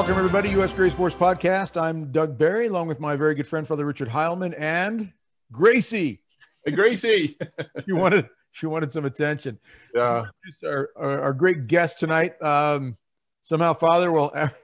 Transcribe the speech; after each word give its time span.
Welcome, 0.00 0.16
everybody. 0.16 0.48
U.S. 0.52 0.72
Grace 0.72 0.94
Force 0.94 1.14
Podcast. 1.14 1.78
I'm 1.78 2.10
Doug 2.10 2.38
Barry, 2.38 2.68
along 2.68 2.88
with 2.88 3.00
my 3.00 3.16
very 3.16 3.34
good 3.34 3.46
friend, 3.46 3.68
Father 3.68 3.84
Richard 3.84 4.08
Heilman, 4.08 4.54
and 4.58 5.12
Gracie. 5.52 6.22
Hey, 6.64 6.72
Gracie. 6.72 7.36
she 7.84 7.92
wanted 7.92 8.26
she 8.52 8.64
wanted 8.64 8.92
some 8.92 9.04
attention. 9.04 9.58
Yeah. 9.94 10.24
Our, 10.64 10.88
our, 10.96 11.20
our 11.20 11.32
great 11.34 11.66
guest 11.66 11.98
tonight. 11.98 12.40
Um, 12.40 12.96
somehow, 13.42 13.74
Father 13.74 14.10
will 14.10 14.32
ask 14.34 14.54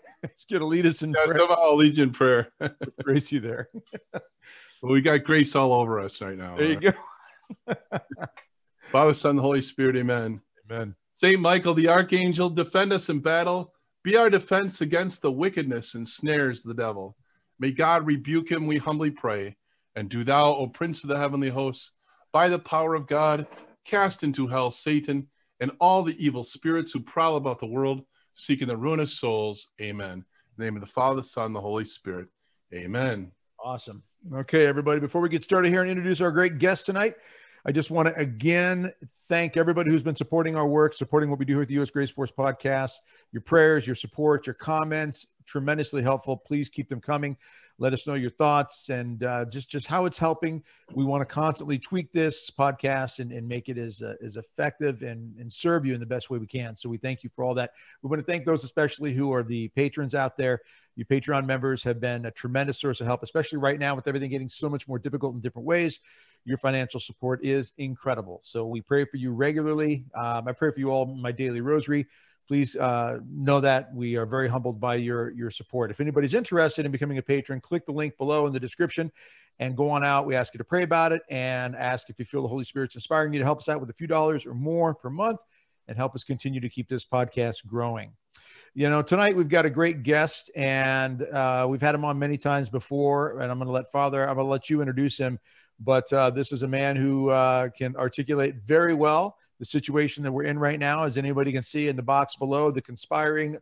you 0.48 0.58
to 0.58 0.64
lead 0.64 0.86
us 0.86 1.02
in 1.02 1.10
Yeah, 1.10 1.24
prayer. 1.24 1.34
somehow 1.34 1.56
I'll 1.58 1.76
lead 1.76 1.98
you 1.98 2.04
in 2.04 2.12
prayer. 2.12 2.48
with 2.58 2.96
Gracie 3.04 3.38
there. 3.38 3.68
well, 4.14 4.92
we 4.94 5.02
got 5.02 5.22
grace 5.22 5.54
all 5.54 5.74
over 5.74 6.00
us 6.00 6.18
right 6.22 6.38
now. 6.38 6.56
There 6.56 6.64
you 6.64 6.80
go. 6.80 7.76
Father, 8.90 9.12
Son, 9.12 9.36
Holy 9.36 9.60
Spirit, 9.60 9.96
amen. 9.96 10.40
Amen. 10.70 10.96
Saint 11.12 11.42
Michael, 11.42 11.74
the 11.74 11.88
archangel, 11.88 12.48
defend 12.48 12.94
us 12.94 13.10
in 13.10 13.18
battle. 13.20 13.74
Be 14.06 14.16
our 14.16 14.30
defense 14.30 14.82
against 14.82 15.20
the 15.20 15.32
wickedness 15.32 15.96
and 15.96 16.06
snares 16.06 16.64
of 16.64 16.68
the 16.68 16.80
devil. 16.80 17.16
May 17.58 17.72
God 17.72 18.06
rebuke 18.06 18.48
him, 18.48 18.68
we 18.68 18.76
humbly 18.76 19.10
pray. 19.10 19.56
And 19.96 20.08
do 20.08 20.22
thou, 20.22 20.54
O 20.54 20.68
Prince 20.68 21.02
of 21.02 21.08
the 21.08 21.18
heavenly 21.18 21.48
hosts, 21.48 21.90
by 22.30 22.48
the 22.48 22.60
power 22.60 22.94
of 22.94 23.08
God, 23.08 23.48
cast 23.84 24.22
into 24.22 24.46
hell 24.46 24.70
Satan 24.70 25.26
and 25.58 25.72
all 25.80 26.04
the 26.04 26.14
evil 26.24 26.44
spirits 26.44 26.92
who 26.92 27.00
prowl 27.00 27.34
about 27.34 27.58
the 27.58 27.66
world, 27.66 28.02
seeking 28.34 28.68
the 28.68 28.76
ruin 28.76 29.00
of 29.00 29.10
souls. 29.10 29.70
Amen. 29.80 30.12
In 30.12 30.24
the 30.56 30.64
name 30.66 30.76
of 30.76 30.82
the 30.82 30.86
Father, 30.86 31.22
the 31.22 31.26
Son, 31.26 31.46
and 31.46 31.56
the 31.56 31.60
Holy 31.60 31.84
Spirit. 31.84 32.28
Amen. 32.72 33.32
Awesome. 33.58 34.04
Okay, 34.32 34.66
everybody, 34.66 35.00
before 35.00 35.20
we 35.20 35.28
get 35.28 35.42
started 35.42 35.72
here 35.72 35.80
and 35.82 35.90
introduce 35.90 36.20
our 36.20 36.30
great 36.30 36.58
guest 36.58 36.86
tonight, 36.86 37.16
I 37.66 37.72
just 37.72 37.90
want 37.90 38.06
to 38.06 38.16
again 38.16 38.92
thank 39.28 39.56
everybody 39.56 39.90
who's 39.90 40.04
been 40.04 40.14
supporting 40.14 40.54
our 40.54 40.68
work, 40.68 40.94
supporting 40.94 41.30
what 41.30 41.40
we 41.40 41.44
do 41.44 41.60
at 41.60 41.66
the 41.66 41.74
U.S. 41.74 41.90
Grace 41.90 42.10
Force 42.10 42.30
podcast. 42.30 42.92
Your 43.32 43.40
prayers, 43.40 43.88
your 43.88 43.96
support, 43.96 44.46
your 44.46 44.54
comments, 44.54 45.26
tremendously 45.46 46.00
helpful. 46.00 46.36
Please 46.36 46.68
keep 46.68 46.88
them 46.88 47.00
coming. 47.00 47.36
Let 47.78 47.92
us 47.92 48.06
know 48.06 48.14
your 48.14 48.30
thoughts 48.30 48.88
and 48.88 49.22
uh, 49.22 49.44
just 49.44 49.68
just 49.68 49.86
how 49.86 50.06
it's 50.06 50.18
helping. 50.18 50.62
We 50.94 51.04
want 51.04 51.20
to 51.20 51.26
constantly 51.26 51.78
tweak 51.78 52.12
this 52.12 52.50
podcast 52.50 53.18
and, 53.18 53.32
and 53.32 53.46
make 53.46 53.68
it 53.68 53.76
as 53.76 54.02
uh, 54.02 54.14
as 54.24 54.36
effective 54.36 55.02
and, 55.02 55.36
and 55.38 55.52
serve 55.52 55.84
you 55.84 55.92
in 55.92 56.00
the 56.00 56.06
best 56.06 56.30
way 56.30 56.38
we 56.38 56.46
can. 56.46 56.74
So 56.76 56.88
we 56.88 56.96
thank 56.96 57.22
you 57.22 57.30
for 57.36 57.44
all 57.44 57.54
that. 57.54 57.72
We 58.02 58.08
want 58.08 58.20
to 58.20 58.26
thank 58.26 58.46
those 58.46 58.64
especially 58.64 59.12
who 59.12 59.32
are 59.32 59.42
the 59.42 59.68
patrons 59.68 60.14
out 60.14 60.36
there. 60.36 60.60
You 60.96 61.04
Patreon 61.04 61.44
members 61.44 61.84
have 61.84 62.00
been 62.00 62.24
a 62.24 62.30
tremendous 62.30 62.80
source 62.80 63.02
of 63.02 63.06
help, 63.06 63.22
especially 63.22 63.58
right 63.58 63.78
now 63.78 63.94
with 63.94 64.08
everything 64.08 64.30
getting 64.30 64.48
so 64.48 64.70
much 64.70 64.88
more 64.88 64.98
difficult 64.98 65.34
in 65.34 65.42
different 65.42 65.66
ways. 65.66 66.00
Your 66.46 66.56
financial 66.56 67.00
support 67.00 67.44
is 67.44 67.72
incredible. 67.76 68.40
So 68.42 68.64
we 68.66 68.80
pray 68.80 69.04
for 69.04 69.18
you 69.18 69.32
regularly. 69.32 70.06
Um, 70.14 70.48
I 70.48 70.52
pray 70.52 70.70
for 70.72 70.80
you 70.80 70.90
all 70.90 71.04
my 71.04 71.32
daily 71.32 71.60
rosary. 71.60 72.06
Please 72.46 72.76
uh, 72.76 73.18
know 73.28 73.60
that 73.60 73.94
we 73.94 74.16
are 74.16 74.26
very 74.26 74.48
humbled 74.48 74.80
by 74.80 74.96
your 74.96 75.30
your 75.30 75.50
support. 75.50 75.90
If 75.90 76.00
anybody's 76.00 76.34
interested 76.34 76.86
in 76.86 76.92
becoming 76.92 77.18
a 77.18 77.22
patron, 77.22 77.60
click 77.60 77.86
the 77.86 77.92
link 77.92 78.16
below 78.16 78.46
in 78.46 78.52
the 78.52 78.60
description 78.60 79.10
and 79.58 79.76
go 79.76 79.90
on 79.90 80.04
out. 80.04 80.26
We 80.26 80.36
ask 80.36 80.54
you 80.54 80.58
to 80.58 80.64
pray 80.64 80.82
about 80.82 81.12
it 81.12 81.22
and 81.30 81.74
ask 81.74 82.10
if 82.10 82.18
you 82.18 82.24
feel 82.24 82.42
the 82.42 82.48
Holy 82.48 82.64
Spirit's 82.64 82.94
inspiring 82.94 83.32
you 83.32 83.38
to 83.38 83.44
help 83.44 83.58
us 83.58 83.68
out 83.68 83.80
with 83.80 83.90
a 83.90 83.94
few 83.94 84.06
dollars 84.06 84.46
or 84.46 84.54
more 84.54 84.94
per 84.94 85.10
month 85.10 85.40
and 85.88 85.96
help 85.96 86.14
us 86.14 86.24
continue 86.24 86.60
to 86.60 86.68
keep 86.68 86.88
this 86.88 87.04
podcast 87.04 87.66
growing 87.66 88.12
you 88.76 88.90
know 88.90 89.00
tonight 89.00 89.34
we've 89.34 89.48
got 89.48 89.64
a 89.64 89.70
great 89.70 90.02
guest 90.02 90.50
and 90.54 91.22
uh, 91.22 91.66
we've 91.68 91.80
had 91.80 91.94
him 91.94 92.04
on 92.04 92.18
many 92.18 92.36
times 92.36 92.68
before 92.68 93.40
and 93.40 93.50
i'm 93.50 93.58
going 93.58 93.66
to 93.66 93.72
let 93.72 93.90
father 93.90 94.28
i'm 94.28 94.34
going 94.34 94.46
to 94.46 94.50
let 94.50 94.68
you 94.68 94.80
introduce 94.80 95.16
him 95.16 95.38
but 95.80 96.10
uh, 96.12 96.30
this 96.30 96.52
is 96.52 96.62
a 96.62 96.68
man 96.68 96.94
who 96.94 97.30
uh, 97.30 97.70
can 97.70 97.96
articulate 97.96 98.56
very 98.56 98.92
well 98.92 99.38
the 99.58 99.64
situation 99.64 100.22
that 100.24 100.32
we're 100.32 100.44
in 100.44 100.58
right 100.58 100.78
now 100.78 101.04
as 101.04 101.16
anybody 101.16 101.52
can 101.52 101.62
see 101.62 101.88
in 101.88 101.96
the 101.96 102.02
box 102.02 102.36
below 102.36 102.70
the 102.70 102.82
conspiring 102.82 103.58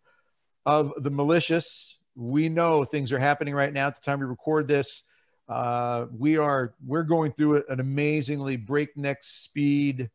of 0.66 0.92
the 0.96 1.10
malicious. 1.10 1.98
We 2.16 2.48
know 2.48 2.84
things 2.84 3.12
are 3.12 3.18
happening 3.18 3.54
right 3.54 3.72
now 3.72 3.88
at 3.88 3.96
the 3.96 4.00
time 4.00 4.20
we 4.20 4.26
record 4.26 4.68
this. 4.68 5.04
Uh, 5.48 6.06
we 6.16 6.38
are 6.38 6.74
we're 6.86 7.02
going 7.02 7.32
through 7.32 7.64
an 7.68 7.80
amazingly 7.80 8.56
breakneck 8.56 9.18
speed 9.22 10.10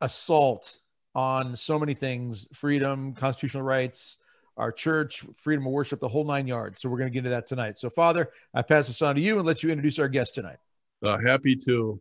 assault 0.00 0.78
on 1.14 1.56
so 1.56 1.78
many 1.78 1.94
things 1.94 2.46
freedom 2.52 3.14
constitutional 3.14 3.62
rights 3.62 4.18
our 4.56 4.72
church 4.72 5.24
freedom 5.34 5.66
of 5.66 5.72
worship 5.72 6.00
the 6.00 6.08
whole 6.08 6.24
nine 6.24 6.46
yards. 6.46 6.80
So 6.80 6.88
we're 6.88 6.98
going 6.98 7.10
to 7.10 7.12
get 7.12 7.18
into 7.18 7.30
that 7.30 7.46
tonight. 7.46 7.78
So 7.78 7.90
father 7.90 8.30
i 8.54 8.62
pass 8.62 8.86
this 8.86 9.02
on 9.02 9.14
to 9.14 9.20
you 9.20 9.38
and 9.38 9.46
let 9.46 9.62
you 9.62 9.70
introduce 9.70 9.98
our 9.98 10.08
guest 10.08 10.34
tonight. 10.34 10.58
Uh, 11.02 11.18
happy 11.18 11.54
to. 11.56 12.00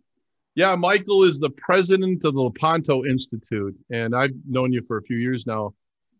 Yeah, 0.55 0.75
Michael 0.75 1.23
is 1.23 1.37
the 1.39 1.49
president 1.49 2.23
of 2.23 2.33
the 2.33 2.41
Lepanto 2.41 3.03
Institute, 3.05 3.75
and 3.91 4.15
I've 4.15 4.31
known 4.47 4.71
you 4.71 4.81
for 4.87 4.97
a 4.97 5.03
few 5.03 5.17
years 5.17 5.45
now, 5.45 5.73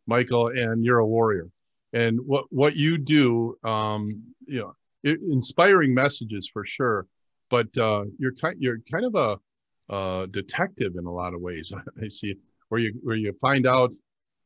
Michael, 0.08 0.48
and 0.50 0.84
you're 0.84 1.00
a 1.00 1.08
warrior. 1.08 1.50
And 1.94 2.20
what 2.20 2.46
what 2.52 2.76
you 2.76 2.98
do, 2.98 3.58
um, 3.64 4.10
you 4.46 4.60
know, 4.60 4.76
i- 5.06 5.18
inspiring 5.32 5.94
messages 5.94 6.50
for 6.52 6.66
sure. 6.66 7.08
But 7.50 7.76
uh, 7.78 8.06
you're 8.20 8.34
kind 8.34 8.58
you're 8.60 8.80
kind 8.92 9.06
of 9.06 9.16
a 9.16 9.94
uh, 9.94 10.26
detective 10.28 10.96
in 10.98 11.06
a 11.06 11.12
lot 11.14 11.34
of 11.34 11.40
ways. 11.40 11.72
I 12.04 12.10
see 12.10 12.36
where 12.68 12.82
you 12.82 12.94
where 13.04 13.16
you 13.16 13.32
find 13.40 13.66
out, 13.66 13.94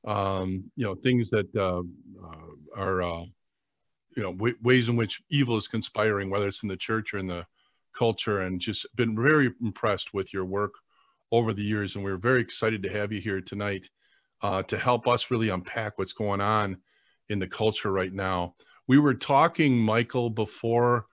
um, 0.06 0.64
you 0.76 0.86
know, 0.86 0.94
things 0.94 1.32
that 1.32 1.48
uh, 1.56 1.82
uh, 2.24 2.80
are, 2.80 3.02
uh, 3.02 3.24
you 4.16 4.24
know, 4.24 4.34
w- 4.34 4.58
ways 4.62 4.88
in 4.90 4.96
which 4.96 5.22
evil 5.32 5.58
is 5.58 5.68
conspiring, 5.68 6.30
whether 6.30 6.48
it's 6.48 6.62
in 6.62 6.70
the 6.70 6.78
church 6.78 7.14
or 7.16 7.18
in 7.18 7.28
the 7.28 7.46
culture 8.00 8.40
and 8.40 8.62
just 8.62 8.86
been 8.96 9.14
very 9.14 9.52
impressed 9.62 10.14
with 10.14 10.34
your 10.34 10.46
work 10.46 10.74
over 11.34 11.52
the 11.54 11.64
years 11.64 11.96
and 11.96 12.04
we're 12.04 12.18
very 12.18 12.40
excited 12.40 12.82
to 12.82 12.90
have 12.90 13.12
you 13.12 13.20
here 13.20 13.42
tonight 13.42 13.90
uh, 14.42 14.64
to 14.64 14.78
help 14.78 15.06
us 15.06 15.30
really 15.30 15.50
unpack 15.50 15.98
what's 15.98 16.14
going 16.14 16.40
on 16.40 16.78
in 17.28 17.40
the 17.40 17.48
culture 17.48 17.92
right 17.92 18.14
now. 18.14 18.56
We 18.88 18.98
were 18.98 19.14
talking 19.14 19.78
michael 19.78 20.30
before 20.30 21.08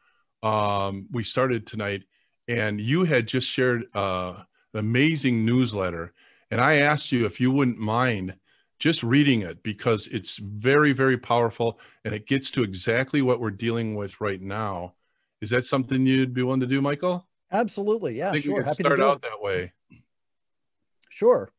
um, 0.44 1.08
we 1.10 1.24
started 1.24 1.66
tonight 1.66 2.04
and 2.46 2.80
you 2.80 3.02
had 3.02 3.26
just 3.26 3.48
shared 3.48 3.86
uh, 3.94 4.34
an 4.72 4.78
amazing 4.78 5.44
newsletter 5.44 6.12
and 6.50 6.60
i 6.60 6.76
asked 6.76 7.10
you 7.10 7.26
if 7.26 7.40
you 7.40 7.50
wouldn't 7.50 7.78
mind 7.78 8.36
just 8.78 9.02
reading 9.02 9.42
it 9.42 9.62
because 9.62 10.06
it's 10.08 10.36
very 10.36 10.92
very 10.92 11.18
powerful 11.18 11.80
and 12.04 12.14
it 12.14 12.28
gets 12.28 12.50
to 12.50 12.62
exactly 12.62 13.22
what 13.22 13.40
we're 13.40 13.50
dealing 13.50 13.96
with 13.96 14.20
right 14.20 14.42
now 14.42 14.94
is 15.40 15.50
that 15.50 15.64
something 15.64 16.06
you'd 16.06 16.34
be 16.34 16.42
willing 16.42 16.60
to 16.60 16.66
do, 16.66 16.80
Michael? 16.80 17.26
Absolutely. 17.52 18.16
Yeah, 18.18 18.30
I 18.30 18.32
think 18.32 18.44
we 18.44 18.48
sure. 18.48 18.56
could 18.58 18.66
Happy 18.66 18.82
start 18.82 19.00
out 19.00 19.16
it. 19.16 19.22
that 19.22 19.40
way. 19.40 19.72
Sure. 21.10 21.50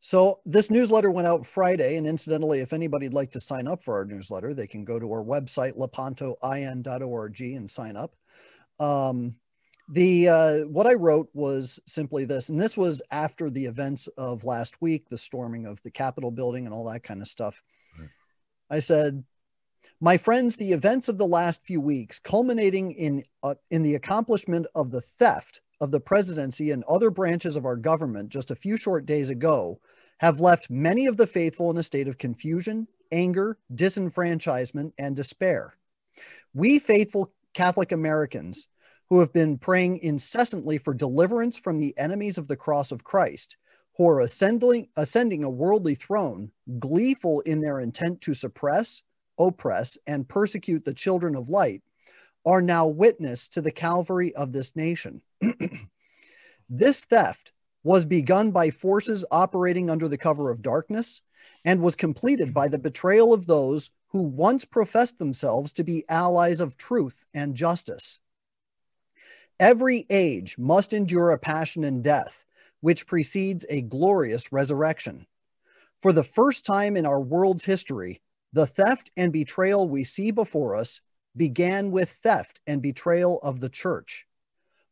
So 0.00 0.40
this 0.46 0.70
newsletter 0.70 1.10
went 1.10 1.28
out 1.28 1.44
Friday, 1.44 1.96
and 1.96 2.06
incidentally, 2.06 2.60
if 2.60 2.72
anybody'd 2.72 3.12
like 3.12 3.30
to 3.32 3.40
sign 3.40 3.68
up 3.68 3.84
for 3.84 3.94
our 3.94 4.06
newsletter, 4.06 4.54
they 4.54 4.66
can 4.66 4.84
go 4.84 4.98
to 4.98 5.12
our 5.12 5.22
website 5.22 5.76
lepantoin.org 5.76 7.40
and 7.40 7.70
sign 7.70 7.96
up. 7.96 8.16
Um, 8.78 9.34
the 9.90 10.28
uh, 10.28 10.58
what 10.68 10.86
I 10.86 10.94
wrote 10.94 11.28
was 11.34 11.78
simply 11.86 12.24
this, 12.24 12.48
and 12.48 12.58
this 12.58 12.78
was 12.78 13.02
after 13.10 13.50
the 13.50 13.66
events 13.66 14.08
of 14.16 14.44
last 14.44 14.80
week, 14.80 15.08
the 15.08 15.18
storming 15.18 15.66
of 15.66 15.82
the 15.82 15.90
Capitol 15.90 16.30
building, 16.30 16.64
and 16.64 16.74
all 16.74 16.88
that 16.90 17.02
kind 17.02 17.20
of 17.20 17.28
stuff. 17.28 17.62
Right. 17.98 18.08
I 18.70 18.78
said, 18.78 19.22
"My 19.98 20.16
friends, 20.16 20.56
the 20.56 20.72
events 20.72 21.08
of 21.08 21.18
the 21.18 21.26
last 21.26 21.64
few 21.64 21.80
weeks, 21.80 22.18
culminating 22.18 22.92
in 22.92 23.24
uh, 23.42 23.54
in 23.70 23.82
the 23.82 23.94
accomplishment 23.94 24.66
of 24.74 24.90
the 24.90 25.00
theft 25.00 25.60
of 25.80 25.90
the 25.90 26.00
presidency 26.00 26.70
and 26.70 26.84
other 26.84 27.10
branches 27.10 27.56
of 27.56 27.64
our 27.64 27.76
government 27.76 28.28
just 28.28 28.50
a 28.50 28.54
few 28.54 28.76
short 28.76 29.06
days 29.06 29.30
ago, 29.30 29.80
have 30.18 30.40
left 30.40 30.68
many 30.68 31.06
of 31.06 31.16
the 31.16 31.26
faithful 31.26 31.70
in 31.70 31.78
a 31.78 31.82
state 31.82 32.08
of 32.08 32.18
confusion, 32.18 32.86
anger, 33.10 33.58
disenfranchisement, 33.74 34.92
and 34.98 35.16
despair. 35.16 35.76
We 36.52 36.78
faithful 36.78 37.32
Catholic 37.54 37.92
Americans 37.92 38.68
who 39.08 39.20
have 39.20 39.32
been 39.32 39.58
praying 39.58 39.98
incessantly 39.98 40.78
for 40.78 40.94
deliverance 40.94 41.58
from 41.58 41.78
the 41.78 41.96
enemies 41.96 42.38
of 42.38 42.48
the 42.48 42.56
cross 42.56 42.92
of 42.92 43.04
Christ, 43.04 43.56
who 43.96 44.06
are 44.08 44.20
ascending, 44.20 44.88
ascending 44.96 45.44
a 45.44 45.50
worldly 45.50 45.94
throne, 45.94 46.52
gleeful 46.78 47.40
in 47.40 47.60
their 47.60 47.80
intent 47.80 48.20
to 48.22 48.34
suppress, 48.34 49.02
oppress, 49.40 49.98
and 50.06 50.28
persecute 50.28 50.84
the 50.84 50.94
children 50.94 51.34
of 51.34 51.48
light, 51.48 51.82
are 52.46 52.62
now 52.62 52.86
witness 52.86 53.48
to 53.48 53.60
the 53.60 53.72
Calvary 53.72 54.34
of 54.34 54.52
this 54.52 54.76
nation. 54.76 55.22
this 56.70 57.04
theft 57.04 57.52
was 57.82 58.04
begun 58.04 58.50
by 58.50 58.70
forces 58.70 59.24
operating 59.30 59.90
under 59.90 60.06
the 60.06 60.18
cover 60.18 60.50
of 60.50 60.62
darkness 60.62 61.22
and 61.64 61.80
was 61.80 61.96
completed 61.96 62.52
by 62.54 62.68
the 62.68 62.78
betrayal 62.78 63.32
of 63.32 63.46
those 63.46 63.90
who 64.08 64.22
once 64.22 64.64
professed 64.64 65.18
themselves 65.18 65.72
to 65.72 65.84
be 65.84 66.04
allies 66.08 66.60
of 66.60 66.76
truth 66.76 67.24
and 67.32 67.54
justice. 67.54 68.20
Every 69.58 70.06
age 70.10 70.58
must 70.58 70.92
endure 70.92 71.30
a 71.30 71.38
passion 71.38 71.84
and 71.84 72.02
death, 72.02 72.44
which 72.80 73.06
precedes 73.06 73.66
a 73.68 73.82
glorious 73.82 74.52
resurrection. 74.52 75.26
For 76.00 76.12
the 76.12 76.24
first 76.24 76.64
time 76.64 76.96
in 76.96 77.04
our 77.04 77.20
world's 77.20 77.64
history, 77.64 78.22
the 78.52 78.66
theft 78.66 79.10
and 79.16 79.32
betrayal 79.32 79.88
we 79.88 80.04
see 80.04 80.30
before 80.30 80.74
us 80.74 81.00
began 81.36 81.90
with 81.90 82.10
theft 82.10 82.60
and 82.66 82.82
betrayal 82.82 83.38
of 83.42 83.60
the 83.60 83.68
church. 83.68 84.26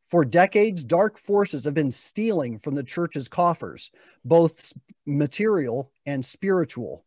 For 0.07 0.25
decades, 0.25 0.85
dark 0.85 1.19
forces 1.19 1.65
have 1.65 1.75
been 1.75 1.91
stealing 1.91 2.59
from 2.59 2.75
the 2.75 2.83
church's 2.83 3.29
coffers, 3.29 3.91
both 4.25 4.73
material 5.05 5.93
and 6.07 6.25
spiritual. 6.25 7.05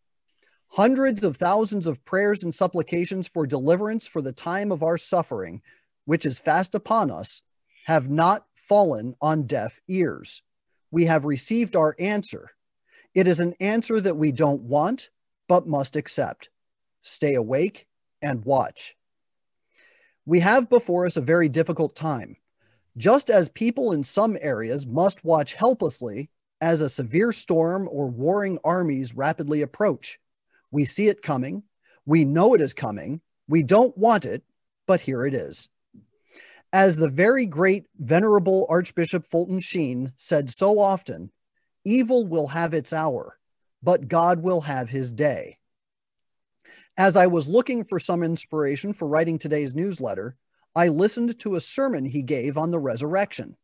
Hundreds 0.68 1.24
of 1.24 1.36
thousands 1.36 1.88
of 1.88 2.06
prayers 2.06 2.44
and 2.44 2.54
supplications 2.54 3.28
for 3.28 3.48
deliverance 3.48 4.06
for 4.08 4.22
the 4.22 4.32
time 4.32 4.72
of 4.72 4.84
our 4.84 4.98
suffering, 4.98 5.62
which 6.06 6.26
is 6.26 6.38
fast 6.38 6.76
upon 6.76 7.10
us, 7.10 7.42
have 7.86 8.10
not 8.10 8.46
fallen 8.54 9.16
on 9.22 9.48
deaf 9.48 9.80
ears. 9.88 10.44
We 10.92 11.06
have 11.06 11.26
received 11.26 11.76
our 11.76 11.96
answer. 12.00 12.52
It 13.16 13.28
is 13.28 13.40
an 13.40 13.56
answer 13.60 14.00
that 14.00 14.16
we 14.16 14.32
don't 14.32 14.62
want, 14.62 15.10
but 15.52 15.68
must 15.68 15.98
accept. 15.98 16.50
Stay 17.02 17.36
awake 17.36 17.86
and 18.22 18.46
watch. 18.46 18.96
We 20.26 20.40
have 20.40 20.70
before 20.70 21.06
us 21.06 21.18
a 21.18 21.22
very 21.22 21.50
difficult 21.50 21.94
time. 21.94 22.38
Just 22.96 23.30
as 23.30 23.50
people 23.50 23.92
in 23.92 24.02
some 24.02 24.38
areas 24.40 24.88
must 24.88 25.26
watch 25.26 25.54
helplessly 25.54 26.30
as 26.62 26.80
a 26.80 26.88
severe 26.88 27.34
storm 27.34 27.90
or 27.92 28.08
warring 28.08 28.60
armies 28.64 29.14
rapidly 29.14 29.62
approach, 29.62 30.22
we 30.72 30.86
see 30.86 31.10
it 31.10 31.22
coming. 31.22 31.64
We 32.06 32.24
know 32.24 32.54
it 32.54 32.62
is 32.62 32.74
coming. 32.74 33.20
We 33.50 33.62
don't 33.62 33.98
want 33.98 34.24
it, 34.24 34.44
but 34.88 35.02
here 35.02 35.26
it 35.26 35.34
is. 35.34 35.68
As 36.72 36.96
the 36.96 37.10
very 37.10 37.46
great, 37.46 37.88
venerable 38.00 38.68
Archbishop 38.70 39.26
Fulton 39.26 39.60
Sheen 39.60 40.14
said 40.16 40.50
so 40.50 40.80
often, 40.80 41.30
evil 41.84 42.26
will 42.26 42.48
have 42.48 42.74
its 42.74 42.94
hour, 42.94 43.38
but 43.84 44.08
God 44.08 44.42
will 44.42 44.62
have 44.62 44.90
his 44.90 45.12
day. 45.12 45.58
As 46.98 47.18
I 47.18 47.28
was 47.28 47.48
looking 47.48 47.84
for 47.84 48.00
some 48.00 48.22
inspiration 48.22 48.94
for 48.94 49.08
writing 49.08 49.40
today's 49.40 49.74
newsletter, 49.74 50.36
I 50.76 50.90
listened 50.90 51.40
to 51.40 51.56
a 51.56 51.60
sermon 51.60 52.06
he 52.06 52.22
gave 52.22 52.58
on 52.58 52.72
the 52.72 52.80
resurrection. 52.80 53.58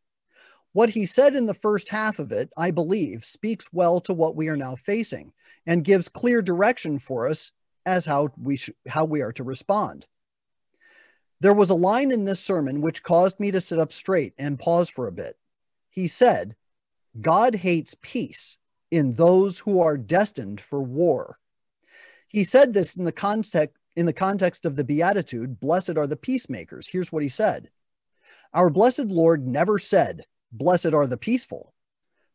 What 0.73 0.89
he 0.89 1.05
said 1.05 1.35
in 1.35 1.45
the 1.45 1.53
first 1.53 1.89
half 1.89 2.19
of 2.19 2.31
it, 2.31 2.51
I 2.57 2.71
believe, 2.71 3.25
speaks 3.25 3.67
well 3.71 3.99
to 4.01 4.13
what 4.13 4.35
we 4.35 4.47
are 4.47 4.57
now 4.57 4.75
facing 4.75 5.33
and 5.65 5.83
gives 5.83 6.09
clear 6.09 6.41
direction 6.41 6.99
for 6.99 7.27
us 7.27 7.51
as 7.85 8.05
how 8.05 8.29
we 8.37 8.57
sh- 8.57 8.71
how 8.87 9.05
we 9.05 9.21
are 9.21 9.31
to 9.33 9.43
respond. 9.43 10.05
There 11.39 11.53
was 11.53 11.69
a 11.69 11.75
line 11.75 12.11
in 12.11 12.25
this 12.25 12.39
sermon 12.39 12.81
which 12.81 13.03
caused 13.03 13.39
me 13.39 13.51
to 13.51 13.61
sit 13.61 13.79
up 13.79 13.91
straight 13.91 14.33
and 14.37 14.59
pause 14.59 14.89
for 14.89 15.07
a 15.07 15.11
bit. 15.11 15.37
He 15.89 16.07
said, 16.07 16.55
God 17.19 17.55
hates 17.55 17.95
peace 18.01 18.57
in 18.91 19.11
those 19.11 19.59
who 19.59 19.81
are 19.81 19.97
destined 19.97 20.61
for 20.61 20.81
war. 20.81 21.37
He 22.27 22.43
said 22.43 22.73
this 22.73 22.95
in 22.95 23.03
the 23.03 23.11
context 23.11 23.75
in 23.95 24.05
the 24.05 24.13
context 24.13 24.65
of 24.65 24.75
the 24.75 24.83
beatitude, 24.83 25.59
blessed 25.59 25.97
are 25.97 26.05
the 26.05 26.15
peacemakers. 26.15 26.87
Here's 26.87 27.11
what 27.11 27.23
he 27.23 27.29
said. 27.29 27.71
Our 28.53 28.69
blessed 28.69 29.07
Lord 29.07 29.47
never 29.47 29.79
said, 29.79 30.23
blessed 30.51 30.93
are 30.93 31.07
the 31.07 31.17
peaceful, 31.17 31.73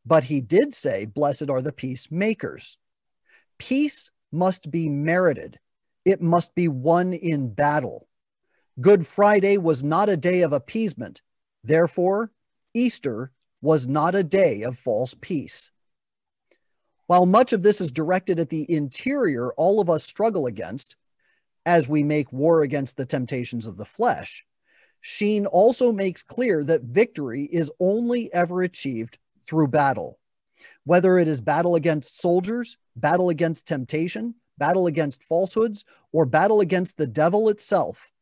but 0.04 0.25
he 0.25 0.40
did 0.40 0.75
say, 0.75 1.04
blessed 1.04 1.50
are 1.50 1.62
the 1.62 1.72
peacemakers. 1.72 2.78
Peace 3.58 4.10
must 4.32 4.72
be 4.72 4.88
merited. 4.88 5.60
It 6.04 6.20
must 6.20 6.52
be 6.56 6.66
won 6.66 7.12
in 7.12 7.54
battle. 7.54 8.08
Good 8.81 9.06
Friday 9.06 9.56
was 9.56 9.84
not 9.84 10.08
a 10.08 10.16
day 10.16 10.43
of 10.43 10.52
appeasement. 10.52 11.22
Therefore, 11.62 12.32
Easter 12.75 13.31
was 13.60 13.87
not 13.87 14.16
a 14.16 14.25
day 14.25 14.62
of 14.62 14.76
false 14.76 15.14
peace. 15.20 15.70
While 17.06 17.26
much 17.26 17.52
of 17.52 17.62
this 17.62 17.81
is 17.81 17.90
directed 17.90 18.38
at 18.38 18.49
the 18.49 18.70
interior 18.70 19.52
all 19.54 19.81
of 19.81 19.90
us 19.90 20.04
struggle 20.04 20.46
against, 20.46 20.96
as 21.66 21.88
we 21.88 22.02
make 22.02 22.32
war 22.32 22.62
against 22.62 22.96
the 22.96 23.06
temptations 23.06 23.66
of 23.66 23.76
the 23.76 23.84
flesh, 23.84 24.46
Sheen 25.00 25.46
also 25.46 25.93
makes 25.93 26.22
clear 26.22 26.62
that 26.64 26.82
victory 26.82 27.44
is 27.44 27.72
only 27.81 28.32
ever 28.32 28.62
achieved 28.62 29.19
through 29.46 29.69
battle. 29.69 30.19
Whether 30.84 31.19
it 31.19 31.26
is 31.26 31.40
battle 31.40 31.75
against 31.75 32.20
soldiers, 32.20 32.78
battle 32.94 33.28
against 33.28 33.66
temptation, 33.66 34.37
battle 34.58 34.87
against 34.87 35.25
falsehoods, 35.25 35.84
or 36.12 36.25
battle 36.25 36.60
against 36.60 36.96
the 36.96 37.06
devil 37.06 37.49
itself, 37.49 38.12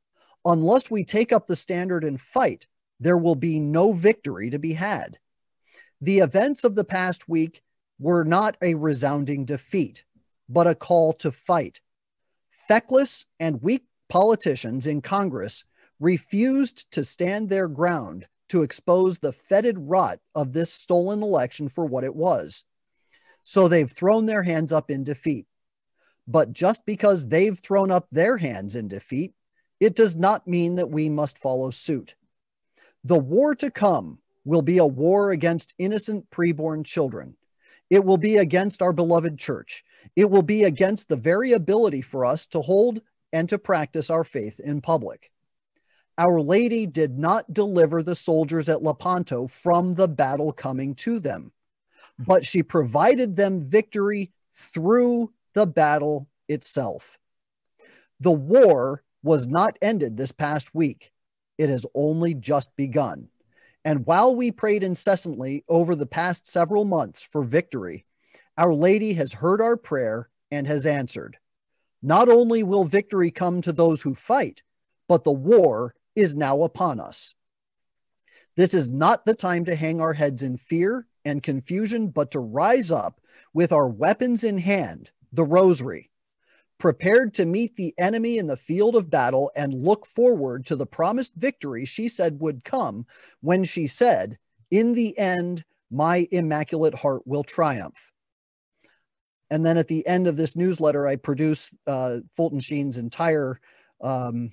unless 0.47 0.91
we 0.91 1.05
take 1.05 1.33
up 1.33 1.47
the 1.47 1.57
standard 1.57 2.03
and 2.03 2.19
fight, 2.19 2.67
there 2.99 3.19
will 3.19 3.35
be 3.35 3.61
no 3.61 3.93
victory 3.93 4.49
to 4.51 4.59
be 4.59 4.73
had. 4.73 5.19
The 6.01 6.21
events 6.21 6.65
of 6.65 6.77
the 6.77 6.85
past 6.85 7.29
week 7.29 7.63
were 8.01 8.25
not 8.25 8.57
a 8.63 8.75
resounding 8.75 9.45
defeat, 9.45 10.05
but 10.49 10.67
a 10.67 10.75
call 10.75 11.13
to 11.13 11.31
fight. 11.31 11.81
Feckless 12.67 13.27
and 13.39 13.63
weak 13.63 13.85
politicians 14.09 14.87
in 14.87 15.03
Congress 15.03 15.65
refused 16.01 16.91
to 16.93 17.05
stand 17.05 17.49
their 17.49 17.69
ground 17.69 18.27
to 18.49 18.63
expose 18.63 19.19
the 19.19 19.33
fetid 19.33 19.77
rot 19.79 20.19
of 20.35 20.53
this 20.53 20.73
stolen 20.73 21.23
election 21.23 21.69
for 21.69 21.87
what 21.87 22.03
it 22.03 22.17
was. 22.17 22.65
So 23.45 23.69
they've 23.69 23.91
thrown 23.91 24.27
their 24.27 24.43
hands 24.43 24.73
up 24.73 24.91
in 24.91 25.05
defeat. 25.05 25.47
But 26.27 26.53
just 26.53 26.87
because 26.87 27.29
they've 27.29 27.59
thrown 27.59 27.91
up 27.91 28.09
their 28.11 28.37
hands 28.37 28.77
in 28.77 28.89
defeat, 28.89 29.35
it 29.79 29.95
does 29.95 30.17
not 30.17 30.47
mean 30.47 30.77
that 30.77 30.91
we 30.91 31.09
must 31.09 31.39
follow 31.39 31.71
suit. 31.71 32.15
The 33.05 33.19
war 33.19 33.55
to 33.57 33.71
come 33.71 34.19
will 34.45 34.63
be 34.63 34.79
a 34.79 34.87
war 34.87 35.33
against 35.33 35.75
innocent 35.79 36.31
preborn 36.31 36.85
children. 36.85 37.37
It 37.91 38.05
will 38.05 38.17
be 38.17 38.37
against 38.37 38.83
our 38.83 38.93
beloved 38.93 39.39
church. 39.39 39.85
It 40.17 40.31
will 40.31 40.43
be 40.43 40.65
against 40.65 41.09
the 41.09 41.17
very 41.17 41.53
ability 41.53 42.03
for 42.03 42.25
us 42.25 42.47
to 42.47 42.61
hold 42.61 43.01
and 43.33 43.49
to 43.49 43.59
practice 43.59 44.11
our 44.11 44.25
faith 44.25 44.61
in 44.61 44.81
public. 44.81 45.31
Our 46.17 46.41
Lady 46.41 46.87
did 46.87 47.19
not 47.19 47.53
deliver 47.53 48.03
the 48.03 48.15
soldiers 48.15 48.69
at 48.69 48.83
Lepanto 48.83 49.47
from 49.47 49.95
the 49.95 50.09
battle 50.09 50.53
coming 50.53 50.95
to 50.97 51.19
them, 51.19 51.53
but 52.19 52.45
she 52.45 52.63
provided 52.63 53.37
them 53.37 53.69
victory 53.69 54.31
through 54.53 55.33
the 55.55 55.67
battle 55.67 56.29
itself. 56.49 57.19
The 58.21 58.31
war 58.31 59.03
was 59.23 59.47
not 59.47 59.79
ended 59.81 60.17
this 60.17 60.33
past 60.33 60.75
week. 60.75 61.11
It 61.59 61.69
has 61.69 61.87
only 61.95 62.35
just 62.35 62.75
begun. 62.77 63.29
And 63.85 64.07
while 64.07 64.35
we 64.35 64.51
prayed 64.51 64.83
incessantly 64.83 65.65
over 65.69 65.95
the 65.95 66.07
past 66.07 66.47
several 66.47 66.85
months 66.85 67.23
for 67.23 67.43
victory, 67.43 68.05
Our 68.59 68.75
Lady 68.75 69.15
has 69.15 69.33
heard 69.33 69.61
our 69.61 69.77
prayer 69.77 70.29
and 70.51 70.67
has 70.67 70.87
answered. 70.87 71.39
Not 72.03 72.29
only 72.29 72.63
will 72.63 72.85
victory 72.85 73.31
come 73.31 73.61
to 73.63 73.73
those 73.73 74.03
who 74.03 74.15
fight, 74.15 74.63
but 75.09 75.25
the 75.25 75.33
war 75.33 75.95
is 76.15 76.37
now 76.37 76.63
upon 76.63 77.01
us. 77.01 77.35
This 78.57 78.75
is 78.75 78.91
not 78.91 79.25
the 79.25 79.35
time 79.35 79.65
to 79.65 79.75
hang 79.75 80.01
our 80.01 80.13
heads 80.13 80.43
in 80.43 80.57
fear 80.57 81.07
and 81.25 81.43
confusion, 81.43 82.09
but 82.09 82.31
to 82.33 82.41
rise 82.41 82.91
up 82.91 83.21
with 83.55 83.73
our 83.73 83.89
weapons 83.89 84.45
in 84.45 84.59
hand, 84.59 85.11
the 85.33 85.45
rosary, 85.45 86.10
prepared 86.81 87.35
to 87.35 87.47
meet 87.47 87.77
the 87.77 87.95
enemy 87.99 88.39
in 88.39 88.47
the 88.49 88.57
field 88.57 88.97
of 88.97 89.11
battle 89.11 89.53
and 89.55 89.73
look 89.75 90.07
forward 90.07 90.67
to 90.67 90.75
the 90.75 90.87
promised 90.87 91.35
victory 91.37 91.85
she 91.85 92.09
said 92.09 92.41
would 92.41 92.65
come 92.65 93.07
when 93.41 93.63
she 93.63 93.87
said, 93.87 94.37
In 94.71 94.95
the 94.95 95.17
end, 95.17 95.63
my 95.93 96.27
immaculate 96.33 96.95
heart 96.95 97.23
will 97.27 97.45
triumph. 97.45 98.11
And 99.51 99.65
then 99.65 99.77
at 99.77 99.89
the 99.89 100.07
end 100.07 100.27
of 100.27 100.37
this 100.37 100.57
newsletter, 100.57 101.07
I 101.07 101.17
produce 101.17 101.73
uh, 101.87 102.19
Fulton 102.35 102.61
Sheen's 102.61 102.99
entire 102.99 103.61
um, 104.01 104.53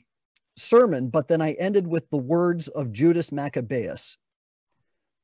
sermon, 0.58 1.10
but 1.10 1.28
then 1.28 1.42
I 1.42 1.54
ended 1.54 1.88
with 1.88 2.10
the 2.10 2.18
words 2.18 2.68
of 2.68 2.92
Judas 2.92 3.32
Maccabeus 3.32 4.18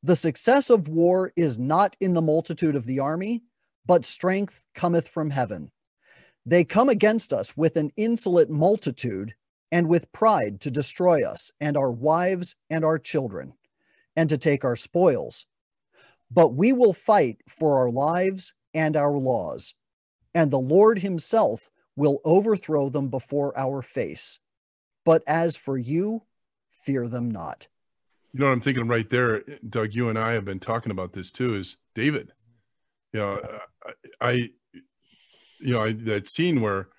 The 0.03 0.15
success 0.15 0.69
of 0.69 0.87
war 0.87 1.33
is 1.35 1.59
not 1.59 1.97
in 1.99 2.13
the 2.13 2.21
multitude 2.21 2.75
of 2.75 2.85
the 2.85 2.99
army, 2.99 3.43
but 3.85 4.05
strength 4.05 4.63
cometh 4.73 5.09
from 5.09 5.29
heaven. 5.29 5.72
They 6.45 6.63
come 6.63 6.89
against 6.89 7.31
us 7.31 7.55
with 7.55 7.77
an 7.77 7.91
insolent 7.95 8.49
multitude 8.49 9.33
and 9.71 9.87
with 9.87 10.11
pride 10.11 10.61
to 10.61 10.71
destroy 10.71 11.27
us 11.27 11.51
and 11.59 11.77
our 11.77 11.91
wives 11.91 12.55
and 12.69 12.85
our 12.85 12.99
children, 12.99 13.53
and 14.15 14.29
to 14.29 14.37
take 14.37 14.63
our 14.63 14.75
spoils. 14.75 15.45
But 16.29 16.53
we 16.53 16.73
will 16.73 16.93
fight 16.93 17.37
for 17.47 17.77
our 17.77 17.89
lives 17.89 18.53
and 18.73 18.95
our 18.95 19.13
laws, 19.13 19.73
and 20.35 20.51
the 20.51 20.59
Lord 20.59 20.99
himself 20.99 21.69
will 21.95 22.19
overthrow 22.25 22.89
them 22.89 23.09
before 23.09 23.57
our 23.57 23.81
face. 23.81 24.39
But 25.05 25.23
as 25.27 25.55
for 25.55 25.77
you, 25.77 26.23
fear 26.83 27.07
them 27.07 27.29
not. 27.29 27.67
You 28.33 28.39
know 28.39 28.47
what 28.47 28.53
I'm 28.53 28.61
thinking 28.61 28.87
right 28.87 29.09
there, 29.09 29.43
Doug. 29.69 29.93
You 29.93 30.09
and 30.09 30.17
I 30.17 30.31
have 30.31 30.45
been 30.45 30.59
talking 30.59 30.91
about 30.91 31.13
this 31.13 31.31
too. 31.31 31.55
Is 31.55 31.77
David? 31.93 32.31
You 33.11 33.19
know, 33.19 33.59
I, 34.19 34.49
you 35.63 35.73
know, 35.73 35.81
I, 35.81 35.93
that 35.93 36.27
scene 36.27 36.61
where 36.61 36.89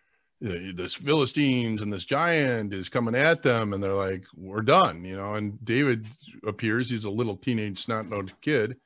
you 0.40 0.48
know, 0.48 0.72
this 0.72 0.94
Philistines 0.94 1.82
and 1.82 1.92
this 1.92 2.04
giant 2.04 2.72
is 2.72 2.88
coming 2.88 3.14
at 3.14 3.42
them, 3.42 3.72
and 3.72 3.82
they're 3.82 3.94
like, 3.94 4.24
"We're 4.34 4.62
done," 4.62 5.04
you 5.04 5.16
know. 5.16 5.34
And 5.34 5.62
David 5.64 6.06
appears; 6.46 6.90
he's 6.90 7.04
a 7.04 7.10
little 7.10 7.36
teenage 7.36 7.84
snot-nosed 7.84 8.32
kid, 8.40 8.76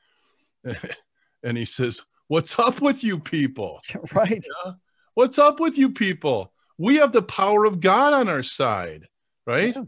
and 1.42 1.56
he 1.56 1.64
says, 1.64 2.02
"What's 2.26 2.58
up 2.58 2.80
with 2.80 3.02
you 3.04 3.18
people?" 3.18 3.80
right? 4.12 4.44
Yeah? 4.64 4.72
What's 5.14 5.38
up 5.38 5.60
with 5.60 5.78
you 5.78 5.90
people? 5.90 6.52
We 6.76 6.96
have 6.96 7.12
the 7.12 7.22
power 7.22 7.64
of 7.64 7.80
God 7.80 8.12
on 8.12 8.28
our 8.28 8.42
side, 8.42 9.08
right? 9.46 9.74
Yeah. 9.74 9.82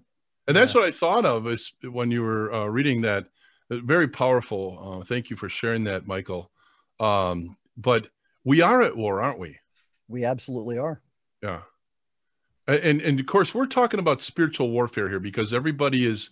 And 0.47 0.57
that's 0.57 0.75
yeah. 0.75 0.81
what 0.81 0.89
I 0.89 0.93
thought 0.93 1.25
of 1.25 1.47
is 1.47 1.73
when 1.83 2.11
you 2.11 2.23
were 2.23 2.53
uh, 2.53 2.67
reading 2.67 3.03
that. 3.03 3.27
Very 3.73 4.09
powerful. 4.09 4.99
Uh, 5.01 5.05
thank 5.05 5.31
you 5.31 5.37
for 5.37 5.49
sharing 5.49 5.85
that, 5.85 6.05
Michael. 6.05 6.51
Um, 6.99 7.57
but 7.77 8.09
we 8.43 8.63
are 8.63 8.83
at 8.83 8.97
war, 8.97 9.23
aren't 9.23 9.39
we? 9.39 9.59
We 10.11 10.25
absolutely 10.25 10.79
are. 10.79 11.01
Yeah. 11.43 11.61
And 12.67 13.01
and 13.01 13.19
of 13.19 13.27
course 13.27 13.55
we're 13.55 13.67
talking 13.67 14.01
about 14.01 14.21
spiritual 14.21 14.71
warfare 14.71 15.09
here 15.09 15.21
because 15.21 15.53
everybody 15.53 16.07
is 16.07 16.31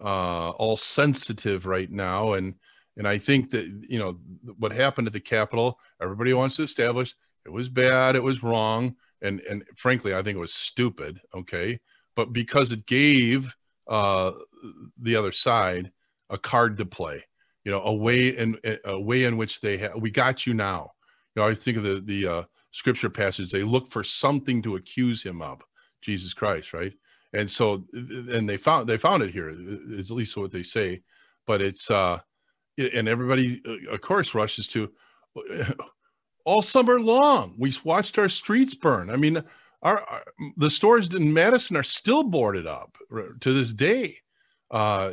uh, 0.00 0.50
all 0.50 0.76
sensitive 0.76 1.66
right 1.66 1.90
now 1.90 2.34
and 2.34 2.54
and 2.96 3.08
I 3.08 3.18
think 3.18 3.50
that 3.50 3.66
you 3.88 3.98
know 3.98 4.18
what 4.58 4.72
happened 4.72 5.06
at 5.06 5.12
the 5.12 5.20
Capitol, 5.20 5.78
everybody 6.02 6.32
wants 6.34 6.56
to 6.56 6.62
establish 6.62 7.14
it 7.44 7.50
was 7.50 7.68
bad, 7.68 8.16
it 8.16 8.22
was 8.22 8.42
wrong, 8.42 8.94
and 9.22 9.40
and 9.40 9.64
frankly, 9.76 10.14
I 10.14 10.22
think 10.22 10.36
it 10.36 10.40
was 10.40 10.54
stupid. 10.54 11.20
Okay, 11.34 11.80
but 12.14 12.32
because 12.32 12.72
it 12.72 12.86
gave 12.86 13.52
uh, 13.88 14.32
the 15.00 15.16
other 15.16 15.32
side 15.32 15.90
a 16.28 16.38
card 16.38 16.76
to 16.78 16.86
play, 16.86 17.24
you 17.64 17.72
know, 17.72 17.80
a 17.82 17.92
way 17.92 18.28
in 18.28 18.58
a 18.84 19.00
way 19.00 19.24
in 19.24 19.36
which 19.36 19.60
they 19.60 19.78
have, 19.78 19.96
we 19.96 20.10
got 20.10 20.46
you 20.46 20.54
now. 20.54 20.92
You 21.34 21.42
know, 21.42 21.48
I 21.48 21.54
think 21.54 21.78
of 21.78 21.82
the 21.84 22.00
the 22.04 22.26
uh, 22.26 22.42
scripture 22.70 23.10
passage. 23.10 23.50
They 23.50 23.62
look 23.62 23.88
for 23.88 24.04
something 24.04 24.62
to 24.62 24.76
accuse 24.76 25.22
him 25.22 25.42
of, 25.42 25.60
Jesus 26.02 26.32
Christ, 26.32 26.72
right? 26.72 26.92
And 27.32 27.50
so, 27.50 27.84
and 27.92 28.48
they 28.48 28.56
found 28.56 28.88
they 28.88 28.98
found 28.98 29.22
it 29.22 29.30
here. 29.30 29.50
Is 29.50 30.10
at 30.10 30.16
least 30.16 30.36
what 30.36 30.50
they 30.50 30.64
say, 30.64 31.02
but 31.46 31.62
it's 31.62 31.90
uh, 31.90 32.18
and 32.76 33.08
everybody, 33.08 33.62
uh, 33.66 33.92
of 33.92 34.00
course, 34.00 34.34
rushes 34.34 34.66
to 34.68 34.90
all 36.44 36.62
summer 36.62 37.00
long. 37.00 37.54
We 37.58 37.74
watched 37.84 38.18
our 38.18 38.28
streets 38.28 38.74
burn. 38.74 39.10
I 39.10 39.16
mean, 39.16 39.42
our, 39.82 40.00
our, 40.00 40.24
the 40.56 40.70
stores 40.70 41.08
in 41.14 41.32
Madison 41.32 41.76
are 41.76 41.82
still 41.82 42.24
boarded 42.24 42.66
up 42.66 42.96
to 43.40 43.52
this 43.52 43.72
day. 43.72 44.16
Uh, 44.70 45.12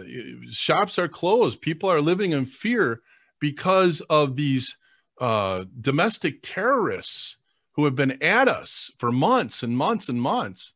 shops 0.52 1.00
are 1.00 1.08
closed. 1.08 1.62
People 1.62 1.90
are 1.90 2.02
living 2.02 2.32
in 2.32 2.46
fear 2.46 3.02
because 3.40 4.02
of 4.10 4.36
these 4.36 4.78
uh, 5.20 5.66
domestic 5.82 6.40
terrorists 6.44 7.38
who 7.78 7.86
have 7.86 7.96
been 7.96 8.22
at 8.24 8.50
us 8.50 8.92
for 8.98 9.12
months 9.12 9.64
and 9.64 9.78
months 9.78 10.10
and 10.10 10.20
months. 10.20 10.74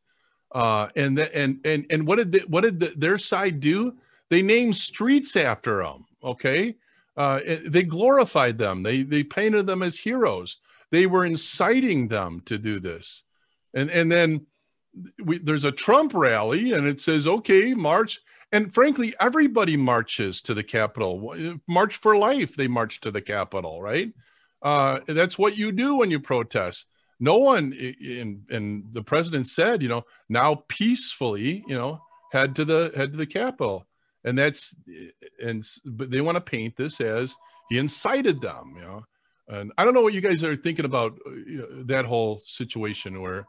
Uh, 0.52 0.88
and 0.96 1.18
the, 1.18 1.36
and 1.36 1.58
and 1.66 1.84
and 1.90 2.06
what 2.06 2.16
did 2.16 2.32
the, 2.32 2.40
what 2.46 2.62
did 2.62 2.78
the, 2.78 2.92
their 2.96 3.18
side 3.18 3.60
do? 3.60 3.94
They 4.30 4.40
named 4.40 4.76
streets 4.76 5.34
after 5.36 5.82
them. 5.82 6.06
Okay, 6.22 6.76
uh, 7.16 7.40
they 7.66 7.82
glorified 7.82 8.56
them. 8.56 8.82
They 8.82 9.02
they 9.02 9.24
painted 9.24 9.66
them 9.66 9.82
as 9.82 9.98
heroes. 9.98 10.58
They 10.90 11.06
were 11.06 11.26
inciting 11.26 12.08
them 12.08 12.42
to 12.46 12.56
do 12.56 12.78
this, 12.78 13.24
and 13.74 13.90
and 13.90 14.12
then 14.12 14.46
we, 15.24 15.38
there's 15.38 15.64
a 15.64 15.72
Trump 15.72 16.14
rally, 16.14 16.72
and 16.72 16.86
it 16.86 17.00
says, 17.00 17.26
"Okay, 17.26 17.74
march." 17.74 18.20
And 18.52 18.72
frankly, 18.72 19.14
everybody 19.18 19.78
marches 19.78 20.42
to 20.42 20.52
the 20.52 20.62
Capitol. 20.62 21.34
March 21.66 21.96
for 21.96 22.14
life. 22.14 22.54
They 22.54 22.68
march 22.68 23.00
to 23.00 23.10
the 23.10 23.22
Capitol, 23.22 23.80
right? 23.80 24.12
Uh, 24.60 25.00
that's 25.08 25.38
what 25.38 25.56
you 25.56 25.72
do 25.72 25.96
when 25.96 26.10
you 26.10 26.20
protest. 26.20 26.84
No 27.22 27.38
one 27.38 27.72
in 27.72 28.42
and 28.50 28.84
the 28.92 29.02
president 29.02 29.46
said, 29.46 29.80
you 29.80 29.88
know, 29.88 30.04
now 30.28 30.64
peacefully, 30.66 31.64
you 31.68 31.76
know, 31.76 32.02
head 32.32 32.56
to 32.56 32.64
the 32.64 32.90
head 32.96 33.12
to 33.12 33.16
the 33.16 33.26
Capitol. 33.26 33.86
And 34.24 34.36
that's 34.36 34.74
and 35.40 35.64
but 35.84 36.10
they 36.10 36.20
want 36.20 36.34
to 36.34 36.40
paint 36.40 36.76
this 36.76 37.00
as 37.00 37.36
he 37.68 37.78
incited 37.78 38.40
them 38.40 38.74
you 38.76 38.82
know? 38.82 39.04
And 39.48 39.72
i 39.78 39.84
don't 39.84 39.94
know 39.94 40.02
what 40.02 40.14
you 40.14 40.20
guys 40.20 40.42
are 40.42 40.56
thinking 40.56 40.84
about 40.84 41.12
uh, 41.26 41.30
you 41.30 41.58
know, 41.58 41.82
that 41.84 42.04
whole 42.04 42.40
situation 42.46 43.22
where 43.22 43.46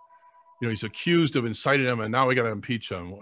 you 0.61 0.67
know 0.67 0.69
he's 0.69 0.83
accused 0.83 1.35
of 1.35 1.45
inciting 1.45 1.85
them 1.85 1.99
and 1.99 2.11
now 2.11 2.27
we 2.27 2.35
got 2.35 2.43
to 2.43 2.49
impeach 2.49 2.89
him 2.89 3.15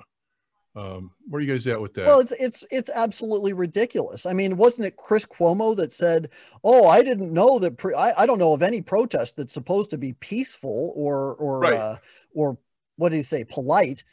um, 0.76 1.12
where 1.28 1.40
are 1.40 1.42
you 1.42 1.52
guys 1.52 1.68
at 1.68 1.82
with 1.82 1.94
that? 1.96 2.06
Well, 2.06 2.20
it's 2.20 2.32
it's 2.34 2.64
it's 2.72 2.90
absolutely 2.90 3.52
ridiculous. 3.52 4.26
I 4.26 4.34
mean, 4.34 4.56
wasn't 4.56 4.88
it 4.88 4.96
Chris 4.96 5.26
Cuomo 5.26 5.76
that 5.76 5.92
said, 5.92 6.30
"Oh, 6.64 6.88
I 6.88 7.04
didn't 7.04 7.34
know 7.34 7.60
that. 7.60 7.78
Pre- 7.78 7.94
I 7.94 8.14
I 8.18 8.26
don't 8.26 8.40
know 8.40 8.54
of 8.54 8.64
any 8.64 8.82
protest 8.82 9.36
that's 9.36 9.54
supposed 9.54 9.90
to 9.90 9.98
be 9.98 10.14
peaceful 10.14 10.94
or 10.96 11.36
or 11.36 11.60
right. 11.60 11.74
uh, 11.74 11.96
or 12.34 12.58
what 12.96 13.10
did 13.10 13.18
he 13.18 13.22
say, 13.22 13.44
polite." 13.44 14.04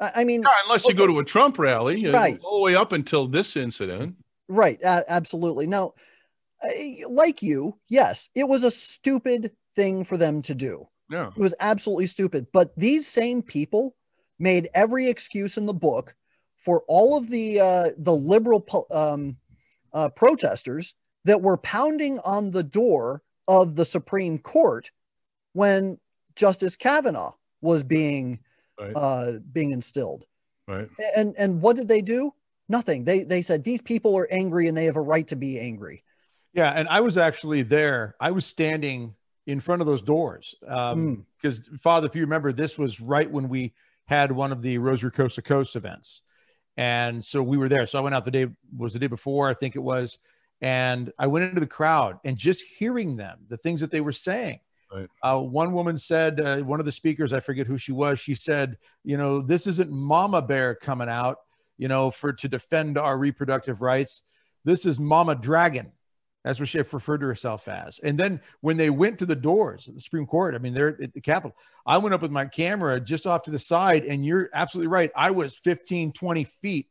I 0.00 0.24
mean, 0.24 0.42
yeah, 0.42 0.48
unless 0.64 0.86
you 0.88 0.94
go 0.94 1.06
to 1.06 1.18
a 1.18 1.24
Trump 1.24 1.58
rally, 1.58 2.06
right? 2.06 2.40
All 2.42 2.56
the 2.56 2.62
way 2.62 2.74
up 2.74 2.92
until 2.92 3.28
this 3.28 3.56
incident, 3.56 4.16
right? 4.48 4.82
Uh, 4.82 5.02
absolutely. 5.08 5.66
Now, 5.66 5.94
like 7.08 7.42
you, 7.42 7.78
yes, 7.88 8.30
it 8.34 8.48
was 8.48 8.64
a 8.64 8.70
stupid 8.70 9.52
thing 9.76 10.02
for 10.02 10.16
them 10.16 10.42
to 10.42 10.54
do. 10.54 10.88
Yeah, 11.10 11.28
it 11.28 11.38
was 11.38 11.54
absolutely 11.60 12.06
stupid. 12.06 12.46
But 12.52 12.72
these 12.76 13.06
same 13.06 13.42
people 13.42 13.94
made 14.40 14.68
every 14.74 15.08
excuse 15.08 15.56
in 15.56 15.66
the 15.66 15.74
book 15.74 16.14
for 16.56 16.82
all 16.88 17.16
of 17.16 17.28
the 17.28 17.60
uh, 17.60 17.90
the 17.98 18.14
liberal 18.14 18.64
um, 18.90 19.36
uh, 19.92 20.08
protesters 20.10 20.94
that 21.24 21.42
were 21.42 21.56
pounding 21.58 22.18
on 22.20 22.50
the 22.50 22.62
door 22.62 23.22
of 23.48 23.76
the 23.76 23.84
Supreme 23.84 24.38
Court 24.38 24.90
when 25.52 25.98
Justice 26.36 26.76
Kavanaugh 26.76 27.32
was 27.60 27.82
being 27.82 28.40
right. 28.78 28.92
uh, 28.94 29.32
being 29.52 29.72
instilled. 29.72 30.24
Right. 30.66 30.88
And 31.16 31.34
and 31.38 31.60
what 31.60 31.76
did 31.76 31.88
they 31.88 32.02
do? 32.02 32.32
Nothing. 32.68 33.04
They 33.04 33.24
they 33.24 33.42
said 33.42 33.64
these 33.64 33.82
people 33.82 34.16
are 34.16 34.28
angry 34.30 34.68
and 34.68 34.76
they 34.76 34.84
have 34.84 34.96
a 34.96 35.02
right 35.02 35.26
to 35.28 35.36
be 35.36 35.58
angry. 35.58 36.04
Yeah, 36.52 36.70
and 36.70 36.88
I 36.88 37.00
was 37.00 37.16
actually 37.16 37.62
there. 37.62 38.16
I 38.20 38.32
was 38.32 38.44
standing 38.44 39.14
in 39.46 39.60
front 39.60 39.82
of 39.82 39.86
those 39.86 40.02
doors 40.02 40.54
because, 40.60 40.92
um, 40.92 41.26
mm. 41.42 41.80
Father, 41.80 42.06
if 42.06 42.14
you 42.14 42.22
remember, 42.22 42.52
this 42.52 42.76
was 42.76 43.00
right 43.00 43.30
when 43.30 43.48
we 43.48 43.72
had 44.10 44.32
one 44.32 44.52
of 44.52 44.60
the 44.60 44.76
Rosary 44.78 45.10
Coast 45.10 45.36
to 45.36 45.42
Coast 45.42 45.76
events, 45.76 46.22
and 46.76 47.24
so 47.24 47.42
we 47.42 47.56
were 47.56 47.68
there. 47.68 47.86
So 47.86 47.98
I 47.98 48.02
went 48.02 48.14
out 48.14 48.24
the 48.24 48.30
day 48.30 48.48
was 48.76 48.92
the 48.92 48.98
day 48.98 49.06
before, 49.06 49.48
I 49.48 49.54
think 49.54 49.76
it 49.76 49.80
was, 49.80 50.18
and 50.60 51.12
I 51.18 51.28
went 51.28 51.46
into 51.46 51.60
the 51.60 51.66
crowd 51.66 52.18
and 52.24 52.36
just 52.36 52.62
hearing 52.62 53.16
them, 53.16 53.38
the 53.48 53.56
things 53.56 53.80
that 53.80 53.90
they 53.90 54.00
were 54.02 54.12
saying, 54.12 54.60
Right. 54.92 55.08
Uh, 55.22 55.38
one 55.40 55.72
woman 55.72 55.96
said, 55.96 56.40
uh, 56.40 56.58
one 56.58 56.80
of 56.80 56.86
the 56.86 56.92
speakers, 56.92 57.32
I 57.32 57.40
forget 57.40 57.66
who 57.66 57.78
she 57.78 57.92
was, 57.92 58.18
she 58.18 58.34
said, 58.34 58.76
you 59.04 59.16
know, 59.16 59.40
this 59.40 59.66
isn't 59.68 59.90
Mama 59.90 60.42
Bear 60.42 60.74
coming 60.74 61.08
out, 61.08 61.38
you 61.78 61.86
know, 61.86 62.10
for 62.10 62.32
to 62.32 62.48
defend 62.48 62.98
our 62.98 63.16
reproductive 63.16 63.82
rights. 63.82 64.22
This 64.64 64.84
is 64.84 64.98
Mama 64.98 65.36
Dragon. 65.36 65.92
That's 66.44 66.58
what 66.58 66.68
she 66.68 66.78
referred 66.78 67.20
to 67.20 67.26
herself 67.26 67.68
as. 67.68 67.98
And 67.98 68.18
then 68.18 68.40
when 68.62 68.78
they 68.78 68.88
went 68.88 69.18
to 69.18 69.26
the 69.26 69.36
doors 69.36 69.86
of 69.88 69.94
the 69.94 70.00
Supreme 70.00 70.26
Court, 70.26 70.54
I 70.54 70.58
mean, 70.58 70.72
they're 70.72 70.96
at 71.02 71.12
the 71.12 71.20
Capitol. 71.20 71.54
I 71.84 71.98
went 71.98 72.14
up 72.14 72.22
with 72.22 72.30
my 72.30 72.46
camera 72.46 72.98
just 72.98 73.26
off 73.26 73.42
to 73.42 73.50
the 73.50 73.58
side, 73.58 74.04
and 74.04 74.24
you're 74.24 74.48
absolutely 74.54 74.88
right. 74.88 75.10
I 75.14 75.32
was 75.32 75.54
15, 75.54 76.12
20 76.12 76.44
feet 76.44 76.88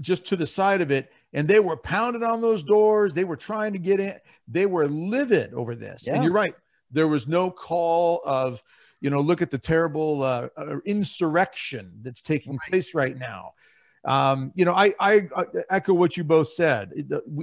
just 0.00 0.26
to 0.26 0.36
the 0.36 0.46
side 0.46 0.80
of 0.80 0.90
it 0.90 1.10
and 1.32 1.46
they 1.46 1.60
were 1.60 1.76
pounding 1.76 2.22
on 2.22 2.40
those 2.40 2.62
doors. 2.62 3.14
They 3.14 3.24
were 3.24 3.36
trying 3.36 3.72
to 3.74 3.78
get 3.78 4.00
in. 4.00 4.16
They 4.46 4.66
were 4.66 4.88
livid 4.88 5.52
over 5.52 5.74
this. 5.74 6.04
Yeah. 6.06 6.14
And 6.14 6.24
you're 6.24 6.32
right. 6.32 6.54
There 6.90 7.08
was 7.08 7.28
no 7.28 7.50
call 7.50 8.22
of, 8.24 8.62
you 9.00 9.10
know, 9.10 9.20
look 9.20 9.42
at 9.42 9.50
the 9.50 9.58
terrible 9.58 10.22
uh, 10.22 10.48
uh, 10.56 10.78
insurrection 10.86 11.92
that's 12.02 12.22
taking 12.22 12.52
right. 12.52 12.70
place 12.70 12.94
right 12.94 13.16
now. 13.16 13.52
Um, 14.08 14.52
you 14.54 14.64
know, 14.64 14.72
I, 14.72 14.94
I, 14.98 15.28
I, 15.36 15.44
echo 15.68 15.92
what 15.92 16.16
you 16.16 16.24
both 16.24 16.48
said. 16.48 16.92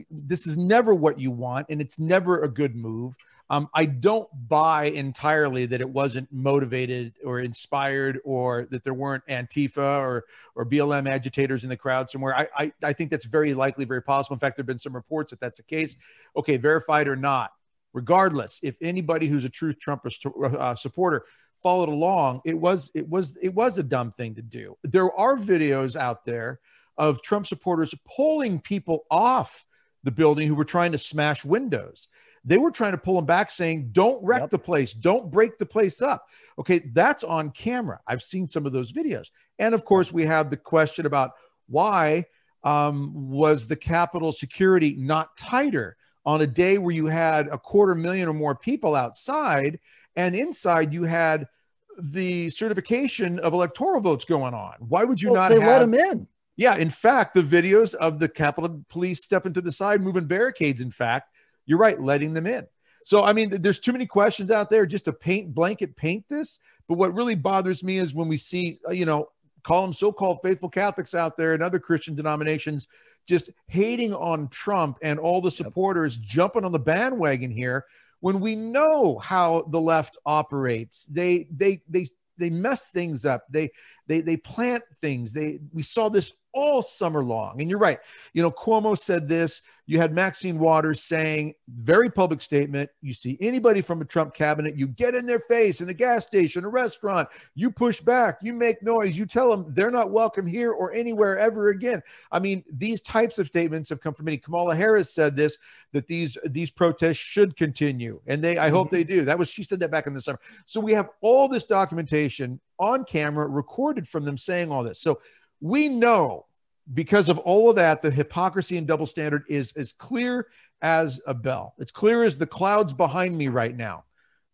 This 0.09 0.47
is 0.47 0.57
never 0.57 0.95
what 0.95 1.19
you 1.19 1.29
want, 1.29 1.67
and 1.69 1.79
it's 1.79 1.99
never 1.99 2.41
a 2.41 2.49
good 2.49 2.75
move. 2.75 3.15
Um, 3.51 3.69
I 3.75 3.85
don't 3.85 4.27
buy 4.47 4.85
entirely 4.85 5.67
that 5.67 5.79
it 5.79 5.87
wasn't 5.87 6.27
motivated 6.31 7.13
or 7.23 7.41
inspired 7.41 8.19
or 8.25 8.67
that 8.71 8.83
there 8.83 8.95
weren't 8.95 9.23
Antifa 9.27 9.99
or, 9.99 10.25
or 10.55 10.65
BLM 10.65 11.07
agitators 11.07 11.63
in 11.63 11.69
the 11.69 11.77
crowd 11.77 12.09
somewhere. 12.09 12.35
I, 12.35 12.47
I, 12.57 12.73
I 12.81 12.93
think 12.93 13.11
that's 13.11 13.25
very 13.25 13.53
likely, 13.53 13.85
very 13.85 14.01
possible. 14.01 14.33
In 14.33 14.39
fact, 14.39 14.57
there 14.57 14.63
have 14.63 14.67
been 14.67 14.79
some 14.79 14.95
reports 14.95 15.29
that 15.29 15.39
that's 15.39 15.57
the 15.57 15.63
case. 15.63 15.95
Okay, 16.35 16.57
verified 16.57 17.07
or 17.07 17.15
not 17.15 17.51
regardless 17.93 18.59
if 18.61 18.75
anybody 18.81 19.25
who's 19.25 19.45
a 19.45 19.49
true 19.49 19.73
Trump 19.73 20.05
uh, 20.43 20.75
supporter 20.75 21.25
followed 21.65 21.89
along 21.89 22.41
it 22.45 22.55
was 22.55 22.91
it 22.93 23.09
was 23.09 23.35
it 23.41 23.49
was 23.49 23.79
a 23.79 23.83
dumb 23.83 24.11
thing 24.11 24.35
to 24.35 24.41
do. 24.43 24.77
There 24.83 25.11
are 25.11 25.35
videos 25.35 25.95
out 25.95 26.23
there 26.23 26.59
of 26.95 27.23
Trump 27.23 27.47
supporters 27.47 27.95
pulling 28.15 28.59
people 28.59 29.07
off 29.09 29.65
the 30.03 30.11
building 30.11 30.47
who 30.47 30.53
were 30.53 30.63
trying 30.63 30.91
to 30.91 30.99
smash 30.99 31.43
windows. 31.43 32.07
They 32.43 32.59
were 32.59 32.69
trying 32.69 32.91
to 32.91 32.99
pull 32.99 33.15
them 33.15 33.25
back 33.25 33.49
saying 33.49 33.89
don't 33.93 34.23
wreck 34.23 34.41
yep. 34.41 34.51
the 34.51 34.59
place. 34.59 34.93
Don't 34.93 35.31
break 35.31 35.57
the 35.57 35.65
place 35.65 36.03
up. 36.03 36.27
Okay 36.59 36.83
that's 36.93 37.23
on 37.23 37.49
camera. 37.49 37.99
I've 38.05 38.21
seen 38.21 38.47
some 38.47 38.67
of 38.67 38.71
those 38.71 38.91
videos. 38.91 39.31
And 39.57 39.73
of 39.73 39.85
course 39.85 40.13
we 40.13 40.23
have 40.27 40.51
the 40.51 40.57
question 40.57 41.07
about 41.07 41.31
why 41.65 42.25
um, 42.63 43.11
was 43.31 43.67
the 43.67 43.75
capitol 43.75 44.31
security 44.33 44.95
not 44.99 45.35
tighter 45.35 45.97
on 46.27 46.41
a 46.41 46.47
day 46.47 46.77
where 46.77 46.93
you 46.93 47.07
had 47.07 47.47
a 47.47 47.57
quarter 47.57 47.95
million 47.95 48.29
or 48.29 48.33
more 48.33 48.53
people 48.53 48.93
outside, 48.93 49.79
and 50.15 50.35
inside 50.35 50.93
you 50.93 51.05
had 51.05 51.47
the 51.97 52.49
certification 52.49 53.39
of 53.39 53.53
electoral 53.53 54.01
votes 54.01 54.25
going 54.25 54.53
on. 54.53 54.73
Why 54.79 55.03
would 55.03 55.21
you 55.21 55.31
well, 55.31 55.41
not? 55.41 55.49
They 55.49 55.59
have, 55.59 55.67
let 55.67 55.79
them 55.79 55.93
in. 55.93 56.27
Yeah, 56.57 56.75
in 56.75 56.89
fact, 56.89 57.33
the 57.33 57.41
videos 57.41 57.93
of 57.95 58.19
the 58.19 58.29
Capitol 58.29 58.83
Police 58.89 59.23
stepping 59.23 59.53
to 59.53 59.61
the 59.61 59.71
side, 59.71 60.01
moving 60.01 60.25
barricades. 60.25 60.81
In 60.81 60.91
fact, 60.91 61.29
you're 61.65 61.79
right, 61.79 61.99
letting 61.99 62.33
them 62.33 62.47
in. 62.47 62.65
So, 63.03 63.23
I 63.23 63.33
mean, 63.33 63.61
there's 63.61 63.79
too 63.79 63.91
many 63.91 64.05
questions 64.05 64.49
out 64.51 64.69
there 64.69 64.85
just 64.85 65.05
to 65.05 65.13
paint 65.13 65.53
blanket 65.53 65.95
paint 65.95 66.25
this. 66.29 66.59
But 66.87 66.97
what 66.97 67.13
really 67.13 67.35
bothers 67.35 67.83
me 67.83 67.97
is 67.97 68.13
when 68.13 68.27
we 68.27 68.37
see, 68.37 68.79
uh, 68.87 68.91
you 68.91 69.05
know, 69.05 69.29
call 69.63 69.81
them 69.81 69.93
so-called 69.93 70.39
faithful 70.41 70.69
Catholics 70.69 71.13
out 71.13 71.37
there 71.37 71.53
and 71.53 71.63
other 71.63 71.79
Christian 71.79 72.15
denominations 72.15 72.87
just 73.27 73.49
hating 73.67 74.13
on 74.13 74.47
Trump 74.49 74.97
and 75.01 75.19
all 75.19 75.41
the 75.41 75.51
supporters 75.51 76.17
yep. 76.17 76.27
jumping 76.27 76.63
on 76.63 76.71
the 76.71 76.79
bandwagon 76.79 77.51
here 77.51 77.85
when 78.25 78.39
we 78.39 78.55
know 78.55 79.19
how 79.19 79.67
the 79.69 79.79
left 79.79 80.17
operates, 80.25 81.05
they 81.05 81.47
they 81.51 81.83
they 81.87 82.07
they 82.39 82.49
mess 82.49 82.87
things 82.87 83.23
up. 83.23 83.43
They 83.51 83.69
they 84.07 84.21
they 84.21 84.35
plant 84.35 84.83
things. 84.99 85.31
They 85.31 85.59
we 85.71 85.83
saw 85.83 86.09
this 86.09 86.33
all 86.55 86.81
summer 86.81 87.23
long. 87.23 87.61
And 87.61 87.69
you're 87.69 87.77
right. 87.77 87.99
You 88.33 88.41
know, 88.41 88.49
Cuomo 88.49 88.97
said 88.97 89.27
this. 89.27 89.61
You 89.87 89.99
had 89.99 90.13
Maxine 90.13 90.57
Waters 90.57 91.03
saying, 91.03 91.53
very 91.67 92.09
public 92.09 92.41
statement. 92.41 92.89
You 93.01 93.13
see 93.13 93.37
anybody 93.39 93.81
from 93.81 94.01
a 94.01 94.05
Trump 94.05 94.33
cabinet, 94.33 94.75
you 94.75 94.87
get 94.87 95.13
in 95.13 95.27
their 95.27 95.37
face 95.37 95.79
in 95.79 95.89
a 95.89 95.93
gas 95.93 96.25
station, 96.25 96.65
a 96.65 96.69
restaurant, 96.69 97.29
you 97.53 97.69
push 97.69 98.01
back, 98.01 98.39
you 98.41 98.51
make 98.51 98.81
noise, 98.81 99.15
you 99.15 99.27
tell 99.27 99.47
them 99.49 99.71
they're 99.75 99.91
not 99.91 100.09
welcome 100.09 100.47
here 100.47 100.71
or 100.71 100.91
anywhere 100.93 101.37
ever 101.37 101.69
again. 101.69 102.01
I 102.31 102.39
mean, 102.39 102.63
these 102.71 102.99
types 103.01 103.37
of 103.37 103.45
statements 103.45 103.89
have 103.89 104.01
come 104.01 104.15
from 104.15 104.25
many. 104.25 104.37
Kamala 104.37 104.75
Harris 104.75 105.13
said 105.13 105.35
this 105.35 105.57
that 105.91 106.07
these 106.07 106.35
these 106.45 106.71
protests 106.71 107.17
should 107.17 107.55
continue, 107.55 108.19
and 108.25 108.43
they 108.43 108.57
I 108.57 108.65
mm-hmm. 108.65 108.75
hope 108.75 108.91
they 108.91 109.03
do. 109.03 109.23
That 109.23 109.37
was 109.37 109.49
she 109.49 109.63
said 109.63 109.79
that 109.81 109.91
back 109.91 110.07
in 110.07 110.13
the 110.13 110.21
summer. 110.21 110.39
So 110.65 110.79
we 110.79 110.93
have 110.93 111.09
all 111.21 111.47
this 111.47 111.63
documentation 111.63 112.59
on 112.79 113.05
camera 113.05 113.47
recorded 113.47 114.07
from 114.07 114.25
them 114.25 114.37
saying 114.37 114.71
all 114.71 114.83
this. 114.83 114.99
So 114.99 115.19
we 115.61 115.89
know 115.89 116.45
because 116.93 117.29
of 117.29 117.39
all 117.39 117.69
of 117.69 117.77
that, 117.77 118.01
the 118.01 118.11
hypocrisy 118.11 118.77
and 118.77 118.87
double 118.87 119.07
standard 119.07 119.43
is 119.49 119.71
as 119.73 119.91
clear 119.91 120.47
as 120.81 121.19
a 121.25 121.33
bell. 121.33 121.73
It's 121.79 121.91
clear 121.91 122.23
as 122.23 122.37
the 122.37 122.45
clouds 122.45 122.93
behind 122.93 123.37
me 123.37 123.47
right 123.47 123.75
now 123.75 124.05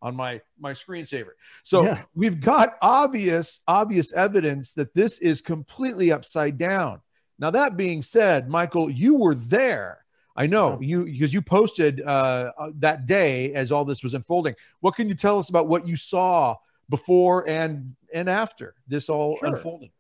on 0.01 0.15
my 0.15 0.41
my 0.60 0.72
screensaver. 0.72 1.31
So 1.63 1.84
yeah. 1.84 2.01
we've 2.15 2.39
got 2.39 2.77
obvious 2.81 3.60
obvious 3.67 4.12
evidence 4.13 4.74
that 4.74 4.93
this 4.93 5.20
is 5.20 5.41
completely 5.41 6.12
upside 6.12 6.58
down. 6.58 7.01
Now 7.38 7.51
that 7.51 7.77
being 7.77 8.01
said, 8.01 8.50
Michael, 8.50 8.89
you 8.89 9.15
were 9.15 9.36
there. 9.36 10.05
I 10.36 10.48
know 10.48 10.79
you 10.81 11.05
because 11.05 11.34
you 11.34 11.41
posted 11.41 12.01
uh, 12.01 12.51
uh, 12.58 12.70
that 12.75 13.05
day 13.05 13.53
as 13.53 13.72
all 13.72 13.84
this 13.84 14.03
was 14.03 14.13
unfolding. 14.13 14.55
What 14.79 14.96
can 14.96 15.10
you 15.10 15.15
tell 15.15 15.38
us 15.38 15.50
about 15.50 15.67
what 15.67 15.86
you 15.86 15.98
saw 15.98 16.55
before 16.89 17.48
and 17.50 17.96
and 18.13 18.29
after 18.29 18.75
this 18.88 19.10
all 19.10 19.38
sure. 19.38 19.50
unfolding? 19.50 19.91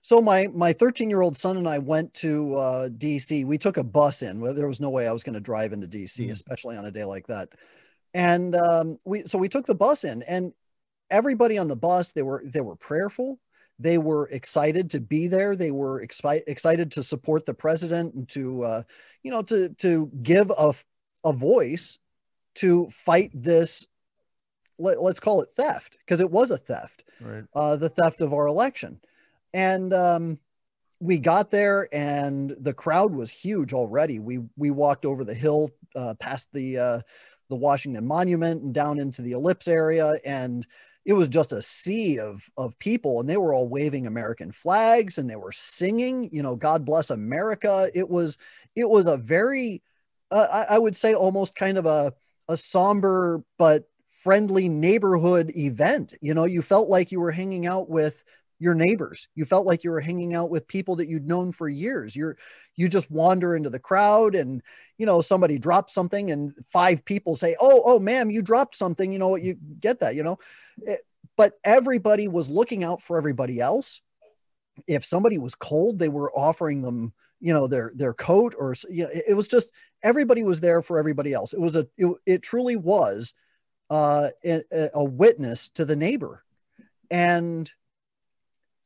So 0.00 0.20
my 0.20 0.48
my 0.54 0.72
13 0.72 1.10
year 1.10 1.20
old 1.20 1.36
son 1.36 1.56
and 1.56 1.68
I 1.68 1.78
went 1.78 2.12
to 2.14 2.54
uh, 2.54 2.88
DC. 2.88 3.44
We 3.44 3.58
took 3.58 3.76
a 3.76 3.84
bus 3.84 4.22
in. 4.22 4.40
There 4.40 4.68
was 4.68 4.80
no 4.80 4.90
way 4.90 5.08
I 5.08 5.12
was 5.12 5.22
going 5.22 5.34
to 5.34 5.40
drive 5.40 5.72
into 5.72 5.86
DC, 5.86 6.26
mm. 6.26 6.30
especially 6.30 6.76
on 6.76 6.84
a 6.84 6.90
day 6.90 7.04
like 7.04 7.26
that. 7.26 7.48
And 8.14 8.54
um, 8.56 8.96
we 9.04 9.22
so 9.24 9.38
we 9.38 9.48
took 9.48 9.66
the 9.66 9.74
bus 9.74 10.04
in, 10.04 10.22
and 10.22 10.52
everybody 11.10 11.58
on 11.58 11.68
the 11.68 11.76
bus 11.76 12.12
they 12.12 12.22
were 12.22 12.42
they 12.46 12.60
were 12.60 12.76
prayerful. 12.76 13.38
They 13.80 13.98
were 13.98 14.28
excited 14.30 14.90
to 14.90 15.00
be 15.00 15.28
there. 15.28 15.54
They 15.54 15.70
were 15.70 16.04
expi- 16.04 16.42
excited 16.48 16.90
to 16.92 17.02
support 17.02 17.46
the 17.46 17.54
president 17.54 18.14
and 18.14 18.28
to 18.30 18.64
uh, 18.64 18.82
you 19.22 19.30
know 19.30 19.42
to 19.42 19.70
to 19.74 20.10
give 20.22 20.50
a 20.56 20.72
a 21.24 21.32
voice 21.32 21.98
to 22.54 22.88
fight 22.88 23.30
this 23.34 23.86
let, 24.78 24.98
us 24.98 25.20
call 25.20 25.42
it 25.42 25.50
theft 25.54 25.96
because 26.00 26.20
it 26.20 26.30
was 26.30 26.50
a 26.50 26.56
theft 26.56 27.04
right. 27.20 27.44
uh, 27.54 27.76
the 27.76 27.88
theft 27.88 28.20
of 28.20 28.32
our 28.32 28.46
election 28.46 29.00
and 29.54 29.92
um, 29.92 30.38
we 31.00 31.18
got 31.18 31.50
there, 31.50 31.88
and 31.92 32.54
the 32.60 32.74
crowd 32.74 33.14
was 33.14 33.30
huge 33.30 33.72
already. 33.72 34.18
We 34.18 34.40
we 34.56 34.70
walked 34.70 35.04
over 35.04 35.24
the 35.24 35.34
hill 35.34 35.70
uh, 35.94 36.14
past 36.18 36.48
the 36.52 36.78
uh, 36.78 37.00
the 37.48 37.56
Washington 37.56 38.06
Monument 38.06 38.62
and 38.62 38.74
down 38.74 38.98
into 38.98 39.22
the 39.22 39.32
Ellipse 39.32 39.68
area, 39.68 40.14
and 40.24 40.66
it 41.04 41.12
was 41.14 41.28
just 41.28 41.52
a 41.52 41.62
sea 41.62 42.18
of 42.18 42.42
of 42.56 42.78
people, 42.78 43.20
and 43.20 43.28
they 43.28 43.36
were 43.36 43.54
all 43.54 43.68
waving 43.68 44.06
American 44.06 44.52
flags 44.52 45.18
and 45.18 45.28
they 45.28 45.36
were 45.36 45.52
singing, 45.52 46.28
you 46.32 46.42
know, 46.42 46.56
"God 46.56 46.84
bless 46.84 47.10
America." 47.10 47.88
It 47.94 48.08
was 48.08 48.36
it 48.76 48.88
was 48.88 49.06
a 49.06 49.16
very, 49.16 49.82
uh, 50.30 50.46
I, 50.52 50.74
I 50.74 50.78
would 50.78 50.96
say, 50.96 51.14
almost 51.14 51.54
kind 51.54 51.78
of 51.78 51.86
a 51.86 52.12
a 52.48 52.56
somber 52.56 53.42
but 53.58 53.84
friendly 54.10 54.68
neighborhood 54.68 55.52
event. 55.56 56.12
You 56.20 56.34
know, 56.34 56.44
you 56.44 56.60
felt 56.60 56.88
like 56.88 57.12
you 57.12 57.20
were 57.20 57.30
hanging 57.30 57.66
out 57.66 57.88
with 57.88 58.24
your 58.58 58.74
neighbors. 58.74 59.28
You 59.34 59.44
felt 59.44 59.66
like 59.66 59.84
you 59.84 59.90
were 59.90 60.00
hanging 60.00 60.34
out 60.34 60.50
with 60.50 60.66
people 60.66 60.96
that 60.96 61.08
you'd 61.08 61.26
known 61.26 61.52
for 61.52 61.68
years. 61.68 62.16
You're 62.16 62.36
you 62.76 62.88
just 62.88 63.10
wander 63.10 63.56
into 63.56 63.70
the 63.70 63.78
crowd 63.78 64.34
and 64.34 64.62
you 64.98 65.06
know 65.06 65.20
somebody 65.20 65.58
drops 65.58 65.94
something 65.94 66.30
and 66.30 66.54
five 66.66 67.04
people 67.04 67.34
say, 67.34 67.56
"Oh, 67.60 67.82
oh, 67.84 67.98
ma'am, 68.00 68.30
you 68.30 68.42
dropped 68.42 68.76
something." 68.76 69.12
You 69.12 69.18
know 69.18 69.28
what? 69.28 69.42
You 69.42 69.56
get 69.80 70.00
that, 70.00 70.14
you 70.14 70.22
know. 70.22 70.38
It, 70.82 70.90
eh, 70.90 70.96
but 71.36 71.54
everybody 71.62 72.26
was 72.26 72.50
looking 72.50 72.82
out 72.82 73.00
for 73.00 73.16
everybody 73.16 73.60
else. 73.60 74.00
If 74.88 75.04
somebody 75.04 75.38
was 75.38 75.54
cold, 75.54 75.98
they 75.98 76.08
were 76.08 76.32
offering 76.32 76.82
them, 76.82 77.12
you 77.40 77.52
know, 77.52 77.68
their 77.68 77.92
their 77.94 78.14
coat 78.14 78.54
or 78.58 78.74
you 78.90 79.04
know, 79.04 79.10
it 79.12 79.36
was 79.36 79.46
just 79.46 79.70
everybody 80.02 80.42
was 80.42 80.60
there 80.60 80.82
for 80.82 80.98
everybody 80.98 81.32
else. 81.32 81.52
It 81.52 81.60
was 81.60 81.76
a 81.76 81.86
it, 81.96 82.12
it 82.26 82.42
truly 82.42 82.76
was 82.76 83.34
uh, 83.90 84.28
a, 84.44 84.62
a 84.94 85.04
witness 85.04 85.68
to 85.70 85.84
the 85.84 85.96
neighbor. 85.96 86.44
And 87.10 87.72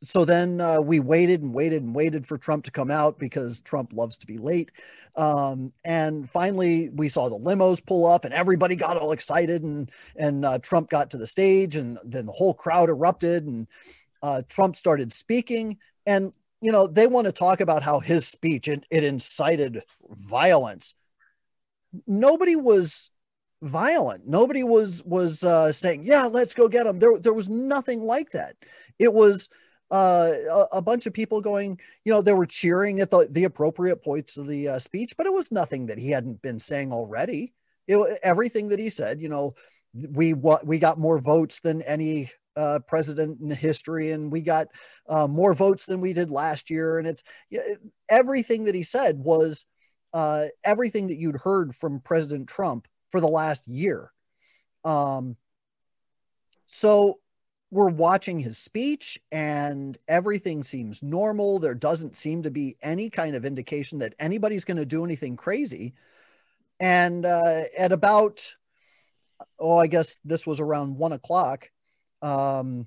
so 0.02 0.24
then 0.24 0.60
uh, 0.60 0.80
we 0.80 0.98
waited 0.98 1.42
and 1.42 1.54
waited 1.54 1.82
and 1.82 1.94
waited 1.94 2.26
for 2.26 2.36
Trump 2.36 2.64
to 2.64 2.70
come 2.72 2.90
out 2.90 3.18
because 3.18 3.60
Trump 3.60 3.92
loves 3.92 4.16
to 4.18 4.26
be 4.26 4.36
late. 4.36 4.72
Um, 5.14 5.72
and 5.84 6.28
finally, 6.28 6.88
we 6.90 7.08
saw 7.08 7.28
the 7.28 7.38
limos 7.38 7.84
pull 7.84 8.06
up, 8.06 8.24
and 8.24 8.34
everybody 8.34 8.74
got 8.74 8.96
all 8.96 9.12
excited, 9.12 9.62
and 9.62 9.90
and 10.16 10.44
uh, 10.44 10.58
Trump 10.58 10.90
got 10.90 11.10
to 11.10 11.18
the 11.18 11.26
stage, 11.26 11.76
and 11.76 11.98
then 12.04 12.26
the 12.26 12.32
whole 12.32 12.54
crowd 12.54 12.88
erupted, 12.88 13.46
and 13.46 13.68
uh, 14.22 14.42
Trump 14.48 14.74
started 14.74 15.12
speaking, 15.12 15.78
and 16.06 16.32
you 16.60 16.72
know 16.72 16.86
they 16.86 17.06
want 17.06 17.26
to 17.26 17.32
talk 17.32 17.60
about 17.60 17.82
how 17.82 18.00
his 18.00 18.26
speech 18.26 18.68
it, 18.68 18.84
it 18.90 19.04
incited 19.04 19.82
violence. 20.10 20.94
Nobody 22.06 22.56
was 22.56 23.10
violent. 23.60 24.26
Nobody 24.26 24.64
was 24.64 25.04
was 25.04 25.44
uh, 25.44 25.72
saying, 25.72 26.02
"Yeah, 26.04 26.24
let's 26.24 26.54
go 26.54 26.68
get 26.68 26.86
him." 26.86 26.98
There 26.98 27.18
there 27.18 27.34
was 27.34 27.48
nothing 27.48 28.02
like 28.02 28.30
that. 28.30 28.56
It 28.98 29.12
was 29.12 29.48
uh, 29.92 30.32
a, 30.50 30.76
a, 30.78 30.82
bunch 30.82 31.06
of 31.06 31.12
people 31.12 31.42
going, 31.42 31.78
you 32.04 32.12
know, 32.12 32.22
they 32.22 32.32
were 32.32 32.46
cheering 32.46 33.00
at 33.00 33.10
the, 33.10 33.28
the 33.30 33.44
appropriate 33.44 34.02
points 34.02 34.38
of 34.38 34.48
the 34.48 34.66
uh, 34.66 34.78
speech, 34.78 35.14
but 35.18 35.26
it 35.26 35.32
was 35.32 35.52
nothing 35.52 35.86
that 35.86 35.98
he 35.98 36.10
hadn't 36.10 36.40
been 36.40 36.58
saying 36.58 36.90
already. 36.90 37.52
It, 37.86 38.18
everything 38.22 38.68
that 38.68 38.78
he 38.78 38.88
said, 38.88 39.20
you 39.20 39.28
know, 39.28 39.54
we 39.92 40.32
we 40.32 40.78
got 40.78 40.98
more 40.98 41.18
votes 41.18 41.60
than 41.60 41.82
any 41.82 42.30
uh, 42.56 42.78
president 42.88 43.40
in 43.42 43.50
history, 43.50 44.12
and 44.12 44.32
we 44.32 44.40
got 44.40 44.68
uh, 45.10 45.26
more 45.26 45.52
votes 45.52 45.84
than 45.84 46.00
we 46.00 46.14
did 46.14 46.30
last 46.30 46.70
year. 46.70 46.98
And 46.98 47.06
it's 47.06 47.22
everything 48.08 48.64
that 48.64 48.74
he 48.74 48.82
said 48.82 49.18
was 49.18 49.66
uh, 50.14 50.46
everything 50.64 51.08
that 51.08 51.18
you'd 51.18 51.36
heard 51.36 51.74
from 51.74 52.00
President 52.00 52.48
Trump 52.48 52.88
for 53.10 53.20
the 53.20 53.28
last 53.28 53.68
year. 53.68 54.10
Um, 54.86 55.36
so 56.66 57.18
we're 57.72 57.88
watching 57.88 58.38
his 58.38 58.58
speech 58.58 59.18
and 59.32 59.96
everything 60.06 60.62
seems 60.62 61.02
normal. 61.02 61.58
There 61.58 61.74
doesn't 61.74 62.14
seem 62.14 62.42
to 62.42 62.50
be 62.50 62.76
any 62.82 63.08
kind 63.08 63.34
of 63.34 63.46
indication 63.46 63.98
that 64.00 64.14
anybody's 64.18 64.66
going 64.66 64.76
to 64.76 64.84
do 64.84 65.06
anything 65.06 65.38
crazy. 65.38 65.94
And 66.80 67.24
uh, 67.24 67.62
at 67.78 67.90
about, 67.90 68.54
oh, 69.58 69.78
I 69.78 69.86
guess 69.86 70.20
this 70.22 70.46
was 70.46 70.60
around 70.60 70.98
one 70.98 71.12
o'clock. 71.12 71.70
Um, 72.20 72.86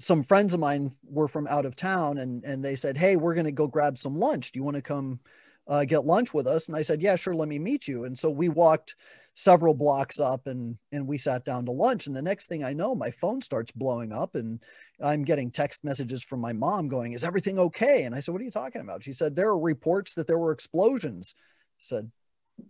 some 0.00 0.22
friends 0.22 0.54
of 0.54 0.60
mine 0.60 0.92
were 1.04 1.28
from 1.28 1.46
out 1.46 1.66
of 1.66 1.76
town 1.76 2.16
and, 2.16 2.42
and 2.44 2.64
they 2.64 2.76
said, 2.76 2.96
Hey, 2.96 3.16
we're 3.16 3.34
going 3.34 3.44
to 3.44 3.52
go 3.52 3.68
grab 3.68 3.98
some 3.98 4.16
lunch. 4.16 4.52
Do 4.52 4.58
you 4.58 4.64
want 4.64 4.76
to 4.76 4.82
come 4.82 5.20
uh, 5.66 5.84
get 5.84 6.04
lunch 6.04 6.34
with 6.34 6.46
us? 6.46 6.68
And 6.68 6.76
I 6.76 6.82
said, 6.82 7.02
Yeah, 7.02 7.16
sure. 7.16 7.34
Let 7.34 7.48
me 7.48 7.58
meet 7.58 7.88
you. 7.88 8.04
And 8.04 8.18
so 8.18 8.30
we 8.30 8.48
walked 8.48 8.94
several 9.34 9.74
blocks 9.74 10.20
up 10.20 10.46
and 10.46 10.76
and 10.92 11.06
we 11.06 11.18
sat 11.18 11.44
down 11.44 11.64
to 11.64 11.72
lunch 11.72 12.06
and 12.06 12.14
the 12.14 12.22
next 12.22 12.46
thing 12.46 12.62
i 12.62 12.72
know 12.72 12.94
my 12.94 13.10
phone 13.10 13.40
starts 13.40 13.72
blowing 13.72 14.12
up 14.12 14.36
and 14.36 14.62
i'm 15.02 15.24
getting 15.24 15.50
text 15.50 15.84
messages 15.84 16.22
from 16.22 16.40
my 16.40 16.52
mom 16.52 16.88
going 16.88 17.12
is 17.12 17.24
everything 17.24 17.58
okay 17.58 18.04
and 18.04 18.14
i 18.14 18.20
said 18.20 18.30
what 18.30 18.40
are 18.40 18.44
you 18.44 18.50
talking 18.50 18.80
about 18.80 19.02
she 19.02 19.12
said 19.12 19.34
there 19.34 19.48
are 19.48 19.58
reports 19.58 20.14
that 20.14 20.28
there 20.28 20.38
were 20.38 20.52
explosions 20.52 21.34
I 21.36 21.40
said 21.78 22.10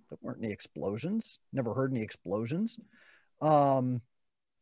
there 0.09 0.19
weren't 0.23 0.43
any 0.43 0.53
explosions 0.53 1.39
never 1.53 1.75
heard 1.75 1.93
any 1.93 2.03
explosions 2.03 2.79
um 3.43 4.01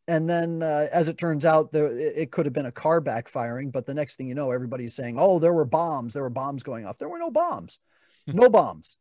and 0.09 0.29
then 0.29 0.65
uh, 0.65 0.89
as 0.93 1.07
it 1.07 1.17
turns 1.17 1.45
out 1.45 1.71
there 1.71 1.87
it 1.87 2.33
could 2.33 2.47
have 2.47 2.53
been 2.53 2.67
a 2.67 2.73
car 2.73 3.01
backfiring 3.01 3.71
but 3.71 3.87
the 3.87 3.95
next 3.95 4.17
thing 4.17 4.29
you 4.29 4.35
know 4.35 4.51
everybody's 4.51 4.95
saying 4.95 5.15
oh 5.21 5.39
there 5.39 5.55
were 5.55 5.65
bombs 5.65 6.15
there 6.15 6.25
were 6.25 6.31
bombs 6.31 6.65
going 6.65 6.85
off 6.85 6.99
there 6.99 7.09
were 7.09 7.21
no 7.21 7.31
bombs 7.31 7.79
no 8.27 8.49
bombs 8.49 8.97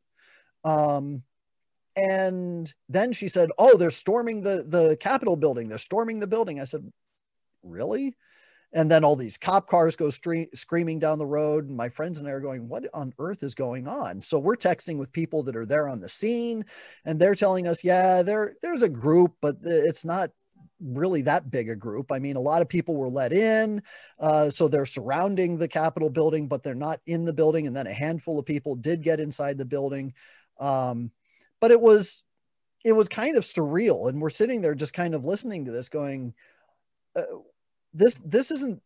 um 0.64 1.24
and 1.98 2.74
then 2.90 3.12
she 3.12 3.28
said, 3.28 3.50
"Oh, 3.58 3.78
they're 3.78 3.90
storming 3.92 4.42
the 4.42 4.66
the 4.68 4.98
Capitol 4.98 5.36
building. 5.36 5.70
They're 5.70 5.78
storming 5.78 6.20
the 6.20 6.28
building." 6.28 6.62
I 6.62 6.66
said, 6.66 6.92
"Really?" 7.64 8.16
And 8.74 8.92
then 8.92 9.04
all 9.04 9.16
these 9.16 9.38
cop 9.38 9.68
cars 9.70 9.96
go 9.96 10.10
screaming 10.10 11.00
down 11.00 11.20
the 11.20 11.28
road, 11.28 11.68
and 11.68 11.78
my 11.78 11.90
friends 11.90 12.20
and 12.20 12.28
I 12.28 12.32
are 12.32 12.42
going, 12.42 12.70
"What 12.70 12.86
on 12.94 13.14
earth 13.20 13.44
is 13.44 13.56
going 13.56 13.88
on?" 13.88 14.22
So 14.22 14.40
we're 14.40 14.58
texting 14.58 14.98
with 14.98 15.14
people 15.14 15.44
that 15.44 15.56
are 15.58 15.66
there 15.66 15.88
on 15.90 16.02
the 16.02 16.10
scene, 16.10 16.66
and 17.06 17.20
they're 17.20 17.36
telling 17.36 17.68
us, 17.68 17.84
"Yeah, 17.84 18.24
there 18.24 18.56
there's 18.64 18.84
a 18.84 18.90
group, 18.90 19.36
but 19.42 19.58
it's 19.64 20.06
not." 20.06 20.32
Really 20.82 21.22
that 21.24 21.52
big 21.52 21.70
a 21.70 21.76
group. 21.76 22.12
I 22.12 22.20
mean, 22.20 22.36
a 22.36 22.42
lot 22.42 22.62
of 22.62 22.70
people 22.70 22.96
were 22.96 23.10
let 23.10 23.34
in. 23.34 23.82
Uh, 24.20 24.50
so 24.50 24.68
they're 24.68 24.86
surrounding 24.86 25.58
the 25.58 25.68
Capitol 25.68 26.10
building, 26.10 26.48
but 26.48 26.64
they're 26.64 26.76
not 26.76 27.00
in 27.06 27.26
the 27.26 27.34
building. 27.34 27.68
And 27.68 27.76
then 27.76 27.88
a 27.88 27.94
handful 27.94 28.40
of 28.40 28.46
people 28.46 28.76
did 28.76 29.04
get 29.04 29.20
inside 29.20 29.58
the 29.58 29.66
building. 29.66 30.14
Um, 30.60 31.12
but 31.60 31.72
it 31.72 31.80
was 31.80 32.24
it 32.84 32.94
was 32.94 33.08
kind 33.08 33.38
of 33.38 33.44
surreal 33.44 34.10
and 34.10 34.20
we're 34.20 34.30
sitting 34.30 34.62
there 34.62 34.76
just 34.76 34.94
kind 34.94 35.14
of 35.14 35.24
listening 35.24 35.66
to 35.66 35.72
this 35.72 35.88
going 35.88 36.34
uh, 37.16 37.22
this 37.94 38.20
this 38.26 38.52
isn't 38.52 38.82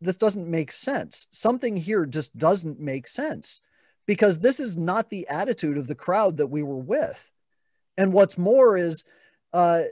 this 0.00 0.16
doesn't 0.16 0.48
make 0.48 0.70
sense 0.70 1.26
something 1.30 1.76
here 1.76 2.06
just 2.06 2.36
doesn't 2.36 2.78
make 2.78 3.06
sense 3.06 3.62
because 4.06 4.38
this 4.38 4.60
is 4.60 4.76
not 4.76 5.10
the 5.10 5.26
attitude 5.28 5.76
of 5.76 5.86
the 5.86 5.94
crowd 5.94 6.36
that 6.36 6.46
we 6.46 6.62
were 6.62 6.78
with 6.78 7.30
and 7.96 8.12
what's 8.12 8.38
more 8.38 8.76
is 8.76 9.04
uh, 9.54 9.82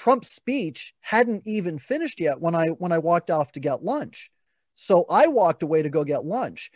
trump's 0.00 0.30
speech 0.30 0.94
hadn't 1.00 1.42
even 1.46 1.78
finished 1.78 2.20
yet 2.20 2.40
when 2.40 2.54
i 2.54 2.68
when 2.68 2.90
i 2.90 2.98
walked 2.98 3.30
off 3.30 3.52
to 3.52 3.60
get 3.60 3.84
lunch 3.84 4.30
so 4.74 5.04
i 5.10 5.26
walked 5.26 5.62
away 5.62 5.82
to 5.82 5.90
go 5.90 6.04
get 6.04 6.24
lunch 6.24 6.70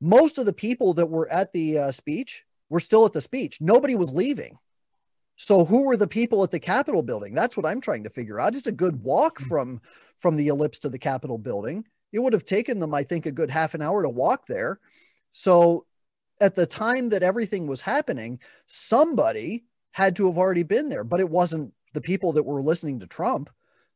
most 0.00 0.38
of 0.38 0.46
the 0.46 0.52
people 0.52 0.94
that 0.94 1.06
were 1.06 1.30
at 1.32 1.52
the 1.52 1.78
uh, 1.78 1.90
speech 1.90 2.44
were 2.68 2.78
still 2.78 3.04
at 3.04 3.12
the 3.12 3.20
speech 3.20 3.60
nobody 3.60 3.96
was 3.96 4.12
leaving 4.12 4.56
so 5.42 5.64
who 5.64 5.84
were 5.84 5.96
the 5.96 6.06
people 6.06 6.44
at 6.44 6.50
the 6.50 6.60
Capitol 6.60 7.02
building? 7.02 7.32
That's 7.32 7.56
what 7.56 7.64
I'm 7.64 7.80
trying 7.80 8.04
to 8.04 8.10
figure 8.10 8.38
out. 8.38 8.54
It's 8.54 8.66
a 8.66 8.72
good 8.72 9.02
walk 9.02 9.38
hmm. 9.38 9.46
from 9.46 9.80
from 10.18 10.36
the 10.36 10.48
ellipse 10.48 10.80
to 10.80 10.90
the 10.90 10.98
Capitol 10.98 11.38
building. 11.38 11.86
It 12.12 12.18
would 12.18 12.34
have 12.34 12.44
taken 12.44 12.78
them, 12.78 12.92
I 12.92 13.04
think, 13.04 13.24
a 13.24 13.32
good 13.32 13.50
half 13.50 13.72
an 13.72 13.80
hour 13.80 14.02
to 14.02 14.10
walk 14.10 14.46
there. 14.46 14.80
So 15.30 15.86
at 16.42 16.54
the 16.54 16.66
time 16.66 17.08
that 17.08 17.22
everything 17.22 17.66
was 17.66 17.80
happening, 17.80 18.38
somebody 18.66 19.64
had 19.92 20.14
to 20.16 20.26
have 20.26 20.36
already 20.36 20.62
been 20.62 20.90
there, 20.90 21.04
but 21.04 21.20
it 21.20 21.30
wasn't 21.30 21.72
the 21.92 22.00
people 22.00 22.32
that 22.32 22.42
were 22.42 22.62
listening 22.62 23.00
to 23.00 23.06
Trump. 23.06 23.50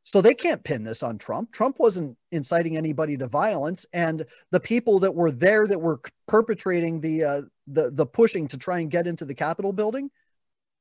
So 0.06 0.20
they 0.20 0.34
can't 0.34 0.62
pin 0.62 0.84
this 0.84 1.02
on 1.02 1.16
Trump. 1.16 1.50
Trump 1.50 1.78
wasn't 1.78 2.18
inciting 2.30 2.76
anybody 2.76 3.16
to 3.16 3.26
violence, 3.26 3.86
and 3.94 4.26
the 4.50 4.60
people 4.60 4.98
that 4.98 5.14
were 5.14 5.30
there 5.30 5.66
that 5.66 5.80
were 5.80 6.00
perpetrating 6.28 7.00
the 7.00 7.24
uh, 7.24 7.42
the 7.66 7.90
the 7.90 8.04
pushing 8.04 8.46
to 8.48 8.58
try 8.58 8.80
and 8.80 8.90
get 8.90 9.06
into 9.06 9.24
the 9.24 9.34
Capitol 9.34 9.72
building 9.72 10.10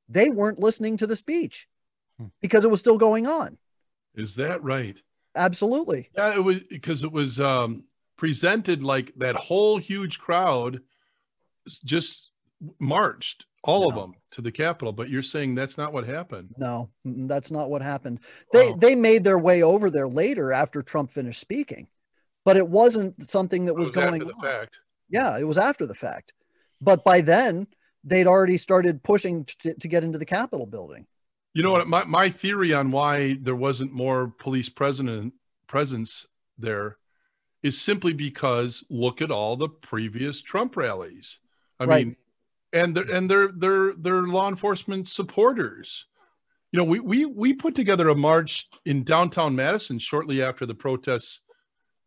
they 0.10 0.30
weren't 0.30 0.60
listening 0.60 0.98
to 0.98 1.08
the 1.08 1.16
speech 1.16 1.68
hmm. 2.20 2.28
because 2.42 2.66
it 2.66 2.72
was 2.72 2.80
still 2.80 2.98
going 2.98 3.28
on. 3.28 3.58
Is 4.16 4.36
that 4.36 4.64
right? 4.64 5.02
Absolutely. 5.36 6.10
Yeah, 6.16 6.36
it 6.36 6.44
was 6.44 6.60
because 6.70 7.04
it 7.04 7.12
was 7.12 7.40
um, 7.40 7.86
presented 8.18 8.84
like 8.84 9.12
that 9.18 9.36
whole 9.36 9.78
huge 9.78 10.20
crowd 10.20 10.82
just 11.84 12.30
marched 12.80 13.46
all 13.64 13.82
no. 13.82 13.88
of 13.88 13.96
them 13.96 14.14
to 14.32 14.42
the 14.42 14.52
capitol 14.52 14.92
but 14.92 15.10
you're 15.10 15.24
saying 15.24 15.56
that's 15.56 15.78
not 15.78 15.94
what 15.94 16.06
happened 16.06 16.54
no 16.58 16.90
that's 17.06 17.52
not 17.52 17.70
what 17.70 17.82
happened 17.82 18.20
they 18.52 18.70
wow. 18.70 18.78
they 18.80 18.96
made 18.96 19.24
their 19.24 19.40
way 19.40 19.64
over 19.64 19.90
there 19.90 20.08
later 20.08 20.52
after 20.52 20.82
trump 20.82 21.12
finished 21.12 21.40
speaking 21.40 21.88
but 22.46 22.58
it 22.58 22.68
wasn't 22.68 23.26
something 23.26 23.66
that 23.66 23.74
was, 23.74 23.90
was 23.90 23.92
going 23.92 24.22
on 24.22 24.42
fact. 24.42 24.78
yeah 25.10 25.38
it 25.40 25.46
was 25.46 25.58
after 25.58 25.86
the 25.86 25.96
fact 25.96 26.34
but 26.82 27.04
by 27.04 27.22
then 27.22 27.68
they'd 28.04 28.28
already 28.28 28.58
started 28.58 29.04
pushing 29.04 29.46
to, 29.46 29.74
to 29.74 29.88
get 29.88 30.04
into 30.04 30.18
the 30.18 30.26
Capitol 30.26 30.66
building. 30.66 31.08
You 31.54 31.64
know 31.64 31.72
what? 31.72 31.88
My, 31.88 32.04
my 32.04 32.30
theory 32.30 32.74
on 32.74 32.92
why 32.92 33.38
there 33.42 33.56
wasn't 33.56 33.94
more 33.94 34.34
police 34.40 34.70
present, 34.70 35.34
presence 35.68 36.26
there 36.58 36.98
is 37.62 37.80
simply 37.80 38.14
because 38.14 38.84
look 38.90 39.22
at 39.22 39.32
all 39.32 39.56
the 39.56 39.70
previous 39.70 40.42
Trump 40.42 40.76
rallies. 40.76 41.40
I 41.80 41.86
right. 41.86 42.08
mean, 42.08 42.16
and 42.74 42.96
they're, 42.96 43.10
and 43.12 43.30
they're, 43.30 43.52
they're, 43.56 43.94
they're 43.94 44.24
law 44.24 44.50
enforcement 44.50 45.08
supporters. 45.08 46.06
You 46.72 46.80
know, 46.80 46.86
we, 46.86 47.00
we, 47.00 47.26
we 47.26 47.54
put 47.54 47.76
together 47.76 48.10
a 48.10 48.16
march 48.16 48.68
in 48.86 49.04
downtown 49.04 49.56
Madison 49.56 50.00
shortly 50.00 50.42
after 50.42 50.66
the 50.66 50.74
protests 50.74 51.42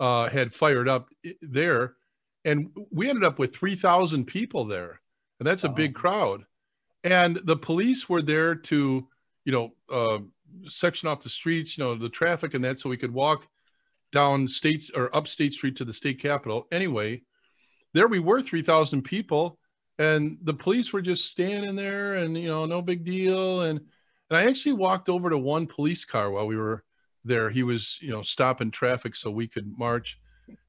uh, 0.00 0.28
had 0.28 0.52
fired 0.52 0.88
up 0.88 1.08
there. 1.40 1.94
And 2.44 2.70
we 2.90 3.08
ended 3.08 3.24
up 3.24 3.38
with 3.38 3.54
3,000 3.54 4.26
people 4.26 4.64
there 4.64 5.00
and 5.38 5.46
that's 5.46 5.64
a 5.64 5.68
big 5.68 5.94
crowd. 5.94 6.44
And 7.04 7.36
the 7.44 7.56
police 7.56 8.08
were 8.08 8.22
there 8.22 8.54
to, 8.54 9.06
you 9.44 9.52
know, 9.52 9.72
uh, 9.92 10.18
section 10.66 11.08
off 11.08 11.20
the 11.20 11.28
streets, 11.28 11.76
you 11.76 11.84
know, 11.84 11.94
the 11.94 12.08
traffic 12.08 12.54
and 12.54 12.64
that, 12.64 12.80
so 12.80 12.88
we 12.88 12.96
could 12.96 13.12
walk 13.12 13.46
down 14.12 14.48
states 14.48 14.90
or 14.94 15.14
up 15.14 15.28
State 15.28 15.52
Street 15.52 15.76
to 15.76 15.84
the 15.84 15.92
state 15.92 16.20
capitol. 16.20 16.66
Anyway, 16.72 17.22
there 17.92 18.08
we 18.08 18.18
were, 18.18 18.42
three 18.42 18.62
thousand 18.62 19.02
people, 19.02 19.58
and 19.98 20.38
the 20.42 20.54
police 20.54 20.92
were 20.92 21.02
just 21.02 21.26
standing 21.26 21.76
there, 21.76 22.14
and 22.14 22.36
you 22.36 22.48
know, 22.48 22.66
no 22.66 22.82
big 22.82 23.04
deal. 23.04 23.62
And 23.62 23.80
and 24.30 24.38
I 24.38 24.44
actually 24.46 24.74
walked 24.74 25.08
over 25.08 25.30
to 25.30 25.38
one 25.38 25.66
police 25.66 26.04
car 26.04 26.30
while 26.30 26.46
we 26.46 26.56
were 26.56 26.84
there. 27.24 27.50
He 27.50 27.62
was, 27.62 27.98
you 28.00 28.10
know, 28.10 28.22
stopping 28.22 28.70
traffic 28.70 29.14
so 29.16 29.30
we 29.30 29.46
could 29.46 29.66
march. 29.78 30.18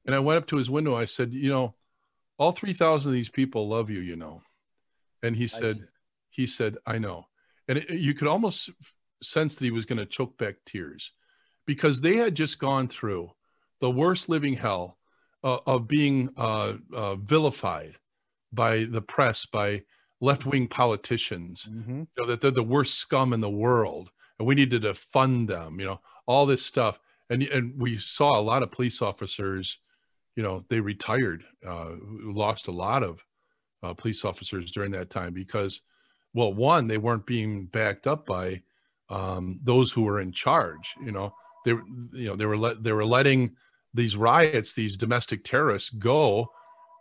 And 0.06 0.14
I 0.14 0.18
went 0.20 0.38
up 0.38 0.46
to 0.48 0.56
his 0.56 0.70
window. 0.70 0.96
I 0.96 1.04
said, 1.04 1.32
you 1.32 1.50
know, 1.50 1.74
all 2.38 2.52
3,000 2.52 3.10
of 3.10 3.12
these 3.12 3.28
people 3.28 3.68
love 3.68 3.90
you, 3.90 4.00
you 4.00 4.16
know. 4.16 4.42
And 5.22 5.34
he 5.34 5.48
said, 5.48 5.76
he 6.30 6.46
said, 6.46 6.76
I 6.86 6.98
know. 6.98 7.26
And 7.66 7.78
it, 7.78 7.90
you 7.90 8.14
could 8.14 8.28
almost 8.28 8.70
sense 9.22 9.56
that 9.56 9.64
he 9.64 9.70
was 9.70 9.86
going 9.86 9.98
to 9.98 10.06
choke 10.06 10.38
back 10.38 10.56
tears 10.64 11.12
because 11.66 12.00
they 12.00 12.16
had 12.16 12.34
just 12.34 12.58
gone 12.58 12.86
through 12.88 13.30
the 13.80 13.90
worst 13.90 14.28
living 14.28 14.54
hell 14.54 14.98
uh, 15.42 15.58
of 15.66 15.88
being 15.88 16.30
uh, 16.36 16.74
uh, 16.94 17.16
vilified 17.16 17.96
by 18.52 18.84
the 18.84 19.02
press, 19.02 19.46
by 19.46 19.82
left 20.20 20.46
wing 20.46 20.66
politicians, 20.66 21.68
mm-hmm. 21.70 22.00
you 22.00 22.06
know, 22.16 22.26
that 22.26 22.40
they're 22.40 22.50
the 22.50 22.62
worst 22.62 22.94
scum 22.94 23.32
in 23.32 23.40
the 23.40 23.50
world 23.50 24.10
and 24.38 24.46
we 24.46 24.54
needed 24.54 24.82
to 24.82 24.94
fund 24.94 25.48
them, 25.48 25.80
you 25.80 25.86
know, 25.86 26.00
all 26.26 26.46
this 26.46 26.64
stuff. 26.64 26.98
And, 27.30 27.42
and 27.42 27.78
we 27.78 27.98
saw 27.98 28.38
a 28.38 28.42
lot 28.42 28.62
of 28.62 28.72
police 28.72 29.02
officers, 29.02 29.78
you 30.36 30.42
know, 30.42 30.64
they 30.68 30.80
retired, 30.80 31.44
uh, 31.66 31.92
lost 32.00 32.68
a 32.68 32.72
lot 32.72 33.02
of 33.02 33.20
uh, 33.82 33.94
police 33.94 34.24
officers 34.24 34.70
during 34.72 34.90
that 34.92 35.10
time 35.10 35.32
because, 35.32 35.82
well, 36.34 36.52
one, 36.52 36.86
they 36.86 36.98
weren't 36.98 37.26
being 37.26 37.66
backed 37.66 38.06
up 38.06 38.26
by 38.26 38.62
um, 39.10 39.60
those 39.62 39.92
who 39.92 40.02
were 40.02 40.20
in 40.20 40.32
charge. 40.32 40.94
You 41.04 41.12
know, 41.12 41.34
they, 41.64 41.72
you 41.72 42.28
know, 42.28 42.36
they 42.36 42.46
were 42.46 42.56
let, 42.56 42.82
they 42.82 42.92
were 42.92 43.04
letting 43.04 43.56
these 43.94 44.16
riots, 44.16 44.72
these 44.72 44.96
domestic 44.96 45.44
terrorists, 45.44 45.90
go, 45.90 46.50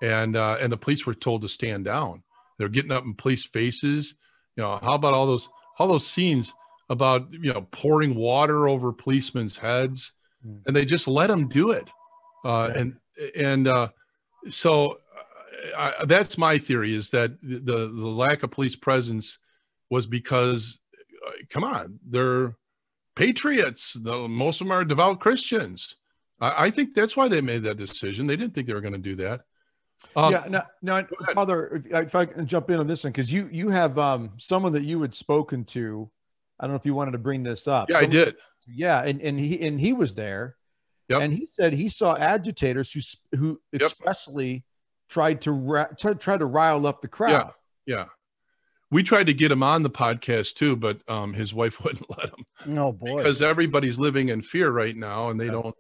and 0.02 0.36
uh, 0.36 0.58
and 0.60 0.72
the 0.72 0.78
police 0.78 1.06
were 1.06 1.14
told 1.14 1.42
to 1.42 1.50
stand 1.50 1.86
down. 1.86 2.24
They're 2.58 2.70
getting 2.70 2.92
up 2.92 3.04
in 3.04 3.14
police 3.14 3.44
faces. 3.44 4.16
You 4.56 4.64
know, 4.64 4.80
how 4.82 4.94
about 4.94 5.14
all 5.14 5.26
those 5.26 5.50
all 5.80 5.88
those 5.88 6.08
scenes 6.08 6.54
about 6.90 7.28
you 7.32 7.54
know 7.54 7.68
pouring 7.72 8.16
water 8.16 8.68
over 8.68 8.92
policemen's 8.92 9.58
heads, 9.58 10.14
mm. 10.46 10.60
and 10.66 10.76
they 10.76 10.86
just 10.86 11.08
let 11.08 11.28
them 11.28 11.48
do 11.48 11.72
it. 11.72 11.90
Uh, 12.44 12.72
and 12.76 12.98
and 13.36 13.68
uh, 13.68 13.90
so 14.50 15.00
I, 15.76 16.06
that's 16.06 16.38
my 16.38 16.58
theory 16.58 16.96
is 16.96 17.10
that 17.12 17.40
the 17.42 17.60
the 17.60 18.08
lack 18.08 18.44
of 18.44 18.52
police 18.52 18.76
presence 18.76 19.38
was 19.90 20.06
because 20.06 20.80
uh, 21.26 21.32
come 21.50 21.64
on 21.64 22.00
they're 22.08 22.56
patriots 23.16 23.94
the, 23.94 24.28
most 24.28 24.62
of 24.62 24.68
them 24.68 24.72
are 24.72 24.86
devout 24.86 25.20
christians 25.20 25.96
I, 26.40 26.66
I, 26.66 26.70
think 26.70 26.94
that's 26.94 27.18
why 27.18 27.28
they 27.28 27.42
made 27.42 27.64
that 27.64 27.78
decision 27.78 28.28
they 28.28 28.36
didn't 28.36 28.54
think 28.54 28.68
they 28.68 28.74
were 28.74 28.82
going 28.82 28.94
to 28.94 29.00
do 29.00 29.16
that 29.16 29.42
um, 30.16 30.32
yeah 30.32 30.46
now, 30.50 30.64
now 30.82 31.08
father 31.34 31.84
if, 31.86 32.08
if, 32.08 32.16
i 32.16 32.26
can 32.26 32.46
jump 32.46 32.70
in 32.70 32.80
on 32.80 32.88
this 32.88 33.04
one 33.04 33.12
because 33.12 33.32
you 33.32 33.50
you 33.52 33.70
have 33.70 33.98
um, 33.98 34.32
someone 34.38 34.72
that 34.74 34.84
you 34.84 35.02
had 35.02 35.14
spoken 35.14 35.64
to 35.64 36.10
i 36.60 36.66
don't 36.66 36.72
know 36.72 36.78
if 36.78 36.86
you 36.86 36.94
wanted 36.94 37.12
to 37.12 37.18
bring 37.18 37.44
this 37.44 37.68
up 37.68 37.90
yeah 37.90 38.00
someone, 38.00 38.10
i 38.10 38.24
did 38.24 38.36
yeah 38.68 39.04
and, 39.04 39.22
and 39.22 39.40
he 39.40 39.60
and 39.66 39.80
he 39.80 39.94
was 39.94 40.16
there 40.16 40.56
yep. 41.10 41.22
and 41.22 41.34
he 41.34 41.48
said 41.48 41.74
he 41.74 41.90
saw 41.90 42.16
agitators 42.16 42.92
who 42.92 43.38
who 43.38 43.62
yep. 43.72 43.84
expressly 43.84 44.64
tried 45.10 45.42
to 45.42 45.88
to 45.98 46.16
try 46.16 46.38
to 46.38 46.46
rile 46.46 46.86
up 46.86 47.02
the 47.02 47.08
crowd. 47.08 47.52
Yeah, 47.86 47.98
yeah. 47.98 48.06
We 48.90 49.04
tried 49.04 49.28
to 49.28 49.34
get 49.34 49.52
him 49.52 49.64
on 49.64 49.84
the 49.84 49.90
podcast 49.90 50.56
too, 50.56 50.76
but 50.76 51.00
um, 51.10 51.34
his 51.34 51.54
wife 51.54 51.80
wouldn't 51.84 52.10
let 52.10 52.30
him. 52.30 52.78
Oh 52.78 52.94
boy! 52.94 53.18
Because 53.18 53.42
everybody's 53.42 54.00
living 54.00 54.30
in 54.30 54.42
fear 54.42 54.70
right 54.70 54.96
now, 54.96 55.30
and 55.30 55.40
they 55.40 55.46
yeah. 55.46 55.52
don't 55.52 55.76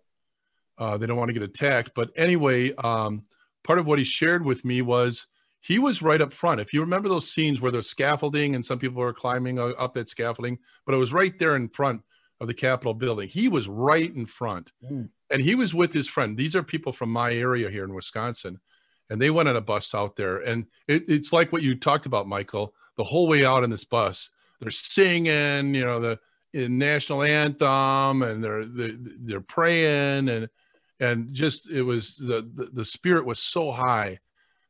uh, 0.77 0.97
they 0.97 1.05
don't 1.05 1.17
want 1.17 1.29
to 1.29 1.33
get 1.33 1.43
attacked. 1.43 1.91
But 1.95 2.11
anyway, 2.15 2.73
um, 2.75 3.23
part 3.67 3.79
of 3.79 3.85
what 3.85 3.99
he 3.99 4.05
shared 4.05 4.43
with 4.43 4.65
me 4.65 4.81
was 4.81 5.27
he 5.61 5.77
was 5.77 6.01
right 6.01 6.21
up 6.21 6.33
front. 6.33 6.61
If 6.61 6.73
you 6.73 6.81
remember 6.81 7.09
those 7.09 7.29
scenes 7.29 7.61
where 7.61 7.71
there's 7.71 7.89
scaffolding 7.89 8.55
and 8.55 8.65
some 8.65 8.79
people 8.79 9.03
are 9.03 9.13
climbing 9.13 9.59
up 9.59 9.93
that 9.93 10.09
scaffolding, 10.09 10.57
but 10.85 10.95
it 10.95 10.97
was 10.97 11.13
right 11.13 11.37
there 11.37 11.55
in 11.55 11.69
front 11.69 12.01
of 12.39 12.47
the 12.47 12.53
Capitol 12.53 12.93
building. 12.93 13.27
He 13.27 13.47
was 13.47 13.67
right 13.67 14.15
in 14.15 14.25
front, 14.25 14.71
mm. 14.83 15.09
and 15.29 15.41
he 15.41 15.55
was 15.55 15.73
with 15.73 15.93
his 15.93 16.07
friend. 16.07 16.37
These 16.37 16.55
are 16.55 16.63
people 16.63 16.93
from 16.93 17.11
my 17.11 17.33
area 17.33 17.69
here 17.69 17.83
in 17.83 17.93
Wisconsin 17.93 18.59
and 19.09 19.21
they 19.21 19.29
went 19.29 19.49
on 19.49 19.55
a 19.55 19.61
bus 19.61 19.93
out 19.95 20.15
there 20.15 20.37
and 20.37 20.65
it, 20.87 21.05
it's 21.07 21.31
like 21.31 21.51
what 21.51 21.63
you 21.63 21.75
talked 21.75 22.05
about 22.05 22.27
michael 22.27 22.73
the 22.97 23.03
whole 23.03 23.27
way 23.27 23.45
out 23.45 23.63
in 23.63 23.69
this 23.69 23.85
bus 23.85 24.29
they're 24.59 24.71
singing 24.71 25.73
you 25.73 25.83
know 25.83 25.99
the 25.99 26.19
national 26.67 27.23
anthem 27.23 28.21
and 28.21 28.43
they're 28.43 28.65
they're, 28.65 28.95
they're 28.97 29.41
praying 29.41 30.29
and 30.29 30.49
and 30.99 31.33
just 31.33 31.69
it 31.69 31.83
was 31.83 32.15
the, 32.17 32.49
the, 32.55 32.69
the 32.73 32.85
spirit 32.85 33.25
was 33.25 33.39
so 33.39 33.71
high 33.71 34.19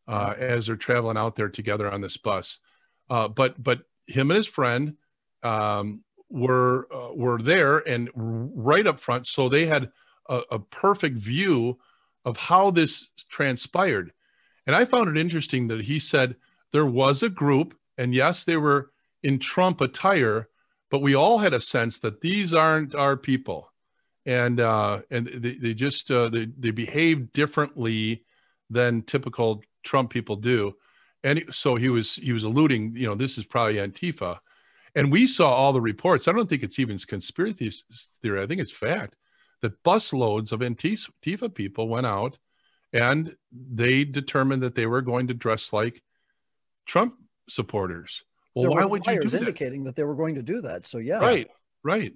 uh, 0.08 0.34
as 0.38 0.68
they're 0.68 0.76
traveling 0.76 1.18
out 1.18 1.36
there 1.36 1.50
together 1.50 1.92
on 1.92 2.02
this 2.02 2.18
bus. 2.18 2.60
Uh, 3.10 3.28
but 3.28 3.62
but 3.62 3.82
him 4.08 4.32
and 4.32 4.38
his 4.38 4.48
friend 4.48 4.96
um, 5.44 6.04
were 6.30 6.88
uh, 6.94 7.14
were 7.14 7.42
there 7.42 7.80
and 7.88 8.10
right 8.16 8.88
up 8.88 9.00
front 9.00 9.28
so 9.28 9.48
they 9.48 9.66
had 9.66 9.90
a, 10.30 10.42
a 10.52 10.60
perfect 10.60 11.18
view 11.18 11.78
of 12.26 12.38
how 12.38 12.72
this 12.72 13.10
transpired. 13.30 14.12
And 14.66 14.76
I 14.76 14.84
found 14.84 15.08
it 15.10 15.20
interesting 15.20 15.68
that 15.70 15.82
he 15.82 16.00
said 16.00 16.36
there 16.74 16.86
was 16.86 17.24
a 17.24 17.30
group, 17.30 17.78
and 17.98 18.14
yes, 18.14 18.44
they 18.44 18.58
were 18.58 18.92
in 19.24 19.40
Trump 19.40 19.80
attire, 19.80 20.50
but 20.92 21.02
we 21.02 21.16
all 21.16 21.38
had 21.38 21.54
a 21.54 21.62
sense 21.62 22.00
that 22.00 22.20
these 22.20 22.54
aren't 22.54 22.94
our 22.94 23.16
people, 23.16 23.72
and 24.28 24.60
uh, 24.60 25.00
and 25.10 25.28
they, 25.28 25.56
they 25.56 25.74
just 25.74 26.12
uh, 26.12 26.30
they 26.30 26.48
they 26.60 26.72
behave 26.72 27.32
differently 27.32 28.26
than 28.70 29.02
typical 29.02 29.64
Trump 29.84 30.12
people 30.12 30.36
do, 30.36 30.76
and 31.24 31.44
so 31.50 31.76
he 31.76 31.90
was 31.90 32.16
he 32.16 32.34
was 32.34 32.44
alluding, 32.44 32.94
you 32.96 33.08
know, 33.08 33.16
this 33.16 33.38
is 33.38 33.46
probably 33.46 33.76
Antifa, 33.76 34.38
and 34.94 35.12
we 35.12 35.26
saw 35.26 35.50
all 35.50 35.72
the 35.72 35.82
reports. 35.82 36.28
I 36.28 36.34
don't 36.34 36.48
think 36.48 36.62
it's 36.62 36.78
even 36.78 37.00
conspiracy 37.00 37.72
theory. 38.22 38.44
I 38.44 38.46
think 38.46 38.60
it's 38.60 38.72
fact 38.72 39.16
that 39.62 39.82
busloads 39.82 40.52
of 40.52 40.60
Antifa 40.60 41.54
people 41.56 41.88
went 41.88 42.06
out 42.06 42.38
and 42.94 43.36
they 43.52 44.04
determined 44.04 44.62
that 44.62 44.76
they 44.76 44.86
were 44.86 45.02
going 45.02 45.28
to 45.28 45.34
dress 45.34 45.74
like 45.74 46.04
Trump 46.86 47.16
supporters. 47.50 48.24
Well, 48.54 48.64
there 48.64 48.72
why 48.72 48.86
would 48.86 49.06
you 49.08 49.22
do 49.22 49.28
that? 49.28 49.40
indicating 49.40 49.84
that 49.86 49.96
they 49.96 50.04
were 50.04 50.16
going 50.16 50.36
to 50.36 50.44
do 50.44 50.62
that? 50.62 50.86
So 50.86 50.98
yeah, 50.98 51.20
right, 51.20 51.48
right, 51.84 52.14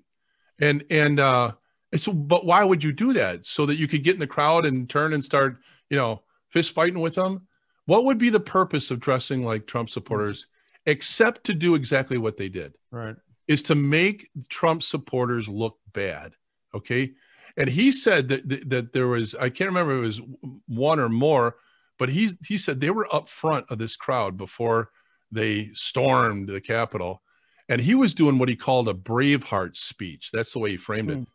and 0.60 0.84
and 0.90 1.20
uh, 1.20 1.54
so, 2.00 2.14
but 2.14 2.46
why 2.46 2.64
would 2.64 2.84
you 2.84 2.94
do 2.94 3.14
that? 3.14 3.46
So 3.46 3.66
that 3.66 3.78
you 3.78 3.88
could 3.88 4.04
get 4.04 4.14
in 4.14 4.20
the 4.20 4.28
crowd 4.28 4.66
and 4.66 4.90
turn 4.90 5.14
and 5.14 5.24
start, 5.24 5.58
you 5.90 5.98
know, 5.98 6.22
fist 6.50 6.74
fighting 6.74 7.02
with 7.02 7.16
them. 7.16 7.48
What 7.86 8.06
would 8.06 8.18
be 8.18 8.30
the 8.30 8.40
purpose 8.40 8.92
of 8.92 9.00
dressing 9.00 9.44
like 9.44 9.68
Trump 9.68 9.90
supporters, 9.90 10.48
except 10.86 11.44
to 11.46 11.54
do 11.54 11.76
exactly 11.76 12.18
what 12.18 12.38
they 12.38 12.48
did? 12.48 12.76
Right, 12.92 13.16
is 13.48 13.62
to 13.64 13.76
make 13.76 14.30
Trump 14.50 14.84
supporters 14.84 15.50
look 15.50 15.78
bad. 15.92 16.34
Okay, 16.74 17.12
and 17.58 17.70
he 17.70 17.92
said 17.92 18.30
that, 18.30 18.48
that, 18.48 18.70
that 18.70 18.94
there 18.94 19.08
was 19.08 19.36
I 19.36 19.50
can't 19.50 19.70
remember 19.70 19.98
it 19.98 20.02
was 20.02 20.22
one 20.68 21.00
or 21.00 21.10
more, 21.10 21.58
but 22.00 22.10
he 22.10 22.32
he 22.48 22.58
said 22.58 22.80
they 22.80 22.92
were 22.92 23.14
up 23.14 23.28
front 23.28 23.66
of 23.70 23.78
this 23.78 23.98
crowd 23.98 24.38
before 24.38 24.92
they 25.32 25.72
stormed 25.74 26.48
the 26.48 26.62
Capitol, 26.62 27.22
and 27.68 27.82
he 27.82 27.96
was 27.96 28.14
doing 28.14 28.38
what 28.38 28.50
he 28.50 28.56
called 28.56 28.88
a 28.88 28.94
Braveheart 28.94 29.76
speech. 29.76 30.30
That's 30.32 30.54
the 30.54 30.60
way 30.60 30.72
he 30.72 30.78
framed 30.78 31.10
it. 31.10 31.18
It 31.20 31.28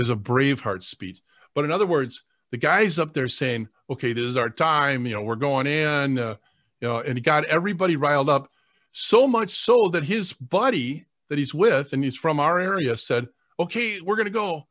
was 0.00 0.10
a 0.10 0.16
Braveheart 0.16 0.84
speech. 0.84 1.20
But 1.54 1.64
in 1.64 1.72
other 1.72 1.86
words, 1.86 2.22
the 2.50 2.56
guy's 2.56 2.98
up 2.98 3.14
there 3.14 3.28
saying, 3.28 3.68
"Okay, 3.90 4.12
this 4.12 4.24
is 4.24 4.36
our 4.36 4.50
time. 4.50 5.06
You 5.06 5.14
know, 5.14 5.22
we're 5.22 5.36
going 5.36 5.66
in." 5.66 6.18
Uh, 6.18 6.36
you 6.80 6.88
know, 6.88 7.00
and 7.00 7.16
he 7.16 7.22
got 7.22 7.44
everybody 7.44 7.96
riled 7.96 8.28
up 8.28 8.50
so 8.92 9.26
much 9.26 9.52
so 9.52 9.88
that 9.88 10.04
his 10.04 10.32
buddy 10.32 11.06
that 11.28 11.38
he's 11.38 11.54
with, 11.54 11.92
and 11.92 12.02
he's 12.02 12.16
from 12.16 12.40
our 12.40 12.58
area, 12.58 12.96
said, 12.96 13.28
"Okay, 13.58 14.00
we're 14.00 14.16
going 14.16 14.26
to 14.26 14.30
go." 14.30 14.66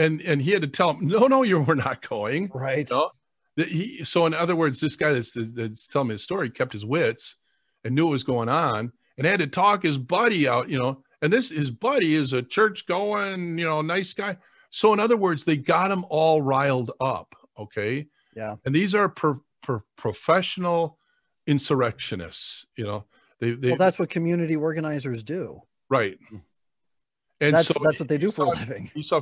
and 0.00 0.22
and 0.22 0.40
he 0.40 0.50
had 0.50 0.62
to 0.62 0.68
tell 0.68 0.94
him, 0.94 1.06
no, 1.06 1.26
no, 1.26 1.42
you 1.42 1.60
were 1.60 1.76
not 1.76 2.06
going. 2.08 2.50
Right. 2.52 2.88
You 2.88 2.96
know? 2.96 3.10
he, 3.56 4.04
so 4.04 4.26
in 4.26 4.34
other 4.34 4.56
words, 4.56 4.80
this 4.80 4.96
guy 4.96 5.12
that's, 5.12 5.32
that's 5.34 5.86
telling 5.86 6.08
me 6.08 6.14
the 6.14 6.18
story 6.18 6.50
kept 6.50 6.72
his 6.72 6.86
wits 6.86 7.36
and 7.84 7.94
knew 7.94 8.06
what 8.06 8.12
was 8.12 8.24
going 8.24 8.48
on 8.48 8.92
and 9.18 9.26
had 9.26 9.40
to 9.40 9.46
talk 9.46 9.82
his 9.82 9.98
buddy 9.98 10.48
out, 10.48 10.70
you 10.70 10.78
know, 10.78 11.02
and 11.22 11.32
this, 11.32 11.50
his 11.50 11.70
buddy 11.70 12.14
is 12.14 12.32
a 12.32 12.42
church 12.42 12.86
going, 12.86 13.58
you 13.58 13.66
know, 13.66 13.82
nice 13.82 14.14
guy. 14.14 14.36
So 14.70 14.92
in 14.92 15.00
other 15.00 15.16
words, 15.16 15.44
they 15.44 15.56
got 15.56 15.88
them 15.88 16.04
all 16.08 16.40
riled 16.40 16.92
up. 17.00 17.34
Okay. 17.58 18.06
Yeah. 18.34 18.56
And 18.64 18.74
these 18.74 18.94
are 18.94 19.08
per, 19.08 19.40
per 19.62 19.82
professional 19.96 20.98
insurrectionists, 21.46 22.66
you 22.76 22.84
know, 22.84 23.04
they, 23.40 23.52
they, 23.52 23.68
well, 23.70 23.78
that's 23.78 23.98
what 23.98 24.10
community 24.10 24.54
organizers 24.54 25.22
do. 25.22 25.60
Right. 25.88 26.18
And 27.40 27.54
that's, 27.54 27.68
so 27.68 27.80
that's 27.82 27.98
what 27.98 28.08
they 28.08 28.18
do 28.18 28.30
for 28.30 28.46
saw, 28.46 28.52
a 28.52 28.54
living. 28.60 28.90
He 28.94 29.02
saw, 29.02 29.20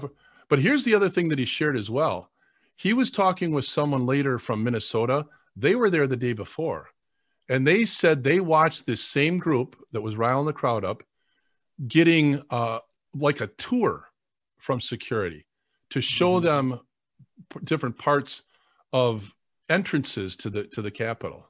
but 0.48 0.58
here's 0.58 0.84
the 0.84 0.94
other 0.94 1.08
thing 1.08 1.28
that 1.28 1.38
he 1.38 1.44
shared 1.44 1.76
as 1.76 1.88
well. 1.88 2.30
He 2.76 2.92
was 2.92 3.10
talking 3.10 3.52
with 3.52 3.64
someone 3.64 4.06
later 4.06 4.38
from 4.38 4.62
Minnesota. 4.62 5.26
They 5.56 5.74
were 5.74 5.90
there 5.90 6.06
the 6.06 6.16
day 6.16 6.32
before. 6.32 6.88
And 7.48 7.66
they 7.66 7.84
said 7.84 8.22
they 8.22 8.40
watched 8.40 8.86
this 8.86 9.02
same 9.02 9.38
group 9.38 9.76
that 9.92 10.02
was 10.02 10.16
riling 10.16 10.46
the 10.46 10.52
crowd 10.52 10.84
up 10.84 11.02
getting 11.86 12.42
uh, 12.50 12.80
like 13.14 13.40
a 13.40 13.46
tour 13.46 14.04
from 14.58 14.80
security 14.80 15.44
to 15.90 16.00
show 16.00 16.36
mm-hmm. 16.36 16.46
them 16.46 16.80
p- 17.50 17.60
different 17.64 17.98
parts 17.98 18.42
of 18.92 19.32
entrances 19.68 20.36
to 20.36 20.50
the 20.50 20.64
to 20.64 20.82
the 20.82 20.90
Capitol. 20.90 21.48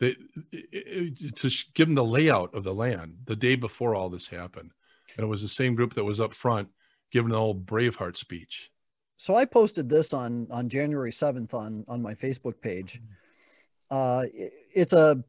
They, 0.00 0.16
it, 0.52 1.20
it, 1.20 1.36
to 1.36 1.50
give 1.74 1.86
them 1.86 1.94
the 1.94 2.04
layout 2.04 2.54
of 2.54 2.64
the 2.64 2.74
land 2.74 3.16
the 3.26 3.36
day 3.36 3.54
before 3.54 3.94
all 3.94 4.08
this 4.08 4.26
happened. 4.26 4.72
And 5.16 5.24
it 5.24 5.28
was 5.28 5.42
the 5.42 5.48
same 5.48 5.74
group 5.74 5.94
that 5.94 6.04
was 6.04 6.20
up 6.20 6.32
front 6.32 6.68
giving 7.12 7.30
an 7.30 7.36
old 7.36 7.64
Braveheart 7.64 8.16
speech. 8.16 8.70
So 9.16 9.36
I 9.36 9.44
posted 9.44 9.88
this 9.88 10.12
on 10.12 10.48
on 10.50 10.68
January 10.68 11.12
7th 11.12 11.54
on 11.54 11.84
on 11.88 12.02
my 12.02 12.14
Facebook 12.14 12.60
page. 12.60 13.00
Uh, 13.90 14.24
it's 14.74 14.92
a 14.92 15.22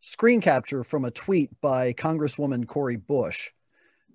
screen 0.00 0.40
capture 0.40 0.84
from 0.84 1.04
a 1.04 1.10
tweet 1.10 1.50
by 1.60 1.92
Congresswoman 1.94 2.66
Cori 2.66 2.96
Bush. 2.96 3.50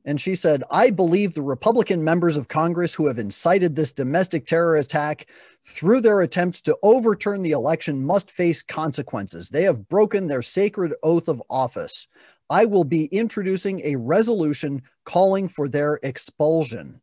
And 0.10 0.20
she 0.20 0.34
said, 0.34 0.64
I 0.72 0.90
believe 0.90 1.36
the 1.36 1.44
Republican 1.44 2.04
members 2.04 2.36
of 2.36 2.48
Congress 2.48 2.96
who 2.96 3.06
have 3.06 3.20
incited 3.20 3.76
this 3.76 3.92
domestic 3.92 4.48
terror 4.48 4.76
attack 4.76 5.28
through 5.64 6.02
their 6.02 6.22
attempts 6.22 6.62
to 6.62 6.76
overturn 6.82 7.44
the 7.44 7.52
election 7.52 8.04
must 8.04 8.32
face 8.32 8.64
consequences. 8.64 9.52
They 9.52 9.62
have 9.62 9.88
broken 9.88 10.26
their 10.26 10.42
sacred 10.42 10.96
oath 11.04 11.28
of 11.28 11.44
office. 11.48 12.08
I 12.50 12.66
will 12.66 12.86
be 12.86 13.06
introducing 13.06 13.82
a 13.82 13.98
resolution 13.98 14.82
calling 15.06 15.48
for 15.48 15.70
their 15.70 16.00
expulsion. 16.02 17.02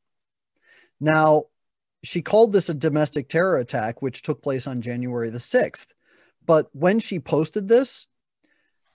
Now, 0.98 1.44
she 2.02 2.22
called 2.22 2.50
this 2.50 2.70
a 2.70 2.74
domestic 2.74 3.28
terror 3.28 3.58
attack, 3.58 4.02
which 4.02 4.22
took 4.22 4.42
place 4.42 4.66
on 4.66 4.80
January 4.80 5.30
the 5.30 5.38
6th. 5.38 5.92
But 6.44 6.70
when 6.72 6.98
she 6.98 7.20
posted 7.20 7.68
this, 7.68 8.08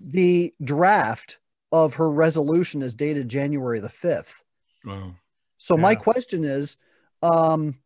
the 0.01 0.53
draft 0.61 1.37
of 1.71 1.93
her 1.95 2.11
resolution 2.11 2.81
is 2.81 2.93
dated 2.93 3.29
January 3.29 3.79
the 3.79 3.87
5th. 3.87 4.41
Wow. 4.85 5.15
So, 5.57 5.75
yeah. 5.75 5.81
my 5.81 5.95
question 5.95 6.43
is 6.43 6.77
um, 7.23 7.77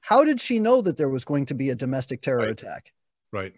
how 0.00 0.24
did 0.24 0.40
she 0.40 0.58
know 0.58 0.80
that 0.80 0.96
there 0.96 1.08
was 1.08 1.24
going 1.24 1.46
to 1.46 1.54
be 1.54 1.70
a 1.70 1.74
domestic 1.74 2.22
terror 2.22 2.38
right. 2.38 2.50
attack? 2.50 2.92
Right. 3.32 3.52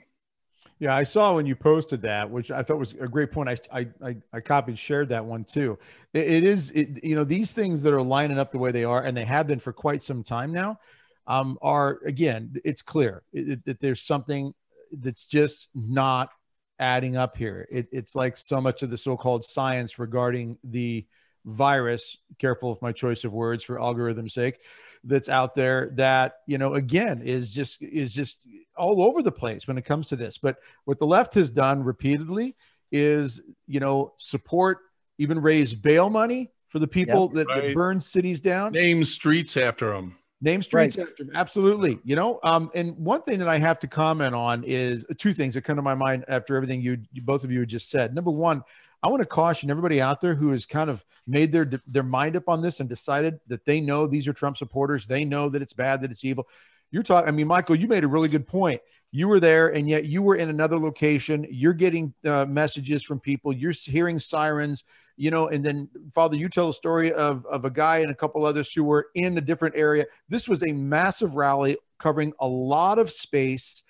Yeah, 0.80 0.94
I 0.94 1.02
saw 1.02 1.34
when 1.34 1.46
you 1.46 1.56
posted 1.56 2.02
that, 2.02 2.30
which 2.30 2.50
I 2.50 2.62
thought 2.62 2.78
was 2.78 2.92
a 3.00 3.08
great 3.08 3.32
point. 3.32 3.48
I 3.72 3.88
I 4.02 4.16
I, 4.32 4.40
copied, 4.40 4.78
shared 4.78 5.08
that 5.08 5.24
one 5.24 5.44
too. 5.44 5.76
it, 6.12 6.26
it 6.26 6.44
is, 6.44 6.70
it, 6.70 7.02
you 7.02 7.16
know, 7.16 7.24
these 7.24 7.52
things 7.52 7.82
that 7.82 7.92
are 7.92 8.02
lining 8.02 8.38
up 8.38 8.52
the 8.52 8.58
way 8.58 8.70
they 8.70 8.84
are, 8.84 9.02
and 9.02 9.16
they 9.16 9.24
have 9.24 9.48
been 9.48 9.58
for 9.58 9.72
quite 9.72 10.02
some 10.04 10.22
time 10.22 10.52
now, 10.52 10.78
um, 11.26 11.58
are 11.62 11.98
again, 12.06 12.54
it's 12.64 12.82
clear 12.82 13.22
that 13.32 13.78
there's 13.80 14.02
something 14.02 14.54
that's 14.92 15.26
just 15.26 15.68
not 15.74 16.30
adding 16.78 17.16
up 17.16 17.36
here. 17.36 17.66
It, 17.70 17.88
it's 17.92 18.14
like 18.14 18.36
so 18.36 18.60
much 18.60 18.82
of 18.82 18.90
the 18.90 18.98
so-called 18.98 19.44
science 19.44 19.98
regarding 19.98 20.58
the 20.64 21.06
virus. 21.44 22.16
Careful 22.38 22.72
of 22.72 22.82
my 22.82 22.92
choice 22.92 23.24
of 23.24 23.32
words 23.32 23.64
for 23.64 23.80
algorithm's 23.80 24.34
sake 24.34 24.60
that's 25.04 25.28
out 25.28 25.54
there 25.54 25.90
that 25.94 26.40
you 26.46 26.58
know 26.58 26.74
again 26.74 27.22
is 27.22 27.50
just 27.50 27.82
is 27.82 28.14
just 28.14 28.42
all 28.76 29.02
over 29.02 29.22
the 29.22 29.32
place 29.32 29.66
when 29.66 29.78
it 29.78 29.84
comes 29.84 30.08
to 30.08 30.16
this 30.16 30.38
but 30.38 30.56
what 30.84 30.98
the 30.98 31.06
left 31.06 31.34
has 31.34 31.50
done 31.50 31.82
repeatedly 31.82 32.56
is 32.90 33.40
you 33.66 33.80
know 33.80 34.12
support 34.16 34.78
even 35.18 35.40
raise 35.40 35.74
bail 35.74 36.10
money 36.10 36.50
for 36.68 36.78
the 36.78 36.86
people 36.86 37.30
yep, 37.32 37.46
that, 37.46 37.52
right. 37.52 37.62
that, 37.68 37.74
burn 37.74 38.00
cities 38.00 38.40
down 38.40 38.72
name 38.72 39.04
streets 39.04 39.56
after 39.56 39.92
them 39.92 40.16
name 40.40 40.62
streets 40.62 40.96
right. 40.96 41.08
after 41.08 41.24
absolutely 41.34 41.98
you 42.04 42.14
know 42.14 42.38
um 42.44 42.70
and 42.74 42.96
one 42.96 43.20
thing 43.22 43.38
that 43.38 43.48
i 43.48 43.58
have 43.58 43.78
to 43.78 43.88
comment 43.88 44.34
on 44.34 44.62
is 44.64 45.04
two 45.16 45.32
things 45.32 45.54
that 45.54 45.62
come 45.62 45.76
to 45.76 45.82
my 45.82 45.94
mind 45.94 46.24
after 46.28 46.54
everything 46.54 46.80
you, 46.80 46.96
you 47.12 47.20
both 47.22 47.42
of 47.42 47.50
you 47.50 47.66
just 47.66 47.90
said 47.90 48.14
number 48.14 48.30
one 48.30 48.62
I 49.02 49.08
want 49.08 49.22
to 49.22 49.28
caution 49.28 49.70
everybody 49.70 50.00
out 50.00 50.20
there 50.20 50.34
who 50.34 50.50
has 50.50 50.66
kind 50.66 50.90
of 50.90 51.04
made 51.26 51.52
their 51.52 51.70
their 51.86 52.02
mind 52.02 52.36
up 52.36 52.48
on 52.48 52.60
this 52.60 52.80
and 52.80 52.88
decided 52.88 53.38
that 53.46 53.64
they 53.64 53.80
know 53.80 54.06
these 54.06 54.26
are 54.26 54.32
Trump 54.32 54.56
supporters. 54.56 55.06
They 55.06 55.24
know 55.24 55.48
that 55.50 55.62
it's 55.62 55.72
bad, 55.72 56.02
that 56.02 56.10
it's 56.10 56.24
evil. 56.24 56.48
You're 56.90 57.02
talking. 57.02 57.28
I 57.28 57.30
mean, 57.30 57.46
Michael, 57.46 57.76
you 57.76 57.86
made 57.86 58.02
a 58.02 58.08
really 58.08 58.28
good 58.28 58.46
point. 58.46 58.80
You 59.10 59.28
were 59.28 59.40
there, 59.40 59.68
and 59.68 59.88
yet 59.88 60.04
you 60.04 60.22
were 60.22 60.36
in 60.36 60.50
another 60.50 60.78
location. 60.78 61.46
You're 61.50 61.72
getting 61.72 62.12
uh, 62.26 62.44
messages 62.44 63.02
from 63.02 63.20
people. 63.20 63.52
You're 63.52 63.72
hearing 63.72 64.18
sirens. 64.18 64.84
You 65.16 65.30
know, 65.30 65.48
and 65.48 65.64
then 65.64 65.88
Father, 66.14 66.36
you 66.36 66.48
tell 66.48 66.68
a 66.68 66.74
story 66.74 67.12
of 67.12 67.44
of 67.46 67.64
a 67.64 67.70
guy 67.70 67.98
and 67.98 68.10
a 68.10 68.14
couple 68.14 68.44
others 68.44 68.72
who 68.72 68.84
were 68.84 69.08
in 69.14 69.36
a 69.38 69.40
different 69.40 69.76
area. 69.76 70.06
This 70.28 70.48
was 70.48 70.62
a 70.62 70.72
massive 70.72 71.34
rally 71.34 71.76
covering 71.98 72.32
a 72.38 72.46
lot 72.46 72.98
of 72.98 73.10
space. 73.10 73.82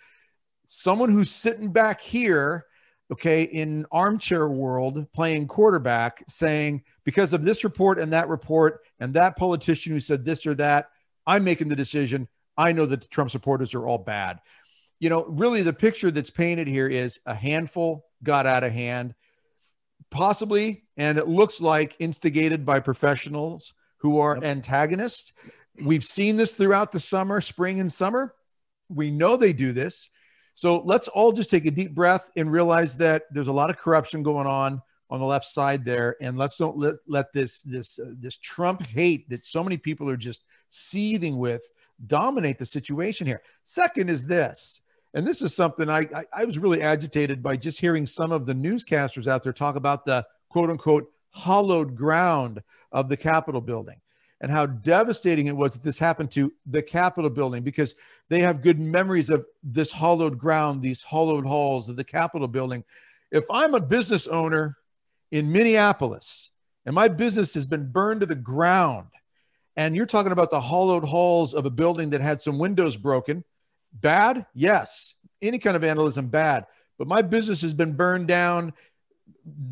Someone 0.68 1.11
who's 1.11 1.31
sitting 1.31 1.72
back 1.72 2.00
here 2.00 2.64
okay, 3.11 3.44
in 3.44 3.87
armchair 3.90 4.48
world 4.48 5.11
playing 5.12 5.48
quarterback 5.48 6.22
saying, 6.28 6.83
because 7.04 7.33
of 7.33 7.42
this 7.42 7.64
report 7.64 7.98
and 7.98 8.12
that 8.12 8.28
report 8.28 8.81
and 9.00 9.14
that 9.14 9.37
politician 9.37 9.92
who 9.92 10.00
said 10.00 10.24
this 10.24 10.46
or 10.46 10.54
that, 10.54 10.90
I'm 11.26 11.44
making 11.44 11.68
the 11.68 11.76
decision. 11.76 12.28
I 12.57 12.72
know 12.72 12.87
that 12.87 13.00
the 13.00 13.09
Trump 13.09 13.31
supporters 13.31 13.74
are 13.74 13.87
all 13.87 13.98
bad. 13.98 14.40
You 15.01 15.11
know, 15.11 15.25
really 15.27 15.63
the 15.63 15.73
picture 15.73 16.11
that's 16.11 16.31
painted 16.31 16.67
here 16.67 16.89
is 16.89 17.21
a 17.25 17.35
handful 17.35 18.05
got 18.23 18.47
out 18.47 18.65
of 18.65 18.73
hand, 18.73 19.15
possibly, 20.11 20.85
and 20.97 21.19
it 21.19 21.29
looks 21.29 21.61
like 21.61 21.97
instigated 21.99 22.67
by 22.67 22.81
professionals 22.81 23.75
who 23.99 24.19
are 24.19 24.35
yep. 24.35 24.45
antagonists. 24.45 25.33
We've 25.81 26.05
seen 26.05 26.37
this 26.37 26.55
throughout 26.55 26.93
the 26.93 27.01
summer, 27.01 27.41
spring, 27.41 27.81
and 27.81 27.93
summer. 27.93 28.35
We 28.89 29.11
know 29.11 29.37
they 29.37 29.53
do 29.53 29.73
this. 29.73 30.11
So 30.55 30.81
let's 30.81 31.09
all 31.09 31.33
just 31.33 31.51
take 31.51 31.67
a 31.67 31.71
deep 31.71 31.95
breath 31.95 32.31
and 32.37 32.51
realize 32.51 32.97
that 32.97 33.23
there's 33.31 33.49
a 33.49 33.53
lot 33.53 33.71
of 33.71 33.79
corruption 33.79 34.23
going 34.23 34.47
on. 34.47 34.83
on 35.11 35.21
the 35.21 35.27
left 35.27 35.47
side 35.47 35.85
there, 35.85 36.17
and 36.21 36.37
let's 36.37 36.59
don't 36.59 36.77
let 36.77 36.97
let 37.07 37.33
this 37.33 37.63
this 37.63 37.99
uh, 37.99 38.13
this 38.21 38.37
Trump 38.37 38.83
hate 38.83 39.29
that 39.31 39.45
so 39.45 39.63
many 39.63 39.79
people 39.79 40.11
are 40.11 40.19
just 40.19 40.45
seething 40.69 41.39
with 41.39 41.63
dominate 42.07 42.59
the 42.59 42.67
situation 42.67 43.27
here. 43.27 43.41
Second 43.65 44.11
is 44.11 44.27
this, 44.27 44.83
and 45.18 45.26
this 45.26 45.42
is 45.42 45.52
something 45.52 45.90
I, 45.90 46.07
I 46.14 46.24
I 46.33 46.44
was 46.44 46.59
really 46.59 46.81
agitated 46.81 47.42
by 47.42 47.57
just 47.57 47.81
hearing 47.81 48.07
some 48.07 48.31
of 48.31 48.46
the 48.46 48.54
newscasters 48.54 49.26
out 49.26 49.42
there 49.42 49.52
talk 49.52 49.74
about 49.74 50.07
the 50.07 50.24
quote 50.48 50.70
unquote 50.70 51.11
hollowed 51.31 51.96
ground 51.96 52.62
of 52.92 53.09
the 53.09 53.16
Capitol 53.16 53.61
building 53.61 54.00
and 54.40 54.48
how 54.48 54.66
devastating 54.66 55.48
it 55.48 55.57
was 55.57 55.72
that 55.72 55.83
this 55.83 55.98
happened 55.98 56.31
to 56.31 56.52
the 56.66 56.83
Capitol 56.83 57.31
building 57.31 57.64
because 57.64 57.96
they 58.28 58.38
have 58.38 58.62
good 58.62 58.78
memories 58.78 59.28
of 59.28 59.44
this 59.64 59.90
hollowed 59.90 60.38
ground, 60.38 60.83
these 60.83 61.02
hollowed 61.02 61.44
halls 61.44 61.88
of 61.88 61.96
the 61.96 62.04
Capitol 62.04 62.46
building. 62.46 62.85
If 63.33 63.44
I'm 63.50 63.74
a 63.74 63.81
business 63.81 64.28
owner 64.28 64.76
in 65.33 65.50
Minneapolis 65.50 66.52
and 66.87 66.94
my 66.94 67.09
business 67.09 67.54
has 67.54 67.66
been 67.66 67.90
burned 67.90 68.20
to 68.20 68.26
the 68.26 68.37
ground, 68.37 69.09
and 69.76 69.96
you're 69.96 70.07
talking 70.07 70.33
about 70.33 70.50
the 70.50 70.61
hollowed 70.61 71.04
halls 71.04 71.54
of 71.54 71.66
a 71.66 71.70
building 71.70 72.11
that 72.11 72.20
had 72.20 72.40
some 72.40 72.57
windows 72.61 72.96
broken, 72.96 73.42
bad? 74.01 74.47
Yes. 74.55 75.15
Any 75.41 75.59
kind 75.59 75.77
of 75.77 75.83
vandalism, 75.83 76.29
bad. 76.29 76.67
But 76.99 77.09
my 77.09 77.23
business 77.23 77.63
has 77.63 77.75
been 77.75 77.93
burned 77.93 78.29
down. 78.29 78.73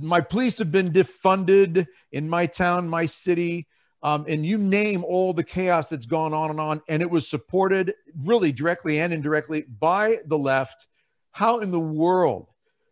My 0.00 0.20
police 0.20 0.58
have 0.58 0.70
been 0.70 0.92
defunded 0.92 1.86
in 2.12 2.28
my 2.28 2.46
town, 2.46 2.88
my 2.88 3.06
city 3.06 3.66
um, 4.06 4.24
and 4.28 4.46
you 4.46 4.56
name 4.56 5.04
all 5.04 5.32
the 5.32 5.42
chaos 5.42 5.88
that's 5.88 6.06
gone 6.06 6.32
on 6.32 6.50
and 6.50 6.60
on, 6.60 6.80
and 6.88 7.02
it 7.02 7.10
was 7.10 7.28
supported 7.28 7.94
really 8.22 8.52
directly 8.52 9.00
and 9.00 9.12
indirectly 9.12 9.62
by 9.62 10.18
the 10.26 10.38
left. 10.38 10.86
How 11.32 11.58
in 11.58 11.72
the 11.72 11.80
world 11.80 12.46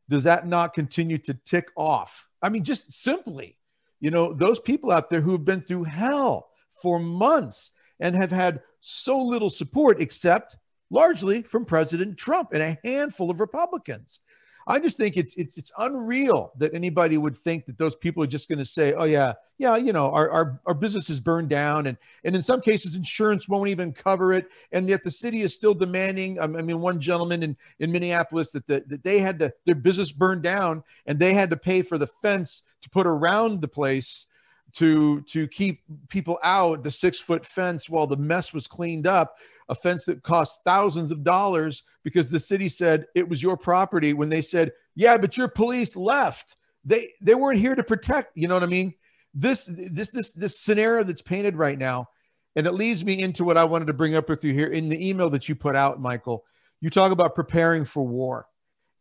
does 0.08 0.24
that 0.24 0.46
not 0.46 0.74
continue 0.74 1.18
to 1.18 1.34
tick 1.34 1.68
off? 1.76 2.26
I 2.42 2.48
mean, 2.48 2.64
just 2.64 2.92
simply, 2.92 3.56
you 4.00 4.10
know, 4.10 4.32
those 4.32 4.58
people 4.58 4.90
out 4.90 5.08
there 5.08 5.20
who 5.20 5.30
have 5.32 5.44
been 5.44 5.60
through 5.60 5.84
hell 5.84 6.48
for 6.82 6.98
months 6.98 7.70
and 8.00 8.16
have 8.16 8.32
had 8.32 8.60
so 8.80 9.22
little 9.22 9.50
support, 9.50 10.00
except 10.00 10.56
largely 10.94 11.42
from 11.42 11.64
President 11.64 12.16
Trump 12.16 12.50
and 12.52 12.62
a 12.62 12.78
handful 12.84 13.30
of 13.30 13.40
Republicans. 13.40 14.20
I 14.66 14.78
just 14.78 14.96
think 14.96 15.18
it's 15.18 15.34
it's 15.36 15.58
it's 15.58 15.70
unreal 15.76 16.52
that 16.56 16.72
anybody 16.72 17.18
would 17.18 17.36
think 17.36 17.66
that 17.66 17.76
those 17.76 17.94
people 17.94 18.22
are 18.22 18.26
just 18.26 18.48
going 18.48 18.60
to 18.60 18.64
say, 18.64 18.94
"Oh 18.94 19.04
yeah, 19.04 19.34
yeah, 19.58 19.76
you 19.76 19.92
know, 19.92 20.10
our, 20.10 20.30
our 20.30 20.60
our 20.64 20.72
business 20.72 21.10
is 21.10 21.20
burned 21.20 21.50
down," 21.50 21.86
and 21.86 21.98
and 22.24 22.34
in 22.34 22.40
some 22.40 22.62
cases, 22.62 22.94
insurance 22.94 23.46
won't 23.46 23.68
even 23.68 23.92
cover 23.92 24.32
it, 24.32 24.48
and 24.72 24.88
yet 24.88 25.04
the 25.04 25.10
city 25.10 25.42
is 25.42 25.52
still 25.52 25.74
demanding. 25.74 26.40
Um, 26.40 26.56
I 26.56 26.62
mean, 26.62 26.80
one 26.80 26.98
gentleman 26.98 27.42
in 27.42 27.56
in 27.78 27.92
Minneapolis 27.92 28.52
that 28.52 28.66
the, 28.66 28.82
that 28.86 29.02
they 29.02 29.18
had 29.18 29.38
to 29.40 29.52
their 29.66 29.74
business 29.74 30.12
burned 30.12 30.42
down, 30.42 30.82
and 31.04 31.18
they 31.18 31.34
had 31.34 31.50
to 31.50 31.58
pay 31.58 31.82
for 31.82 31.98
the 31.98 32.06
fence 32.06 32.62
to 32.80 32.88
put 32.88 33.06
around 33.06 33.60
the 33.60 33.68
place 33.68 34.28
to 34.74 35.20
to 35.22 35.46
keep 35.48 35.82
people 36.08 36.38
out 36.42 36.82
the 36.82 36.90
six 36.90 37.20
foot 37.20 37.44
fence 37.44 37.90
while 37.90 38.06
the 38.06 38.16
mess 38.16 38.54
was 38.54 38.66
cleaned 38.66 39.06
up 39.06 39.36
a 39.68 39.74
fence 39.74 40.04
that 40.04 40.22
cost 40.22 40.60
thousands 40.64 41.10
of 41.10 41.24
dollars 41.24 41.82
because 42.02 42.30
the 42.30 42.40
city 42.40 42.68
said 42.68 43.06
it 43.14 43.28
was 43.28 43.42
your 43.42 43.56
property 43.56 44.12
when 44.12 44.28
they 44.28 44.42
said, 44.42 44.72
"Yeah, 44.94 45.16
but 45.16 45.36
your 45.36 45.48
police 45.48 45.96
left. 45.96 46.56
They 46.84 47.12
they 47.20 47.34
weren't 47.34 47.60
here 47.60 47.74
to 47.74 47.84
protect." 47.84 48.36
You 48.36 48.48
know 48.48 48.54
what 48.54 48.62
I 48.62 48.66
mean? 48.66 48.94
This 49.32 49.68
this 49.72 50.10
this 50.10 50.32
this 50.32 50.60
scenario 50.60 51.04
that's 51.04 51.22
painted 51.22 51.56
right 51.56 51.78
now, 51.78 52.08
and 52.56 52.66
it 52.66 52.72
leads 52.72 53.04
me 53.04 53.20
into 53.20 53.44
what 53.44 53.56
I 53.56 53.64
wanted 53.64 53.86
to 53.86 53.94
bring 53.94 54.14
up 54.14 54.28
with 54.28 54.44
you 54.44 54.52
here 54.52 54.68
in 54.68 54.88
the 54.88 55.08
email 55.08 55.30
that 55.30 55.48
you 55.48 55.54
put 55.54 55.76
out, 55.76 56.00
Michael. 56.00 56.44
You 56.80 56.90
talk 56.90 57.12
about 57.12 57.34
preparing 57.34 57.84
for 57.84 58.06
war. 58.06 58.46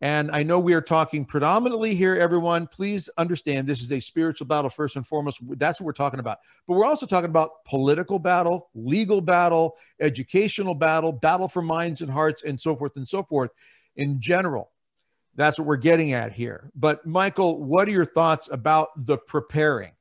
And 0.04 0.32
I 0.32 0.44
know 0.44 0.60
we 0.60 0.74
are 0.74 0.82
talking 0.82 1.24
predominantly 1.24 1.96
here, 1.96 2.18
everyone. 2.18 2.68
Please 2.68 3.10
understand 3.18 3.66
this 3.66 3.82
is 3.82 3.90
a 3.90 4.02
spiritual 4.02 4.46
battle, 4.46 4.70
first 4.70 4.98
and 4.98 5.08
foremost. 5.08 5.40
That's 5.58 5.80
what 5.80 5.86
we're 5.86 5.94
talking 5.94 6.20
about. 6.20 6.40
But 6.68 6.74
we're 6.74 6.84
also 6.84 7.06
talking 7.06 7.30
about 7.30 7.64
political 7.64 8.20
battle, 8.20 8.70
legal 8.76 9.22
battle, 9.22 9.78
educational 10.02 10.76
battle, 10.76 11.14
battle 11.14 11.48
for 11.48 11.62
minds 11.62 12.02
and 12.02 12.12
hearts, 12.12 12.44
and 12.44 12.60
so 12.60 12.76
forth 12.76 12.98
and 12.98 13.08
so 13.08 13.24
forth 13.24 13.54
in 13.96 14.20
general. 14.20 14.72
That's 15.36 15.58
what 15.58 15.70
we're 15.70 15.78
getting 15.78 16.12
at 16.12 16.34
here. 16.34 16.70
But, 16.76 17.08
Michael, 17.08 17.64
what 17.64 17.88
are 17.88 17.92
your 17.92 18.04
thoughts 18.04 18.50
about 18.52 18.90
the 19.06 19.18
preparing? 19.18 19.94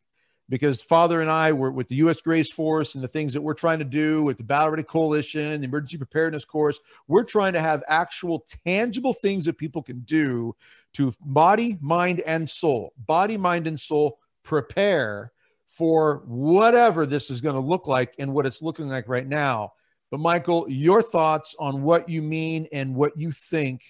Because 0.52 0.82
Father 0.82 1.22
and 1.22 1.30
I 1.30 1.50
were 1.50 1.70
with 1.70 1.88
the 1.88 1.94
U.S. 1.96 2.20
Grace 2.20 2.52
Force 2.52 2.94
and 2.94 3.02
the 3.02 3.08
things 3.08 3.32
that 3.32 3.40
we're 3.40 3.54
trying 3.54 3.78
to 3.78 3.86
do 3.86 4.22
with 4.22 4.36
the 4.36 4.42
Battle 4.42 4.68
Ready 4.68 4.82
Coalition, 4.82 5.62
the 5.62 5.66
Emergency 5.66 5.96
Preparedness 5.96 6.44
Course. 6.44 6.78
We're 7.08 7.24
trying 7.24 7.54
to 7.54 7.60
have 7.60 7.82
actual, 7.88 8.44
tangible 8.66 9.14
things 9.14 9.46
that 9.46 9.56
people 9.56 9.82
can 9.82 10.00
do 10.00 10.54
to 10.92 11.14
body, 11.22 11.78
mind, 11.80 12.20
and 12.20 12.46
soul, 12.46 12.92
body, 13.06 13.38
mind, 13.38 13.66
and 13.66 13.80
soul 13.80 14.18
prepare 14.42 15.32
for 15.68 16.22
whatever 16.26 17.06
this 17.06 17.30
is 17.30 17.40
going 17.40 17.54
to 17.54 17.60
look 17.66 17.86
like 17.86 18.12
and 18.18 18.34
what 18.34 18.44
it's 18.44 18.60
looking 18.60 18.90
like 18.90 19.08
right 19.08 19.26
now. 19.26 19.72
But 20.10 20.20
Michael, 20.20 20.66
your 20.68 21.00
thoughts 21.00 21.56
on 21.58 21.80
what 21.80 22.10
you 22.10 22.20
mean 22.20 22.68
and 22.74 22.94
what 22.94 23.16
you 23.16 23.32
think 23.32 23.84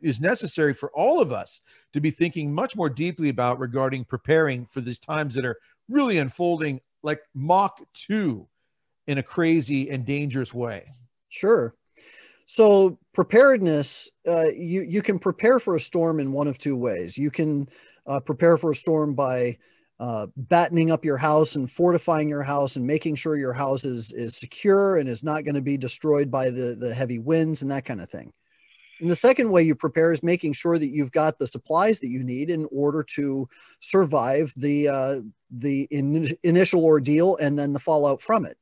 is 0.00 0.20
necessary 0.20 0.72
for 0.72 0.92
all 0.94 1.20
of 1.20 1.32
us 1.32 1.60
to 1.92 2.00
be 2.00 2.12
thinking 2.12 2.54
much 2.54 2.76
more 2.76 2.88
deeply 2.88 3.30
about 3.30 3.58
regarding 3.58 4.04
preparing 4.04 4.64
for 4.64 4.80
these 4.80 5.00
times 5.00 5.34
that 5.34 5.44
are 5.44 5.56
really 5.88 6.18
unfolding 6.18 6.80
like 7.02 7.20
Mach 7.34 7.80
2 7.94 8.46
in 9.06 9.18
a 9.18 9.22
crazy 9.22 9.90
and 9.90 10.04
dangerous 10.04 10.52
way. 10.52 10.92
Sure. 11.28 11.74
So 12.46 12.98
preparedness, 13.12 14.10
uh, 14.26 14.48
you 14.56 14.82
you 14.82 15.02
can 15.02 15.18
prepare 15.18 15.58
for 15.58 15.74
a 15.74 15.80
storm 15.80 16.18
in 16.18 16.32
one 16.32 16.48
of 16.48 16.56
two 16.58 16.76
ways. 16.76 17.18
You 17.18 17.30
can 17.30 17.68
uh, 18.06 18.20
prepare 18.20 18.56
for 18.56 18.70
a 18.70 18.74
storm 18.74 19.14
by 19.14 19.58
uh, 20.00 20.28
battening 20.36 20.90
up 20.90 21.04
your 21.04 21.18
house 21.18 21.56
and 21.56 21.70
fortifying 21.70 22.28
your 22.28 22.42
house 22.42 22.76
and 22.76 22.86
making 22.86 23.16
sure 23.16 23.36
your 23.36 23.52
house 23.52 23.84
is 23.84 24.12
is 24.12 24.36
secure 24.36 24.96
and 24.96 25.08
is 25.08 25.22
not 25.22 25.44
going 25.44 25.56
to 25.56 25.60
be 25.60 25.76
destroyed 25.76 26.30
by 26.30 26.48
the 26.48 26.74
the 26.78 26.94
heavy 26.94 27.18
winds 27.18 27.60
and 27.60 27.70
that 27.70 27.84
kind 27.84 28.00
of 28.00 28.08
thing. 28.08 28.32
And 29.00 29.10
the 29.10 29.16
second 29.16 29.50
way 29.50 29.62
you 29.62 29.74
prepare 29.74 30.12
is 30.12 30.22
making 30.22 30.54
sure 30.54 30.78
that 30.78 30.88
you've 30.88 31.12
got 31.12 31.38
the 31.38 31.46
supplies 31.46 32.00
that 32.00 32.08
you 32.08 32.24
need 32.24 32.50
in 32.50 32.66
order 32.72 33.02
to 33.14 33.48
survive 33.80 34.52
the 34.56 34.88
uh, 34.88 35.20
the 35.50 35.86
in, 35.90 36.28
initial 36.42 36.84
ordeal 36.84 37.36
and 37.36 37.58
then 37.58 37.72
the 37.72 37.78
fallout 37.78 38.20
from 38.20 38.44
it. 38.44 38.56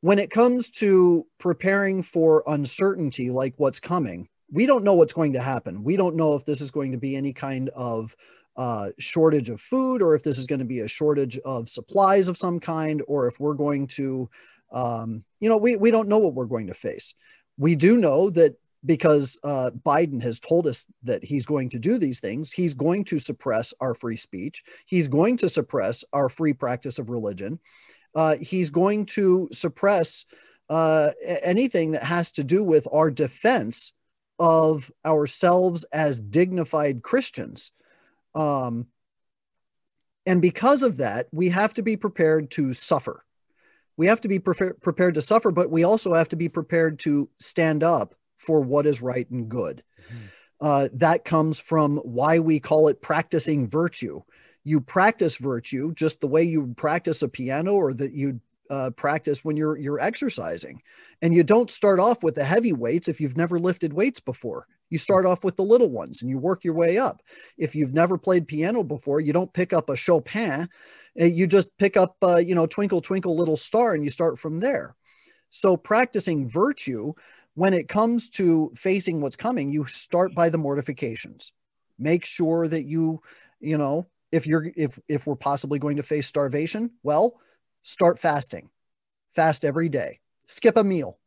When 0.00 0.18
it 0.18 0.30
comes 0.30 0.70
to 0.72 1.26
preparing 1.38 2.02
for 2.02 2.42
uncertainty, 2.46 3.30
like 3.30 3.54
what's 3.58 3.80
coming, 3.80 4.28
we 4.50 4.64
don't 4.64 4.84
know 4.84 4.94
what's 4.94 5.12
going 5.12 5.34
to 5.34 5.40
happen. 5.40 5.84
We 5.84 5.96
don't 5.96 6.16
know 6.16 6.34
if 6.34 6.46
this 6.46 6.62
is 6.62 6.70
going 6.70 6.92
to 6.92 6.98
be 6.98 7.16
any 7.16 7.34
kind 7.34 7.68
of 7.70 8.16
uh, 8.56 8.90
shortage 8.98 9.50
of 9.50 9.60
food 9.60 10.02
or 10.02 10.14
if 10.14 10.22
this 10.22 10.38
is 10.38 10.46
going 10.46 10.58
to 10.58 10.64
be 10.64 10.80
a 10.80 10.88
shortage 10.88 11.38
of 11.44 11.68
supplies 11.68 12.28
of 12.28 12.36
some 12.36 12.58
kind 12.58 13.02
or 13.06 13.28
if 13.28 13.38
we're 13.38 13.54
going 13.54 13.86
to 13.86 14.28
um, 14.72 15.24
you 15.38 15.48
know 15.48 15.56
we, 15.56 15.76
we 15.76 15.90
don't 15.90 16.08
know 16.08 16.18
what 16.18 16.34
we're 16.34 16.44
going 16.44 16.66
to 16.66 16.74
face 16.74 17.14
we 17.56 17.76
do 17.76 17.96
know 17.96 18.30
that 18.30 18.56
because 18.84 19.38
uh, 19.44 19.70
Biden 19.84 20.22
has 20.22 20.40
told 20.40 20.66
us 20.66 20.86
that 21.02 21.22
he's 21.22 21.46
going 21.46 21.68
to 21.70 21.78
do 21.78 21.98
these 21.98 22.20
things. 22.20 22.52
He's 22.52 22.74
going 22.74 23.04
to 23.04 23.18
suppress 23.18 23.74
our 23.80 23.94
free 23.94 24.16
speech. 24.16 24.62
He's 24.86 25.08
going 25.08 25.36
to 25.38 25.48
suppress 25.48 26.04
our 26.12 26.28
free 26.28 26.52
practice 26.52 26.98
of 26.98 27.10
religion. 27.10 27.58
Uh, 28.14 28.36
he's 28.36 28.70
going 28.70 29.06
to 29.06 29.48
suppress 29.52 30.24
uh, 30.68 31.10
anything 31.42 31.92
that 31.92 32.04
has 32.04 32.32
to 32.32 32.44
do 32.44 32.64
with 32.64 32.86
our 32.92 33.10
defense 33.10 33.92
of 34.38 34.90
ourselves 35.04 35.84
as 35.92 36.20
dignified 36.20 37.02
Christians. 37.02 37.72
Um, 38.34 38.86
and 40.24 40.40
because 40.40 40.82
of 40.82 40.98
that, 40.98 41.26
we 41.32 41.48
have 41.50 41.74
to 41.74 41.82
be 41.82 41.96
prepared 41.96 42.50
to 42.52 42.72
suffer. 42.72 43.24
We 43.96 44.06
have 44.06 44.20
to 44.22 44.28
be 44.28 44.38
pre- 44.38 44.72
prepared 44.80 45.14
to 45.16 45.22
suffer, 45.22 45.50
but 45.50 45.70
we 45.70 45.84
also 45.84 46.14
have 46.14 46.28
to 46.28 46.36
be 46.36 46.48
prepared 46.48 47.00
to 47.00 47.28
stand 47.38 47.82
up 47.82 48.14
for 48.40 48.62
what 48.62 48.86
is 48.86 49.02
right 49.02 49.28
and 49.30 49.48
good. 49.48 49.82
Mm-hmm. 50.08 50.26
Uh, 50.60 50.88
that 50.94 51.24
comes 51.24 51.60
from 51.60 51.98
why 51.98 52.38
we 52.38 52.58
call 52.58 52.88
it 52.88 53.02
practicing 53.02 53.68
virtue. 53.68 54.20
You 54.64 54.80
practice 54.80 55.36
virtue 55.36 55.94
just 55.94 56.20
the 56.20 56.26
way 56.26 56.42
you 56.42 56.74
practice 56.76 57.22
a 57.22 57.28
piano 57.28 57.74
or 57.74 57.94
that 57.94 58.12
you 58.12 58.40
uh, 58.70 58.90
practice 58.90 59.44
when 59.44 59.56
you're 59.56 59.76
you're 59.78 60.00
exercising, 60.00 60.80
and 61.22 61.34
you 61.34 61.42
don't 61.42 61.70
start 61.70 61.98
off 61.98 62.22
with 62.22 62.34
the 62.34 62.44
heavy 62.44 62.72
weights 62.72 63.08
if 63.08 63.20
you've 63.20 63.36
never 63.36 63.58
lifted 63.58 63.92
weights 63.92 64.20
before. 64.20 64.66
You 64.90 64.98
start 64.98 65.24
off 65.24 65.44
with 65.44 65.56
the 65.56 65.62
little 65.62 65.90
ones 65.90 66.20
and 66.20 66.30
you 66.30 66.38
work 66.38 66.64
your 66.64 66.74
way 66.74 66.98
up. 66.98 67.22
If 67.56 67.74
you've 67.74 67.94
never 67.94 68.18
played 68.18 68.48
piano 68.48 68.82
before, 68.82 69.20
you 69.20 69.32
don't 69.32 69.52
pick 69.52 69.72
up 69.72 69.88
a 69.88 69.96
Chopin. 69.96 70.68
Uh, 71.20 71.24
you 71.24 71.46
just 71.46 71.76
pick 71.78 71.96
up, 71.96 72.16
uh, 72.22 72.36
you 72.36 72.54
know, 72.54 72.66
Twinkle 72.66 73.00
Twinkle 73.00 73.36
Little 73.36 73.56
Star, 73.56 73.94
and 73.94 74.04
you 74.04 74.10
start 74.10 74.38
from 74.38 74.60
there. 74.60 74.94
So 75.50 75.76
practicing 75.76 76.48
virtue 76.48 77.12
when 77.60 77.74
it 77.74 77.88
comes 77.88 78.30
to 78.30 78.72
facing 78.74 79.20
what's 79.20 79.36
coming, 79.36 79.70
you 79.70 79.84
start 79.84 80.34
by 80.34 80.48
the 80.48 80.56
mortifications. 80.56 81.52
Make 81.98 82.24
sure 82.24 82.66
that 82.66 82.86
you, 82.86 83.20
you 83.60 83.76
know, 83.76 84.06
if 84.32 84.46
you're 84.46 84.72
if 84.76 84.98
if 85.08 85.26
we're 85.26 85.36
possibly 85.36 85.78
going 85.78 85.98
to 85.98 86.02
face 86.02 86.26
starvation, 86.26 86.90
well, 87.02 87.38
start 87.82 88.18
fasting. 88.18 88.70
Fast 89.34 89.66
every 89.66 89.90
day. 89.90 90.20
Skip 90.46 90.78
a 90.78 90.82
meal, 90.82 91.18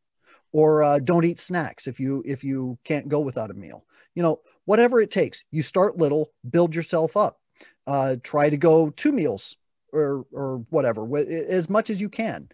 or 0.51 0.81
uh, 0.81 0.97
don't 0.97 1.23
eat 1.23 1.37
snacks 1.37 1.85
if 1.85 1.99
you 1.99 2.23
if 2.25 2.43
you 2.43 2.79
can't 2.83 3.09
go 3.09 3.19
without 3.19 3.51
a 3.51 3.53
meal. 3.53 3.85
You 4.15 4.23
know, 4.23 4.39
whatever 4.65 5.01
it 5.01 5.11
takes. 5.11 5.45
You 5.51 5.61
start 5.61 5.97
little, 5.97 6.31
build 6.49 6.73
yourself 6.73 7.15
up. 7.15 7.39
Uh, 7.85 8.15
try 8.23 8.49
to 8.49 8.57
go 8.57 8.89
two 8.89 9.11
meals 9.11 9.55
or 9.91 10.25
or 10.31 10.65
whatever, 10.71 11.07
as 11.15 11.69
much 11.69 11.91
as 11.91 12.01
you 12.01 12.09
can. 12.09 12.49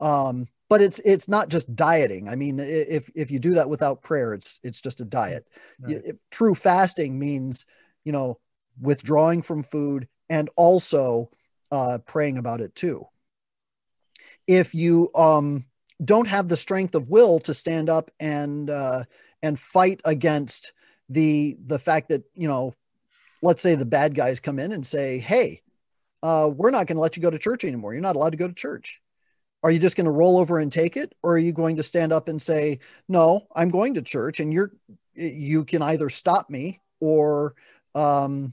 Um, 0.00 0.48
but 0.70 0.80
it's 0.80 1.00
it's 1.00 1.28
not 1.28 1.48
just 1.48 1.74
dieting. 1.74 2.28
I 2.28 2.36
mean, 2.36 2.60
if 2.60 3.10
if 3.16 3.30
you 3.30 3.40
do 3.40 3.54
that 3.54 3.68
without 3.68 4.02
prayer, 4.02 4.32
it's 4.32 4.60
it's 4.62 4.80
just 4.80 5.00
a 5.00 5.04
diet. 5.04 5.46
Right. 5.80 6.00
If, 6.02 6.16
true 6.30 6.54
fasting 6.54 7.18
means, 7.18 7.66
you 8.04 8.12
know, 8.12 8.38
withdrawing 8.80 9.42
from 9.42 9.64
food 9.64 10.06
and 10.30 10.48
also 10.56 11.30
uh, 11.72 11.98
praying 12.06 12.38
about 12.38 12.60
it 12.60 12.74
too. 12.76 13.04
If 14.46 14.72
you 14.72 15.10
um, 15.16 15.66
don't 16.04 16.28
have 16.28 16.48
the 16.48 16.56
strength 16.56 16.94
of 16.94 17.10
will 17.10 17.40
to 17.40 17.52
stand 17.52 17.90
up 17.90 18.12
and 18.20 18.70
uh, 18.70 19.04
and 19.42 19.58
fight 19.58 20.00
against 20.04 20.72
the 21.08 21.56
the 21.66 21.80
fact 21.80 22.10
that 22.10 22.22
you 22.34 22.46
know 22.46 22.72
let's 23.42 23.60
say 23.60 23.74
the 23.74 23.84
bad 23.84 24.14
guys 24.14 24.38
come 24.38 24.60
in 24.60 24.70
and 24.70 24.86
say 24.86 25.18
hey 25.18 25.60
uh, 26.22 26.48
we're 26.54 26.70
not 26.70 26.86
going 26.86 26.96
to 26.96 27.02
let 27.02 27.16
you 27.16 27.22
go 27.22 27.30
to 27.30 27.38
church 27.38 27.64
anymore 27.64 27.92
you're 27.92 28.00
not 28.00 28.14
allowed 28.14 28.30
to 28.30 28.38
go 28.38 28.46
to 28.46 28.54
church 28.54 29.00
are 29.62 29.70
you 29.70 29.78
just 29.78 29.96
going 29.96 30.06
to 30.06 30.10
roll 30.10 30.38
over 30.38 30.58
and 30.58 30.72
take 30.72 30.96
it 30.96 31.14
or 31.22 31.34
are 31.34 31.38
you 31.38 31.52
going 31.52 31.76
to 31.76 31.82
stand 31.82 32.12
up 32.12 32.28
and 32.28 32.40
say 32.40 32.78
no 33.08 33.46
i'm 33.56 33.70
going 33.70 33.94
to 33.94 34.02
church 34.02 34.40
and 34.40 34.52
you're 34.52 34.72
you 35.14 35.64
can 35.64 35.82
either 35.82 36.08
stop 36.08 36.48
me 36.50 36.80
or 37.00 37.54
um 37.94 38.52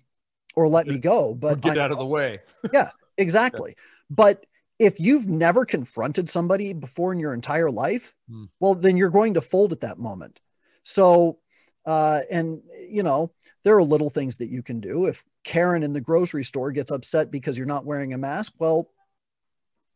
or 0.55 0.67
let 0.67 0.87
me 0.87 0.97
go 0.97 1.33
but 1.33 1.53
or 1.53 1.55
get 1.57 1.77
I'm, 1.77 1.85
out 1.85 1.91
of 1.91 1.97
the 1.97 2.05
way 2.05 2.39
yeah 2.73 2.89
exactly 3.17 3.75
yeah. 3.77 3.83
but 4.09 4.45
if 4.79 4.99
you've 4.99 5.27
never 5.27 5.65
confronted 5.65 6.29
somebody 6.29 6.73
before 6.73 7.11
in 7.11 7.19
your 7.19 7.33
entire 7.33 7.71
life, 7.71 8.13
hmm. 8.29 8.45
well, 8.59 8.75
then 8.75 8.97
you're 8.97 9.09
going 9.09 9.33
to 9.33 9.41
fold 9.41 9.71
at 9.71 9.81
that 9.81 9.97
moment. 9.97 10.39
So, 10.83 11.39
uh, 11.85 12.21
and 12.29 12.61
you 12.87 13.03
know, 13.03 13.31
there 13.63 13.75
are 13.75 13.83
little 13.83 14.09
things 14.09 14.37
that 14.37 14.49
you 14.49 14.61
can 14.61 14.79
do. 14.79 15.05
If 15.05 15.23
Karen 15.43 15.83
in 15.83 15.93
the 15.93 16.01
grocery 16.01 16.43
store 16.43 16.71
gets 16.71 16.91
upset 16.91 17.31
because 17.31 17.57
you're 17.57 17.65
not 17.65 17.85
wearing 17.85 18.13
a 18.13 18.17
mask, 18.17 18.53
well, 18.59 18.89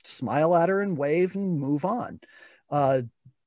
smile 0.07 0.55
at 0.55 0.69
her 0.69 0.81
and 0.81 0.97
wave 0.97 1.35
and 1.35 1.59
move 1.59 1.85
on. 1.85 2.19
Uh, 2.69 3.01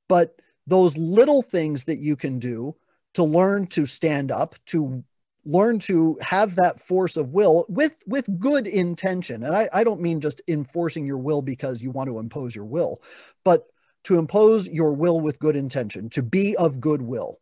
but 0.07 0.41
those 0.67 0.97
little 0.97 1.41
things 1.41 1.83
that 1.85 1.99
you 1.99 2.15
can 2.15 2.39
do 2.39 2.75
to 3.13 3.23
learn 3.23 3.67
to 3.67 3.85
stand 3.85 4.31
up, 4.31 4.55
to 4.65 5.03
learn 5.45 5.77
to 5.77 6.17
have 6.21 6.55
that 6.55 6.79
force 6.79 7.17
of 7.17 7.31
will 7.31 7.65
with 7.69 8.01
with 8.07 8.39
good 8.39 8.67
intention. 8.67 9.43
And 9.43 9.55
I, 9.55 9.69
I 9.71 9.83
don't 9.83 10.01
mean 10.01 10.19
just 10.19 10.41
enforcing 10.47 11.05
your 11.05 11.19
will 11.19 11.41
because 11.41 11.81
you 11.81 11.91
want 11.91 12.07
to 12.09 12.19
impose 12.19 12.55
your 12.55 12.65
will 12.65 13.01
but 13.43 13.67
to 14.05 14.17
impose 14.17 14.67
your 14.67 14.93
will 14.93 15.19
with 15.19 15.39
good 15.39 15.55
intention 15.55 16.09
to 16.09 16.23
be 16.23 16.55
of 16.57 16.79
goodwill 16.79 17.39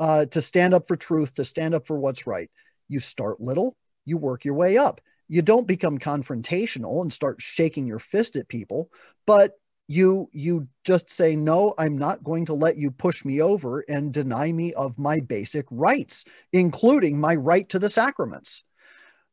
uh, 0.00 0.26
to 0.26 0.40
stand 0.40 0.74
up 0.74 0.86
for 0.86 0.96
truth 0.96 1.34
to 1.34 1.44
stand 1.44 1.74
up 1.74 1.86
for 1.86 1.98
what's 1.98 2.26
right. 2.26 2.50
You 2.88 3.00
start 3.00 3.40
little 3.40 3.76
you 4.06 4.16
work 4.16 4.44
your 4.44 4.54
way 4.54 4.78
up 4.78 5.02
you 5.28 5.42
don't 5.42 5.66
become 5.66 5.98
confrontational 5.98 7.02
and 7.02 7.12
start 7.12 7.40
shaking 7.40 7.86
your 7.86 7.98
fist 7.98 8.36
at 8.36 8.48
people 8.48 8.90
but 9.26 9.52
you 9.86 10.28
you 10.32 10.68
just 10.84 11.10
say 11.10 11.34
no 11.34 11.74
i'm 11.78 11.96
not 11.96 12.22
going 12.22 12.44
to 12.44 12.54
let 12.54 12.76
you 12.76 12.90
push 12.90 13.24
me 13.24 13.40
over 13.40 13.84
and 13.88 14.12
deny 14.12 14.52
me 14.52 14.72
of 14.74 14.98
my 14.98 15.20
basic 15.20 15.66
rights 15.70 16.24
including 16.52 17.18
my 17.18 17.34
right 17.34 17.68
to 17.68 17.78
the 17.78 17.88
sacraments. 17.88 18.64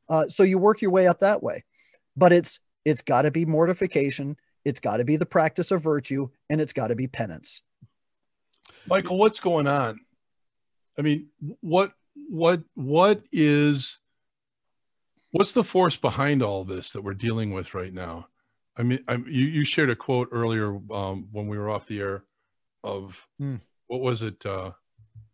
Uh, 0.08 0.28
so 0.28 0.44
you 0.44 0.58
work 0.58 0.82
your 0.82 0.92
way 0.92 1.08
up 1.08 1.20
that 1.20 1.42
way. 1.42 1.64
But 2.16 2.32
it's 2.32 2.60
it's 2.86 3.02
got 3.02 3.24
to 3.24 3.32
be 3.32 3.46
mortification 3.46 4.38
it's 4.64 4.80
got 4.80 4.98
to 4.98 5.06
be 5.06 5.16
the 5.16 5.26
practice 5.28 5.70
of 5.70 5.84
virtue 5.84 6.28
and 6.50 6.60
it's 6.60 6.74
got 6.74 6.88
to 6.88 6.96
be 6.96 7.08
penance. 7.08 7.62
Michael 8.88 9.18
what's 9.18 9.40
going 9.40 9.68
on? 9.68 10.00
I 10.98 11.02
mean 11.02 11.28
what 11.62 11.94
what 12.30 12.62
what 12.74 13.22
is 13.32 14.00
what's 15.36 15.52
the 15.54 15.64
force 15.64 15.98
behind 15.98 16.42
all 16.42 16.64
this 16.64 16.92
that 16.92 17.02
we're 17.02 17.14
dealing 17.14 17.54
with 17.54 17.74
right 17.74 17.94
now 17.94 18.28
I 18.78 18.84
mean, 18.84 19.04
I'm, 19.08 19.26
you, 19.28 19.46
you 19.46 19.66
shared 19.66 19.90
a 19.90 19.96
quote 19.96 20.30
earlier 20.32 20.78
um, 20.92 21.28
when 21.32 21.48
we 21.48 21.58
were 21.58 21.70
off 21.70 21.88
the 21.88 22.00
air 22.00 22.24
of 22.84 23.16
hmm. 23.40 23.56
what 23.88 24.02
was 24.02 24.22
it? 24.22 24.46
Uh, 24.46 24.72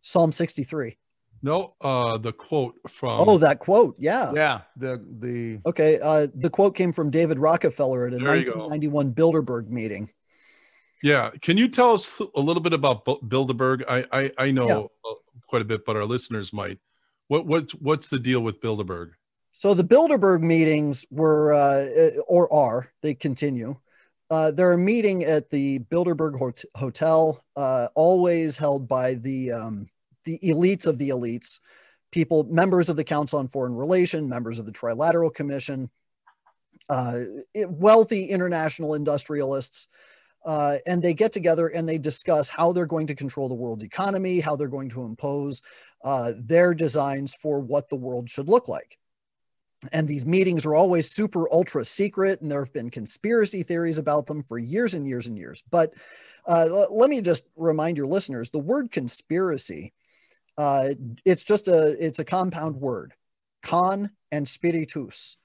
Psalm 0.00 0.32
63. 0.32 0.96
No, 1.44 1.74
uh, 1.80 2.18
the 2.18 2.32
quote 2.32 2.76
from. 2.88 3.20
Oh, 3.20 3.36
that 3.38 3.58
quote. 3.58 3.96
Yeah. 3.98 4.32
Yeah. 4.32 4.60
The, 4.76 5.04
the, 5.18 5.58
okay. 5.66 5.98
Uh, 6.00 6.28
the 6.34 6.48
quote 6.48 6.76
came 6.76 6.92
from 6.92 7.10
David 7.10 7.40
Rockefeller 7.40 8.06
at 8.06 8.12
a 8.12 8.24
1991 8.24 9.12
Bilderberg 9.12 9.68
meeting. 9.68 10.08
Yeah. 11.02 11.30
Can 11.40 11.58
you 11.58 11.66
tell 11.66 11.94
us 11.94 12.20
a 12.36 12.40
little 12.40 12.62
bit 12.62 12.72
about 12.72 13.04
Bilderberg? 13.04 13.82
I, 13.88 14.06
I, 14.12 14.32
I 14.38 14.50
know 14.52 14.90
yeah. 15.04 15.12
quite 15.48 15.62
a 15.62 15.64
bit, 15.64 15.84
but 15.84 15.96
our 15.96 16.04
listeners 16.04 16.52
might. 16.52 16.78
What, 17.26 17.44
what, 17.46 17.70
what's 17.72 18.06
the 18.06 18.20
deal 18.20 18.40
with 18.40 18.60
Bilderberg? 18.60 19.10
So 19.52 19.74
the 19.74 19.84
Bilderberg 19.84 20.40
meetings 20.40 21.06
were, 21.10 21.52
uh, 21.52 22.10
or 22.26 22.52
are, 22.52 22.92
they 23.02 23.14
continue. 23.14 23.76
Uh, 24.30 24.50
they're 24.50 24.72
a 24.72 24.78
meeting 24.78 25.24
at 25.24 25.50
the 25.50 25.78
Bilderberg 25.90 26.38
Hot- 26.38 26.64
Hotel, 26.74 27.44
uh, 27.54 27.88
always 27.94 28.56
held 28.56 28.88
by 28.88 29.14
the 29.14 29.52
um, 29.52 29.86
the 30.24 30.38
elites 30.42 30.86
of 30.86 30.96
the 30.96 31.10
elites, 31.10 31.60
people, 32.12 32.44
members 32.44 32.88
of 32.88 32.96
the 32.96 33.04
Council 33.04 33.38
on 33.38 33.46
Foreign 33.46 33.74
Relations, 33.74 34.26
members 34.26 34.58
of 34.58 34.64
the 34.64 34.72
Trilateral 34.72 35.34
Commission, 35.34 35.90
uh, 36.88 37.20
wealthy 37.54 38.24
international 38.24 38.94
industrialists. 38.94 39.86
Uh, 40.44 40.78
and 40.86 41.02
they 41.02 41.14
get 41.14 41.32
together 41.32 41.68
and 41.68 41.88
they 41.88 41.98
discuss 41.98 42.48
how 42.48 42.72
they're 42.72 42.86
going 42.86 43.06
to 43.06 43.14
control 43.14 43.48
the 43.48 43.54
world's 43.54 43.84
economy, 43.84 44.40
how 44.40 44.56
they're 44.56 44.66
going 44.66 44.88
to 44.88 45.04
impose 45.04 45.62
uh, 46.04 46.32
their 46.36 46.74
designs 46.74 47.32
for 47.34 47.60
what 47.60 47.88
the 47.88 47.96
world 47.96 48.28
should 48.28 48.48
look 48.48 48.66
like 48.66 48.98
and 49.90 50.06
these 50.06 50.24
meetings 50.24 50.64
are 50.64 50.74
always 50.74 51.10
super 51.10 51.52
ultra 51.52 51.84
secret 51.84 52.40
and 52.40 52.50
there 52.50 52.62
have 52.62 52.72
been 52.72 52.90
conspiracy 52.90 53.62
theories 53.62 53.98
about 53.98 54.26
them 54.26 54.42
for 54.42 54.58
years 54.58 54.94
and 54.94 55.06
years 55.08 55.26
and 55.26 55.36
years. 55.36 55.62
But 55.70 55.94
uh, 56.46 56.66
l- 56.68 56.96
let 56.96 57.10
me 57.10 57.20
just 57.20 57.44
remind 57.56 57.96
your 57.96 58.06
listeners 58.06 58.50
the 58.50 58.58
word 58.58 58.90
conspiracy 58.90 59.92
uh, 60.58 60.90
it's 61.24 61.44
just 61.44 61.66
a 61.68 61.96
it's 62.04 62.18
a 62.18 62.24
compound 62.24 62.76
word 62.76 63.14
con 63.62 64.10
and 64.30 64.46
spiritus 64.46 65.36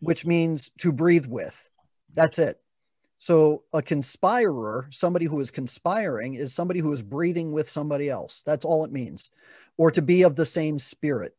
which 0.00 0.24
means 0.24 0.70
to 0.78 0.92
breathe 0.92 1.26
with. 1.26 1.68
That's 2.14 2.38
it. 2.38 2.60
So 3.18 3.64
a 3.72 3.82
conspirer 3.82 4.86
somebody 4.90 5.26
who 5.26 5.40
is 5.40 5.50
conspiring 5.50 6.34
is 6.34 6.54
somebody 6.54 6.80
who 6.80 6.92
is 6.92 7.02
breathing 7.02 7.50
with 7.52 7.68
somebody 7.68 8.08
else. 8.08 8.42
That's 8.46 8.64
all 8.64 8.84
it 8.84 8.92
means. 8.92 9.30
Or 9.76 9.90
to 9.90 10.02
be 10.02 10.22
of 10.22 10.36
the 10.36 10.44
same 10.44 10.78
spirit. 10.78 11.36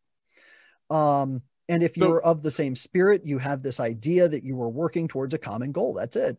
Um, 0.90 1.42
and 1.70 1.84
if 1.84 1.96
you're 1.96 2.22
so, 2.24 2.30
of 2.30 2.42
the 2.42 2.52
same 2.52 2.76
spirit, 2.76 3.22
you 3.24 3.38
have 3.38 3.64
this 3.64 3.80
idea 3.80 4.28
that 4.28 4.44
you 4.44 4.62
are 4.62 4.70
working 4.70 5.08
towards 5.08 5.34
a 5.34 5.38
common 5.38 5.72
goal. 5.72 5.94
That's 5.94 6.16
it. 6.16 6.38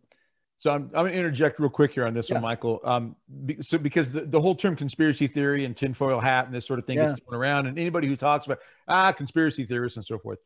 So 0.58 0.70
I'm, 0.70 0.82
I'm 0.86 1.04
going 1.04 1.12
to 1.12 1.18
interject 1.18 1.58
real 1.58 1.70
quick 1.70 1.94
here 1.94 2.04
on 2.04 2.12
this 2.12 2.28
yeah. 2.28 2.34
one, 2.34 2.42
Michael. 2.42 2.80
Um, 2.84 3.16
be, 3.46 3.62
so 3.62 3.78
because 3.78 4.12
the, 4.12 4.22
the 4.22 4.40
whole 4.40 4.54
term 4.54 4.76
conspiracy 4.76 5.26
theory 5.26 5.64
and 5.64 5.74
tinfoil 5.74 6.20
hat 6.20 6.46
and 6.46 6.54
this 6.54 6.66
sort 6.66 6.78
of 6.78 6.84
thing 6.84 6.98
yeah. 6.98 7.08
gets 7.08 7.20
thrown 7.20 7.40
around, 7.40 7.66
and 7.66 7.78
anybody 7.78 8.08
who 8.08 8.16
talks 8.16 8.44
about 8.44 8.58
ah 8.86 9.10
conspiracy 9.12 9.64
theorists 9.64 9.96
and 9.96 10.04
so 10.04 10.18
forth, 10.18 10.38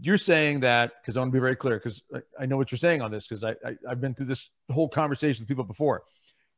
you're 0.00 0.18
saying 0.18 0.60
that 0.60 0.92
because 1.00 1.16
I 1.16 1.20
want 1.20 1.30
to 1.30 1.32
be 1.32 1.40
very 1.40 1.56
clear 1.56 1.78
because 1.78 2.02
I, 2.14 2.20
I, 2.42 2.46
know 2.46 2.56
what 2.56 2.70
you're 2.70 2.78
saying 2.78 3.02
on 3.02 3.10
this 3.10 3.26
because 3.26 3.42
I, 3.42 3.56
I 3.66 3.74
I've 3.88 4.00
been 4.00 4.14
through 4.14 4.26
this 4.26 4.50
whole 4.70 4.88
conversation 4.88 5.42
with 5.42 5.48
people 5.48 5.64
before. 5.64 6.04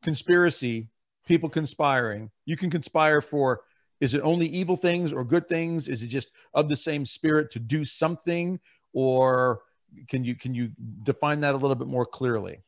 Conspiracy, 0.02 0.88
people 1.26 1.48
conspiring. 1.48 2.30
You 2.44 2.58
can 2.58 2.68
conspire 2.68 3.22
for 3.22 3.62
is 4.00 4.14
it 4.14 4.20
only 4.22 4.46
evil 4.46 4.76
things 4.76 5.12
or 5.12 5.24
good 5.24 5.48
things? 5.48 5.88
Is 5.88 6.02
it 6.02 6.08
just 6.08 6.30
of 6.54 6.68
the 6.68 6.76
same 6.76 7.06
spirit 7.06 7.50
to 7.52 7.58
do 7.58 7.84
something, 7.84 8.60
or 8.92 9.62
can 10.08 10.24
you 10.24 10.34
can 10.34 10.54
you 10.54 10.70
define 11.02 11.40
that 11.40 11.54
a 11.54 11.58
little 11.58 11.74
bit 11.74 11.88
more 11.88 12.06
clearly? 12.06 12.62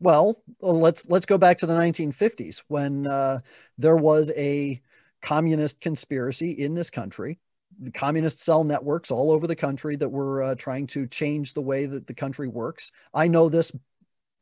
Well, 0.00 0.42
let's 0.60 1.08
let's 1.08 1.26
go 1.26 1.38
back 1.38 1.58
to 1.58 1.66
the 1.66 1.74
1950s 1.74 2.62
when 2.68 3.06
uh, 3.06 3.40
there 3.76 3.96
was 3.96 4.30
a 4.36 4.80
communist 5.22 5.80
conspiracy 5.80 6.52
in 6.52 6.74
this 6.74 6.90
country. 6.90 7.38
The 7.80 7.90
communist 7.90 8.40
cell 8.40 8.64
networks 8.64 9.10
all 9.10 9.30
over 9.30 9.46
the 9.46 9.56
country 9.56 9.96
that 9.96 10.08
were 10.08 10.42
uh, 10.42 10.54
trying 10.56 10.86
to 10.88 11.06
change 11.06 11.54
the 11.54 11.60
way 11.60 11.86
that 11.86 12.06
the 12.06 12.14
country 12.14 12.48
works. 12.48 12.90
I 13.12 13.28
know 13.28 13.48
this 13.48 13.72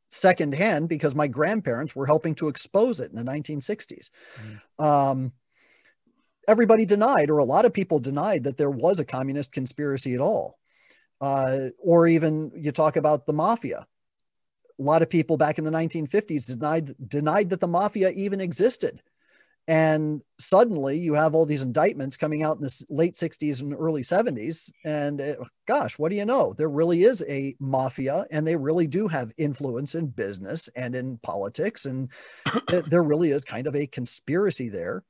secondhand 0.08 0.88
because 0.88 1.14
my 1.14 1.26
grandparents 1.26 1.96
were 1.96 2.06
helping 2.06 2.34
to 2.36 2.48
expose 2.48 3.00
it 3.00 3.10
in 3.10 3.16
the 3.16 3.30
1960s. 3.30 4.10
Mm. 4.78 4.84
Um, 4.84 5.32
everybody 6.48 6.84
denied, 6.84 7.30
or 7.30 7.38
a 7.38 7.44
lot 7.44 7.64
of 7.64 7.72
people 7.72 7.98
denied, 7.98 8.44
that 8.44 8.56
there 8.56 8.70
was 8.70 9.00
a 9.00 9.04
communist 9.04 9.52
conspiracy 9.52 10.14
at 10.14 10.20
all. 10.20 10.58
Uh, 11.20 11.68
or 11.78 12.06
even 12.06 12.52
you 12.54 12.72
talk 12.72 12.96
about 12.96 13.26
the 13.26 13.32
mafia. 13.32 13.86
A 14.78 14.82
lot 14.82 15.02
of 15.02 15.08
people 15.08 15.38
back 15.38 15.58
in 15.58 15.64
the 15.64 15.70
1950s 15.70 16.46
denied 16.46 16.94
denied 17.08 17.50
that 17.50 17.60
the 17.60 17.66
mafia 17.66 18.10
even 18.10 18.40
existed. 18.40 19.00
And 19.68 20.22
suddenly 20.38 20.98
you 20.98 21.14
have 21.14 21.34
all 21.34 21.44
these 21.44 21.62
indictments 21.62 22.16
coming 22.16 22.44
out 22.44 22.56
in 22.56 22.62
the 22.62 22.84
late 22.88 23.14
60s 23.14 23.62
and 23.62 23.74
early 23.74 24.02
70s. 24.02 24.70
And 24.84 25.20
uh, 25.20 25.34
gosh, 25.66 25.98
what 25.98 26.12
do 26.12 26.16
you 26.16 26.24
know? 26.24 26.52
There 26.52 26.68
really 26.68 27.02
is 27.02 27.24
a 27.26 27.56
mafia 27.58 28.26
and 28.30 28.46
they 28.46 28.54
really 28.54 28.86
do 28.86 29.08
have 29.08 29.32
influence 29.38 29.96
in 29.96 30.06
business 30.06 30.68
and 30.76 30.94
in 30.94 31.18
politics. 31.18 31.86
And 31.86 32.10
there 32.86 33.02
really 33.02 33.30
is 33.30 33.42
kind 33.42 33.66
of 33.66 33.74
a 33.74 33.88
conspiracy 33.88 34.68
there 34.68 35.02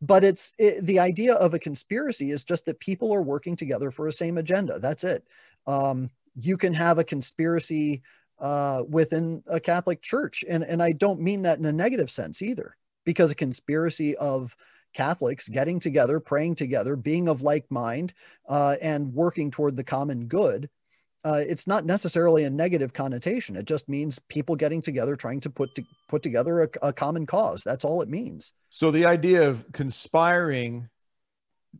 but 0.00 0.24
it's 0.24 0.54
it, 0.58 0.84
the 0.84 0.98
idea 0.98 1.34
of 1.34 1.54
a 1.54 1.58
conspiracy 1.58 2.30
is 2.30 2.44
just 2.44 2.64
that 2.66 2.80
people 2.80 3.12
are 3.12 3.22
working 3.22 3.56
together 3.56 3.90
for 3.90 4.06
a 4.06 4.12
same 4.12 4.38
agenda. 4.38 4.78
That's 4.78 5.04
it. 5.04 5.24
Um, 5.66 6.10
you 6.36 6.56
can 6.56 6.72
have 6.74 6.98
a 6.98 7.04
conspiracy 7.04 8.02
uh, 8.38 8.82
within 8.88 9.42
a 9.46 9.60
Catholic 9.60 10.00
church, 10.02 10.44
and 10.48 10.62
and 10.62 10.82
I 10.82 10.92
don't 10.92 11.20
mean 11.20 11.42
that 11.42 11.58
in 11.58 11.66
a 11.66 11.72
negative 11.72 12.10
sense 12.10 12.40
either, 12.42 12.76
because 13.04 13.30
a 13.30 13.34
conspiracy 13.34 14.16
of 14.16 14.56
Catholics 14.94 15.48
getting 15.48 15.78
together, 15.78 16.18
praying 16.18 16.54
together, 16.56 16.96
being 16.96 17.28
of 17.28 17.42
like 17.42 17.70
mind, 17.70 18.14
uh, 18.48 18.76
and 18.80 19.12
working 19.12 19.50
toward 19.50 19.76
the 19.76 19.84
common 19.84 20.26
good 20.26 20.68
uh, 21.24 21.42
it's 21.46 21.66
not 21.66 21.84
necessarily 21.84 22.44
a 22.44 22.50
negative 22.50 22.92
connotation. 22.92 23.56
It 23.56 23.66
just 23.66 23.88
means 23.88 24.18
people 24.28 24.56
getting 24.56 24.80
together, 24.80 25.16
trying 25.16 25.40
to 25.40 25.50
put 25.50 25.74
to, 25.74 25.82
put 26.08 26.22
together 26.22 26.62
a, 26.62 26.68
a 26.88 26.92
common 26.92 27.26
cause. 27.26 27.62
That's 27.64 27.84
all 27.84 28.02
it 28.02 28.08
means. 28.08 28.52
So 28.70 28.90
the 28.90 29.06
idea 29.06 29.48
of 29.48 29.64
conspiring 29.72 30.88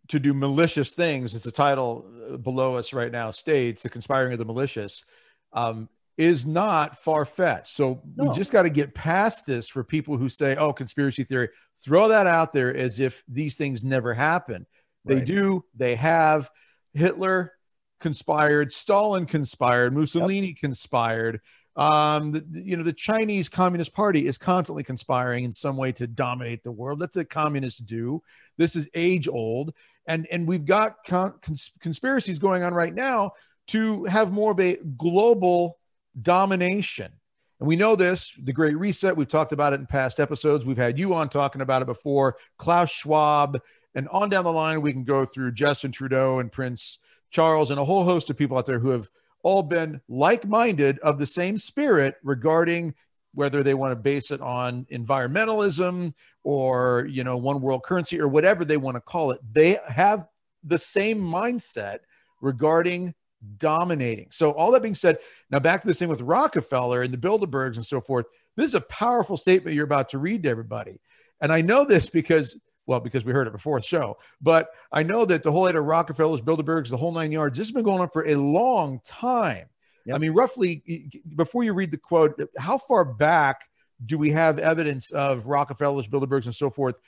to 0.08 0.20
do 0.20 0.34
malicious 0.34 0.94
things, 0.94 1.34
as 1.34 1.42
the 1.42 1.50
title 1.52 2.06
uh, 2.30 2.36
below 2.36 2.76
us 2.76 2.92
right 2.92 3.10
now 3.10 3.30
states, 3.30 3.82
the 3.82 3.88
conspiring 3.88 4.32
of 4.32 4.38
the 4.38 4.44
malicious, 4.44 5.04
um, 5.52 5.88
is 6.18 6.44
not 6.44 6.98
far 6.98 7.24
fetched. 7.24 7.68
So 7.68 8.02
no. 8.16 8.24
we 8.24 8.34
just 8.34 8.52
got 8.52 8.62
to 8.62 8.70
get 8.70 8.94
past 8.94 9.46
this 9.46 9.68
for 9.68 9.82
people 9.82 10.16
who 10.18 10.28
say, 10.28 10.56
"Oh, 10.56 10.72
conspiracy 10.72 11.24
theory." 11.24 11.48
Throw 11.82 12.08
that 12.08 12.26
out 12.26 12.52
there 12.52 12.76
as 12.76 13.00
if 13.00 13.24
these 13.26 13.56
things 13.56 13.82
never 13.82 14.12
happen. 14.12 14.66
They 15.06 15.16
right. 15.16 15.24
do. 15.24 15.64
They 15.74 15.94
have. 15.96 16.50
Hitler 16.92 17.52
conspired, 18.00 18.72
Stalin 18.72 19.26
conspired, 19.26 19.94
Mussolini 19.94 20.48
yep. 20.48 20.56
conspired. 20.56 21.40
Um, 21.76 22.32
the, 22.32 22.44
you 22.52 22.76
know, 22.76 22.82
the 22.82 22.92
Chinese 22.92 23.48
Communist 23.48 23.94
Party 23.94 24.26
is 24.26 24.36
constantly 24.36 24.82
conspiring 24.82 25.44
in 25.44 25.52
some 25.52 25.76
way 25.76 25.92
to 25.92 26.06
dominate 26.06 26.64
the 26.64 26.72
world. 26.72 26.98
That's 26.98 27.16
what 27.16 27.30
communists 27.30 27.80
do. 27.80 28.22
This 28.58 28.74
is 28.74 28.88
age 28.94 29.28
old, 29.28 29.72
and 30.06 30.26
and 30.30 30.48
we've 30.48 30.64
got 30.64 30.96
con- 31.06 31.34
cons- 31.40 31.72
conspiracies 31.80 32.38
going 32.38 32.64
on 32.64 32.74
right 32.74 32.94
now 32.94 33.32
to 33.68 34.04
have 34.04 34.32
more 34.32 34.50
of 34.50 34.60
a 34.60 34.76
global 34.96 35.78
domination. 36.20 37.12
And 37.60 37.68
we 37.68 37.76
know 37.76 37.94
this, 37.94 38.34
the 38.42 38.52
Great 38.52 38.76
Reset. 38.76 39.16
We've 39.16 39.28
talked 39.28 39.52
about 39.52 39.72
it 39.72 39.80
in 39.80 39.86
past 39.86 40.18
episodes. 40.18 40.66
We've 40.66 40.76
had 40.76 40.98
you 40.98 41.14
on 41.14 41.28
talking 41.28 41.60
about 41.60 41.82
it 41.82 41.86
before. 41.86 42.36
Klaus 42.58 42.90
Schwab, 42.90 43.60
and 43.94 44.08
on 44.08 44.28
down 44.28 44.44
the 44.44 44.52
line, 44.52 44.80
we 44.80 44.92
can 44.92 45.04
go 45.04 45.24
through 45.24 45.52
Justin 45.52 45.92
Trudeau 45.92 46.40
and 46.40 46.50
Prince 46.50 46.98
Charles, 47.30 47.70
and 47.70 47.80
a 47.80 47.84
whole 47.84 48.04
host 48.04 48.30
of 48.30 48.36
people 48.36 48.58
out 48.58 48.66
there 48.66 48.78
who 48.78 48.90
have 48.90 49.08
all 49.42 49.62
been 49.62 50.00
like 50.08 50.46
minded 50.46 50.98
of 51.00 51.18
the 51.18 51.26
same 51.26 51.56
spirit 51.56 52.16
regarding 52.22 52.94
whether 53.32 53.62
they 53.62 53.74
want 53.74 53.92
to 53.92 53.96
base 53.96 54.30
it 54.30 54.40
on 54.40 54.86
environmentalism 54.92 56.12
or 56.42 57.06
you 57.08 57.24
know 57.24 57.36
one 57.36 57.60
world 57.60 57.82
currency 57.84 58.20
or 58.20 58.28
whatever 58.28 58.64
they 58.64 58.76
want 58.76 58.96
to 58.96 59.00
call 59.00 59.30
it. 59.30 59.40
They 59.48 59.78
have 59.88 60.26
the 60.64 60.78
same 60.78 61.20
mindset 61.20 61.98
regarding 62.40 63.14
dominating. 63.56 64.26
So 64.30 64.50
all 64.50 64.70
that 64.72 64.82
being 64.82 64.94
said 64.94 65.18
now 65.50 65.60
back 65.60 65.80
to 65.82 65.86
the 65.86 65.94
same 65.94 66.08
with 66.08 66.20
rockefeller 66.20 67.02
and 67.02 67.12
the 67.12 67.18
bilderbergs 67.18 67.76
and 67.76 67.86
so 67.86 68.00
forth. 68.00 68.26
This 68.56 68.70
is 68.70 68.74
a 68.74 68.80
powerful 68.82 69.36
statement 69.36 69.74
you're 69.76 69.84
about 69.84 70.10
to 70.10 70.18
read 70.18 70.42
to 70.42 70.50
everybody. 70.50 71.00
And 71.40 71.52
i 71.52 71.62
know 71.62 71.84
this 71.84 72.10
because 72.10 72.58
well, 72.90 72.98
because 72.98 73.24
we 73.24 73.32
heard 73.32 73.46
it 73.46 73.52
before 73.52 73.78
the 73.78 73.86
show. 73.86 74.18
But 74.42 74.70
I 74.90 75.04
know 75.04 75.24
that 75.24 75.44
the 75.44 75.52
whole 75.52 75.66
idea 75.66 75.80
of 75.80 75.86
Rockefellers, 75.86 76.40
Bilderbergs, 76.40 76.90
the 76.90 76.96
whole 76.96 77.12
nine 77.12 77.30
yards, 77.30 77.56
this 77.56 77.68
has 77.68 77.72
been 77.72 77.84
going 77.84 78.00
on 78.00 78.10
for 78.10 78.26
a 78.26 78.34
long 78.34 79.00
time. 79.04 79.68
Yep. 80.06 80.16
I 80.16 80.18
mean, 80.18 80.32
roughly, 80.32 81.08
before 81.36 81.62
you 81.62 81.72
read 81.72 81.92
the 81.92 81.98
quote, 81.98 82.40
how 82.58 82.78
far 82.78 83.04
back 83.04 83.60
do 84.04 84.18
we 84.18 84.30
have 84.30 84.58
evidence 84.58 85.12
of 85.12 85.46
Rockefellers, 85.46 86.08
Bilderbergs, 86.08 86.46
and 86.46 86.54
so 86.54 86.68
forth 86.68 86.98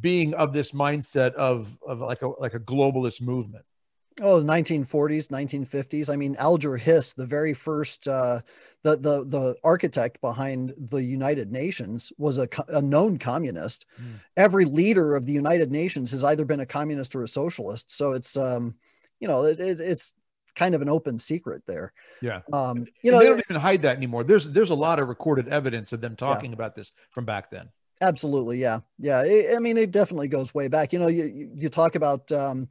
being 0.00 0.32
of 0.34 0.54
this 0.54 0.72
mindset 0.72 1.34
of, 1.34 1.76
of 1.86 2.00
like 2.00 2.22
a 2.22 2.28
like 2.28 2.54
a 2.54 2.60
globalist 2.60 3.20
movement? 3.20 3.66
Oh, 4.22 4.40
the 4.40 4.50
1940s, 4.50 5.28
1950s. 5.28 6.08
I 6.10 6.16
mean, 6.16 6.36
Alger 6.38 6.76
Hiss, 6.76 7.12
the 7.12 7.26
very 7.26 7.52
first, 7.52 8.08
uh, 8.08 8.40
the 8.82 8.96
the 8.96 9.24
the 9.24 9.56
architect 9.62 10.20
behind 10.22 10.72
the 10.78 11.02
United 11.02 11.52
Nations, 11.52 12.12
was 12.16 12.38
a, 12.38 12.48
a 12.68 12.80
known 12.80 13.18
communist. 13.18 13.84
Mm. 14.00 14.20
Every 14.36 14.64
leader 14.64 15.16
of 15.16 15.26
the 15.26 15.32
United 15.32 15.70
Nations 15.70 16.10
has 16.12 16.24
either 16.24 16.46
been 16.46 16.60
a 16.60 16.66
communist 16.66 17.14
or 17.14 17.24
a 17.24 17.28
socialist. 17.28 17.90
So 17.90 18.12
it's, 18.12 18.36
um, 18.38 18.74
you 19.20 19.28
know, 19.28 19.44
it, 19.44 19.60
it, 19.60 19.80
it's 19.80 20.14
kind 20.54 20.74
of 20.74 20.80
an 20.80 20.88
open 20.88 21.18
secret 21.18 21.62
there. 21.66 21.92
Yeah. 22.22 22.40
Um, 22.54 22.86
you 23.02 23.12
know, 23.12 23.18
they 23.18 23.26
don't 23.26 23.42
even 23.50 23.60
hide 23.60 23.82
that 23.82 23.98
anymore. 23.98 24.24
There's 24.24 24.48
there's 24.48 24.70
a 24.70 24.74
lot 24.74 24.98
of 24.98 25.08
recorded 25.08 25.48
evidence 25.48 25.92
of 25.92 26.00
them 26.00 26.16
talking 26.16 26.52
yeah. 26.52 26.54
about 26.54 26.74
this 26.74 26.92
from 27.10 27.26
back 27.26 27.50
then. 27.50 27.68
Absolutely, 28.00 28.58
yeah, 28.58 28.80
yeah. 28.98 29.24
I 29.54 29.58
mean, 29.58 29.76
it 29.78 29.90
definitely 29.90 30.28
goes 30.28 30.54
way 30.54 30.68
back. 30.68 30.92
You 30.92 30.98
know, 30.98 31.08
you 31.08 31.50
you 31.54 31.68
talk 31.68 31.96
about. 31.96 32.32
Um, 32.32 32.68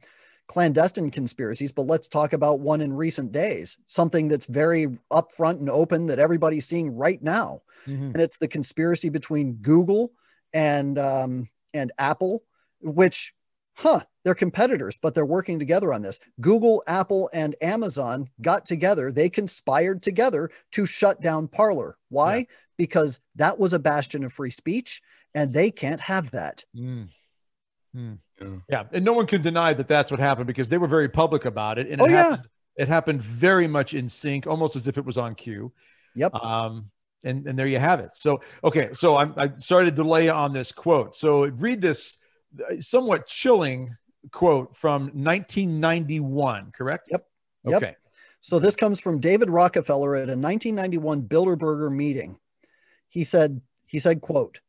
clandestine 0.48 1.10
conspiracies, 1.10 1.72
but 1.72 1.86
let's 1.86 2.08
talk 2.08 2.32
about 2.32 2.60
one 2.60 2.80
in 2.80 2.92
recent 2.92 3.32
days, 3.32 3.78
something 3.86 4.28
that's 4.28 4.46
very 4.46 4.86
upfront 5.12 5.58
and 5.58 5.68
open 5.68 6.06
that 6.06 6.18
everybody's 6.18 6.66
seeing 6.66 6.94
right 6.94 7.22
now. 7.22 7.62
Mm-hmm. 7.86 8.06
And 8.06 8.20
it's 8.20 8.36
the 8.36 8.48
conspiracy 8.48 9.08
between 9.08 9.54
Google 9.54 10.12
and 10.52 10.98
um, 10.98 11.48
and 11.74 11.92
Apple, 11.98 12.44
which, 12.80 13.34
huh, 13.74 14.00
they're 14.24 14.34
competitors, 14.34 14.98
but 15.00 15.14
they're 15.14 15.26
working 15.26 15.58
together 15.58 15.92
on 15.92 16.02
this. 16.02 16.18
Google, 16.40 16.82
Apple, 16.86 17.30
and 17.32 17.54
Amazon 17.60 18.28
got 18.40 18.64
together. 18.66 19.12
They 19.12 19.28
conspired 19.28 20.02
together 20.02 20.50
to 20.72 20.86
shut 20.86 21.20
down 21.20 21.48
Parler. 21.48 21.96
Why? 22.08 22.36
Yeah. 22.36 22.44
Because 22.76 23.20
that 23.36 23.58
was 23.58 23.72
a 23.72 23.78
bastion 23.78 24.24
of 24.24 24.32
free 24.32 24.50
speech, 24.50 25.02
and 25.34 25.52
they 25.52 25.70
can't 25.70 26.00
have 26.00 26.30
that. 26.32 26.64
Mm. 26.76 27.08
Mm. 27.94 28.18
Yeah. 28.40 28.46
yeah. 28.68 28.82
And 28.92 29.04
no 29.04 29.12
one 29.12 29.26
can 29.26 29.42
deny 29.42 29.72
that 29.74 29.88
that's 29.88 30.10
what 30.10 30.20
happened 30.20 30.46
because 30.46 30.68
they 30.68 30.78
were 30.78 30.88
very 30.88 31.08
public 31.08 31.44
about 31.44 31.78
it. 31.78 31.88
And 31.88 32.00
oh, 32.00 32.06
it, 32.06 32.10
yeah. 32.10 32.22
happened, 32.22 32.48
it 32.76 32.88
happened 32.88 33.22
very 33.22 33.66
much 33.66 33.94
in 33.94 34.08
sync, 34.08 34.46
almost 34.46 34.76
as 34.76 34.86
if 34.86 34.98
it 34.98 35.04
was 35.04 35.18
on 35.18 35.34
cue. 35.34 35.72
Yep. 36.14 36.34
Um, 36.34 36.90
and, 37.24 37.46
and 37.46 37.58
there 37.58 37.66
you 37.66 37.78
have 37.78 38.00
it. 38.00 38.10
So, 38.14 38.40
okay. 38.62 38.90
So 38.92 39.16
I'm, 39.16 39.34
I'm 39.36 39.60
sorry 39.60 39.86
to 39.86 39.90
delay 39.90 40.28
on 40.28 40.52
this 40.52 40.72
quote. 40.72 41.16
So 41.16 41.46
read 41.48 41.80
this 41.80 42.18
uh, 42.58 42.80
somewhat 42.80 43.26
chilling 43.26 43.96
quote 44.32 44.76
from 44.76 45.04
1991, 45.14 46.72
correct? 46.72 47.08
Yep. 47.10 47.26
Okay. 47.66 47.96
So 48.40 48.58
this 48.58 48.76
comes 48.76 49.00
from 49.00 49.18
David 49.18 49.50
Rockefeller 49.50 50.14
at 50.14 50.28
a 50.28 50.36
1991 50.36 51.22
Bilderberger 51.22 51.92
meeting. 51.92 52.38
He 53.08 53.24
said, 53.24 53.60
he 53.86 53.98
said, 53.98 54.20
quote, 54.20 54.60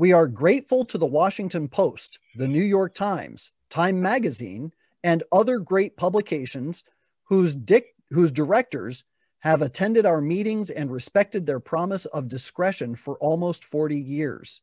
we 0.00 0.12
are 0.14 0.26
grateful 0.26 0.82
to 0.82 0.96
the 0.96 1.04
Washington 1.04 1.68
Post, 1.68 2.20
the 2.34 2.48
New 2.48 2.62
York 2.62 2.94
Times, 2.94 3.52
Time 3.68 4.00
Magazine, 4.00 4.72
and 5.04 5.22
other 5.30 5.58
great 5.58 5.94
publications 5.94 6.84
whose, 7.24 7.54
dic- 7.54 7.94
whose 8.08 8.32
directors 8.32 9.04
have 9.40 9.60
attended 9.60 10.06
our 10.06 10.22
meetings 10.22 10.70
and 10.70 10.90
respected 10.90 11.44
their 11.44 11.60
promise 11.60 12.06
of 12.06 12.28
discretion 12.28 12.94
for 12.94 13.18
almost 13.18 13.62
40 13.62 13.94
years. 13.94 14.62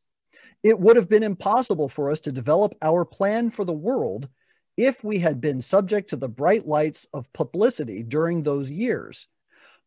It 0.64 0.80
would 0.80 0.96
have 0.96 1.08
been 1.08 1.22
impossible 1.22 1.88
for 1.88 2.10
us 2.10 2.18
to 2.22 2.32
develop 2.32 2.74
our 2.82 3.04
plan 3.04 3.50
for 3.50 3.64
the 3.64 3.72
world 3.72 4.28
if 4.76 5.04
we 5.04 5.20
had 5.20 5.40
been 5.40 5.60
subject 5.60 6.10
to 6.10 6.16
the 6.16 6.28
bright 6.28 6.66
lights 6.66 7.06
of 7.14 7.32
publicity 7.32 8.02
during 8.02 8.42
those 8.42 8.72
years. 8.72 9.28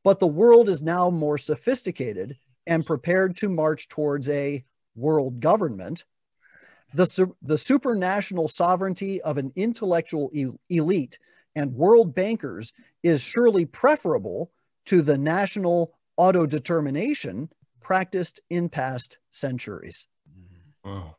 But 0.06 0.20
the 0.20 0.28
world 0.28 0.70
is 0.70 0.82
now 0.82 1.10
more 1.10 1.38
sophisticated 1.38 2.38
and 2.68 2.86
prepared 2.86 3.36
to 3.40 3.50
march 3.50 3.90
towards 3.90 4.30
a 4.30 4.64
world 4.96 5.40
government, 5.40 6.04
the, 6.94 7.34
the 7.42 7.56
supranational 7.56 8.50
sovereignty 8.50 9.22
of 9.22 9.38
an 9.38 9.52
intellectual 9.56 10.30
e- 10.34 10.48
elite 10.70 11.20
and 11.56 11.74
world 11.74 12.14
bankers 12.14 12.74
is 13.04 13.22
surely 13.22 13.66
preferable 13.66 14.52
to 14.86 15.02
the 15.02 15.18
national 15.18 15.94
autodetermination 16.20 17.50
practiced 17.80 18.40
in 18.50 18.70
past 18.70 19.18
centuries. 19.32 20.06
Oh. 20.84 21.16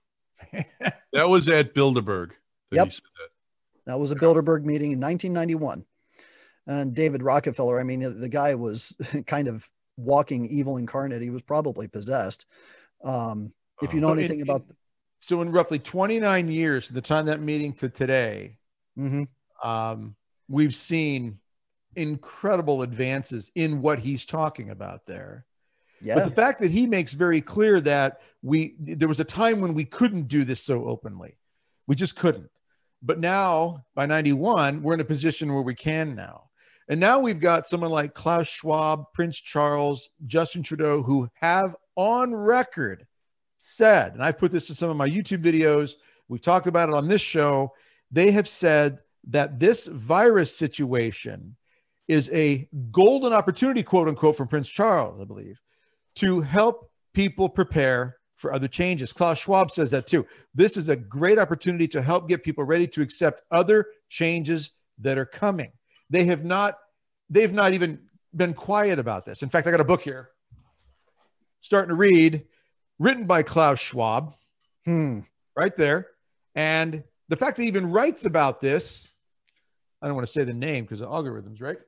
that 1.12 1.28
was 1.28 1.48
at 1.48 1.74
Bilderberg. 1.74 2.30
That 2.70 2.76
yep. 2.76 2.88
That. 2.88 3.28
that. 3.86 4.00
was 4.00 4.12
a 4.12 4.16
Bilderberg 4.16 4.64
meeting 4.64 4.92
in 4.92 5.00
1991. 5.00 5.84
And 6.66 6.94
David 6.94 7.22
Rockefeller, 7.22 7.80
I 7.80 7.82
mean, 7.82 8.20
the 8.20 8.28
guy 8.28 8.54
was 8.54 8.94
kind 9.26 9.48
of 9.48 9.68
walking 9.96 10.46
evil 10.46 10.76
incarnate. 10.76 11.22
He 11.22 11.30
was 11.30 11.42
probably 11.42 11.88
possessed. 11.88 12.46
Um, 13.04 13.52
if 13.80 13.94
you 13.94 14.00
know 14.00 14.12
anything 14.12 14.40
in, 14.40 14.48
about. 14.48 14.64
so 15.20 15.40
in 15.40 15.50
roughly 15.50 15.78
29 15.78 16.48
years, 16.48 16.86
from 16.86 16.94
the 16.94 17.00
time 17.00 17.26
that 17.26 17.40
meeting 17.40 17.72
to 17.74 17.88
today, 17.88 18.58
mm-hmm. 18.98 19.24
um, 19.68 20.14
we've 20.48 20.74
seen 20.74 21.38
incredible 21.96 22.82
advances 22.82 23.50
in 23.54 23.82
what 23.82 23.98
he's 23.98 24.24
talking 24.24 24.70
about 24.70 25.06
there. 25.06 25.46
Yeah. 26.00 26.16
But 26.16 26.24
the 26.24 26.34
fact 26.34 26.60
that 26.60 26.70
he 26.70 26.86
makes 26.86 27.12
very 27.12 27.40
clear 27.40 27.80
that 27.82 28.20
we 28.42 28.74
there 28.78 29.08
was 29.08 29.20
a 29.20 29.24
time 29.24 29.60
when 29.60 29.72
we 29.74 29.84
couldn't 29.84 30.28
do 30.28 30.44
this 30.44 30.62
so 30.62 30.84
openly. 30.86 31.38
We 31.86 31.94
just 31.94 32.16
couldn't. 32.16 32.50
But 33.02 33.18
now 33.18 33.84
by 33.94 34.06
91, 34.06 34.82
we're 34.82 34.94
in 34.94 35.00
a 35.00 35.04
position 35.04 35.52
where 35.52 35.62
we 35.62 35.74
can 35.74 36.14
now. 36.14 36.50
And 36.88 36.98
now 37.00 37.20
we've 37.20 37.40
got 37.40 37.68
someone 37.68 37.90
like 37.90 38.14
Klaus 38.14 38.48
Schwab, 38.48 39.12
Prince 39.14 39.38
Charles, 39.38 40.10
Justin 40.26 40.62
Trudeau, 40.62 41.02
who 41.02 41.28
have 41.34 41.76
on 41.96 42.34
record 42.34 43.06
said, 43.62 44.14
and 44.14 44.22
I've 44.22 44.38
put 44.38 44.52
this 44.52 44.68
in 44.68 44.76
some 44.76 44.90
of 44.90 44.96
my 44.96 45.08
YouTube 45.08 45.42
videos 45.42 45.94
We've 46.32 46.40
talked 46.40 46.66
about 46.66 46.88
it 46.88 46.94
on 46.94 47.08
this 47.08 47.20
show. 47.20 47.74
They 48.10 48.30
have 48.30 48.48
said 48.48 49.00
that 49.28 49.60
this 49.60 49.86
virus 49.86 50.56
situation 50.56 51.56
is 52.08 52.30
a 52.30 52.66
golden 52.90 53.34
opportunity, 53.34 53.82
quote 53.82 54.08
unquote, 54.08 54.36
from 54.36 54.48
Prince 54.48 54.70
Charles, 54.70 55.20
I 55.20 55.24
believe, 55.24 55.60
to 56.16 56.40
help 56.40 56.90
people 57.12 57.50
prepare 57.50 58.16
for 58.36 58.50
other 58.54 58.66
changes. 58.66 59.12
Klaus 59.12 59.40
Schwab 59.40 59.70
says 59.70 59.90
that 59.90 60.06
too. 60.06 60.26
This 60.54 60.78
is 60.78 60.88
a 60.88 60.96
great 60.96 61.38
opportunity 61.38 61.86
to 61.88 62.00
help 62.00 62.30
get 62.30 62.42
people 62.42 62.64
ready 62.64 62.86
to 62.86 63.02
accept 63.02 63.42
other 63.50 63.86
changes 64.08 64.70
that 65.00 65.18
are 65.18 65.26
coming. 65.26 65.70
They 66.08 66.24
have 66.24 66.46
not, 66.46 66.78
they've 67.28 67.52
not 67.52 67.74
even 67.74 68.08
been 68.34 68.54
quiet 68.54 68.98
about 68.98 69.26
this. 69.26 69.42
In 69.42 69.50
fact, 69.50 69.66
I 69.66 69.70
got 69.70 69.80
a 69.80 69.84
book 69.84 70.00
here, 70.00 70.30
starting 71.60 71.90
to 71.90 71.94
read, 71.94 72.44
written 73.02 73.26
by 73.26 73.42
Klaus 73.42 73.80
Schwab, 73.80 74.34
Hmm. 74.84 75.20
right 75.56 75.74
there. 75.76 76.08
And 76.54 77.02
the 77.28 77.36
fact 77.36 77.56
that 77.56 77.62
he 77.62 77.68
even 77.68 77.90
writes 77.90 78.24
about 78.24 78.60
this, 78.60 79.08
I 80.00 80.06
don't 80.06 80.14
want 80.14 80.26
to 80.26 80.32
say 80.32 80.44
the 80.44 80.54
name 80.54 80.84
because 80.84 81.00
of 81.00 81.08
algorithms, 81.08 81.60
right? 81.60 81.78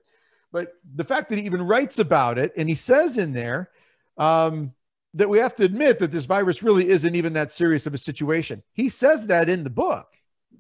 But 0.52 0.74
the 0.94 1.04
fact 1.04 1.30
that 1.30 1.38
he 1.38 1.44
even 1.44 1.62
writes 1.62 1.98
about 1.98 2.38
it 2.38 2.52
and 2.56 2.68
he 2.68 2.74
says 2.74 3.16
in 3.18 3.32
there 3.32 3.70
um, 4.16 4.72
that 5.14 5.28
we 5.28 5.38
have 5.38 5.54
to 5.56 5.64
admit 5.64 5.98
that 6.00 6.10
this 6.10 6.24
virus 6.24 6.62
really 6.62 6.88
isn't 6.88 7.14
even 7.14 7.32
that 7.34 7.52
serious 7.52 7.86
of 7.86 7.94
a 7.94 7.98
situation. 7.98 8.62
He 8.72 8.88
says 8.88 9.26
that 9.26 9.48
in 9.48 9.64
the 9.64 9.70
book. 9.70 10.08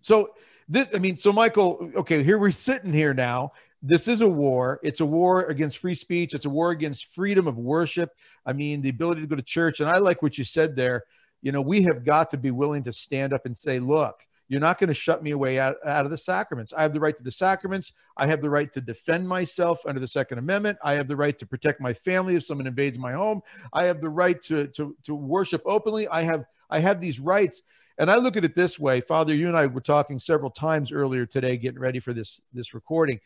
So 0.02 0.30
this, 0.68 0.88
I 0.94 0.98
mean, 0.98 1.16
so 1.16 1.32
Michael, 1.32 1.90
okay, 1.96 2.22
here 2.22 2.38
we're 2.38 2.50
sitting 2.50 2.92
here 2.92 3.14
now. 3.14 3.52
This 3.86 4.08
is 4.08 4.22
a 4.22 4.28
war. 4.28 4.80
It's 4.82 5.00
a 5.00 5.04
war 5.04 5.42
against 5.44 5.76
free 5.76 5.94
speech. 5.94 6.32
It's 6.32 6.46
a 6.46 6.50
war 6.50 6.70
against 6.70 7.14
freedom 7.14 7.46
of 7.46 7.58
worship. 7.58 8.12
I 8.46 8.54
mean, 8.54 8.80
the 8.80 8.88
ability 8.88 9.20
to 9.20 9.26
go 9.26 9.36
to 9.36 9.42
church. 9.42 9.80
And 9.80 9.90
I 9.90 9.98
like 9.98 10.22
what 10.22 10.38
you 10.38 10.44
said 10.44 10.74
there. 10.74 11.04
You 11.42 11.52
know, 11.52 11.60
we 11.60 11.82
have 11.82 12.02
got 12.02 12.30
to 12.30 12.38
be 12.38 12.50
willing 12.50 12.82
to 12.84 12.94
stand 12.94 13.34
up 13.34 13.44
and 13.44 13.54
say, 13.54 13.78
look, 13.78 14.24
you're 14.48 14.60
not 14.60 14.78
going 14.78 14.88
to 14.88 14.94
shut 14.94 15.22
me 15.22 15.32
away 15.32 15.58
out, 15.58 15.76
out 15.84 16.06
of 16.06 16.10
the 16.10 16.16
sacraments. 16.16 16.72
I 16.72 16.80
have 16.80 16.94
the 16.94 17.00
right 17.00 17.14
to 17.14 17.22
the 17.22 17.30
sacraments. 17.30 17.92
I 18.16 18.26
have 18.26 18.40
the 18.40 18.48
right 18.48 18.72
to 18.72 18.80
defend 18.80 19.28
myself 19.28 19.84
under 19.84 20.00
the 20.00 20.08
Second 20.08 20.38
Amendment. 20.38 20.78
I 20.82 20.94
have 20.94 21.06
the 21.06 21.16
right 21.16 21.38
to 21.38 21.46
protect 21.46 21.78
my 21.78 21.92
family 21.92 22.36
if 22.36 22.44
someone 22.44 22.66
invades 22.66 22.98
my 22.98 23.12
home. 23.12 23.42
I 23.74 23.84
have 23.84 24.00
the 24.00 24.08
right 24.08 24.40
to, 24.42 24.66
to, 24.68 24.96
to 25.04 25.14
worship 25.14 25.60
openly. 25.66 26.08
I 26.08 26.22
have 26.22 26.46
I 26.70 26.80
have 26.80 27.00
these 27.00 27.20
rights. 27.20 27.60
And 27.98 28.10
I 28.10 28.16
look 28.16 28.36
at 28.36 28.44
it 28.44 28.54
this 28.54 28.78
way, 28.78 29.00
Father. 29.00 29.34
You 29.34 29.48
and 29.48 29.56
I 29.56 29.66
were 29.66 29.80
talking 29.80 30.18
several 30.18 30.50
times 30.50 30.90
earlier 30.90 31.26
today, 31.26 31.56
getting 31.56 31.78
ready 31.78 32.00
for 32.00 32.12
this 32.12 32.40
this 32.52 32.74
recording, 32.74 33.20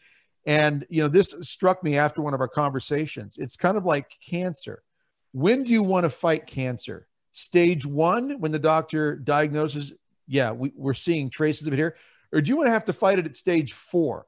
and 0.48 0.86
you 0.88 1.02
know 1.02 1.08
this 1.08 1.34
struck 1.42 1.84
me 1.84 1.98
after 1.98 2.22
one 2.22 2.34
of 2.34 2.40
our 2.40 2.48
conversations. 2.48 3.36
It's 3.38 3.56
kind 3.56 3.76
of 3.76 3.84
like 3.84 4.10
cancer. 4.26 4.82
When 5.32 5.62
do 5.62 5.70
you 5.70 5.82
want 5.82 6.04
to 6.04 6.10
fight 6.10 6.46
cancer? 6.46 7.06
Stage 7.32 7.86
one, 7.86 8.40
when 8.40 8.50
the 8.50 8.58
doctor 8.58 9.14
diagnoses 9.14 9.92
yeah, 10.26 10.52
we, 10.52 10.72
we're 10.74 10.94
seeing 10.94 11.30
traces 11.30 11.66
of 11.66 11.72
it 11.72 11.76
here. 11.76 11.96
Or 12.32 12.40
do 12.40 12.50
you 12.50 12.56
want 12.56 12.68
to 12.68 12.72
have 12.72 12.84
to 12.86 12.92
fight 12.92 13.18
it 13.18 13.26
at 13.26 13.36
stage 13.36 13.72
four 13.72 14.26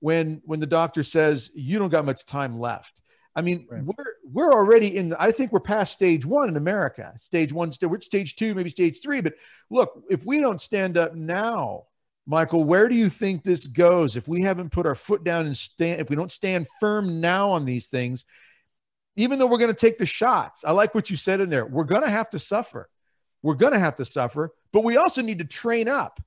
when 0.00 0.42
when 0.44 0.60
the 0.60 0.66
doctor 0.66 1.02
says 1.02 1.50
you 1.54 1.78
don't 1.78 1.90
got 1.90 2.04
much 2.04 2.24
time 2.24 2.58
left? 2.58 3.00
I 3.34 3.40
mean, 3.40 3.66
right. 3.70 3.82
we're 3.84 4.14
we're 4.24 4.52
already 4.52 4.96
in. 4.96 5.10
The, 5.10 5.22
I 5.22 5.30
think 5.30 5.52
we're 5.52 5.60
past 5.60 5.92
stage 5.92 6.26
one 6.26 6.48
in 6.48 6.56
America. 6.56 7.12
Stage 7.18 7.52
one, 7.52 7.70
we're 7.82 8.00
stage 8.00 8.36
two, 8.36 8.54
maybe 8.54 8.70
stage 8.70 9.00
three. 9.00 9.20
But 9.20 9.34
look, 9.70 10.04
if 10.10 10.24
we 10.24 10.40
don't 10.40 10.60
stand 10.60 10.96
up 10.96 11.14
now, 11.14 11.84
Michael, 12.26 12.64
where 12.64 12.88
do 12.88 12.94
you 12.94 13.08
think 13.08 13.42
this 13.42 13.66
goes? 13.66 14.16
If 14.16 14.28
we 14.28 14.42
haven't 14.42 14.70
put 14.70 14.86
our 14.86 14.94
foot 14.94 15.24
down 15.24 15.46
and 15.46 15.56
stand, 15.56 16.00
if 16.00 16.08
we 16.08 16.16
don't 16.16 16.30
stand 16.30 16.66
firm 16.80 17.20
now 17.20 17.50
on 17.50 17.64
these 17.64 17.88
things, 17.88 18.24
even 19.16 19.38
though 19.38 19.46
we're 19.46 19.58
going 19.58 19.74
to 19.74 19.80
take 19.80 19.98
the 19.98 20.06
shots, 20.06 20.64
I 20.64 20.72
like 20.72 20.94
what 20.94 21.10
you 21.10 21.16
said 21.16 21.40
in 21.40 21.50
there. 21.50 21.66
We're 21.66 21.84
going 21.84 22.02
to 22.02 22.10
have 22.10 22.30
to 22.30 22.38
suffer. 22.38 22.88
We're 23.42 23.54
going 23.54 23.72
to 23.72 23.78
have 23.78 23.96
to 23.96 24.04
suffer 24.04 24.52
but 24.72 24.84
we 24.84 24.96
also 24.96 25.22
need 25.22 25.38
to 25.38 25.44
train 25.44 25.86
up. 25.86 26.20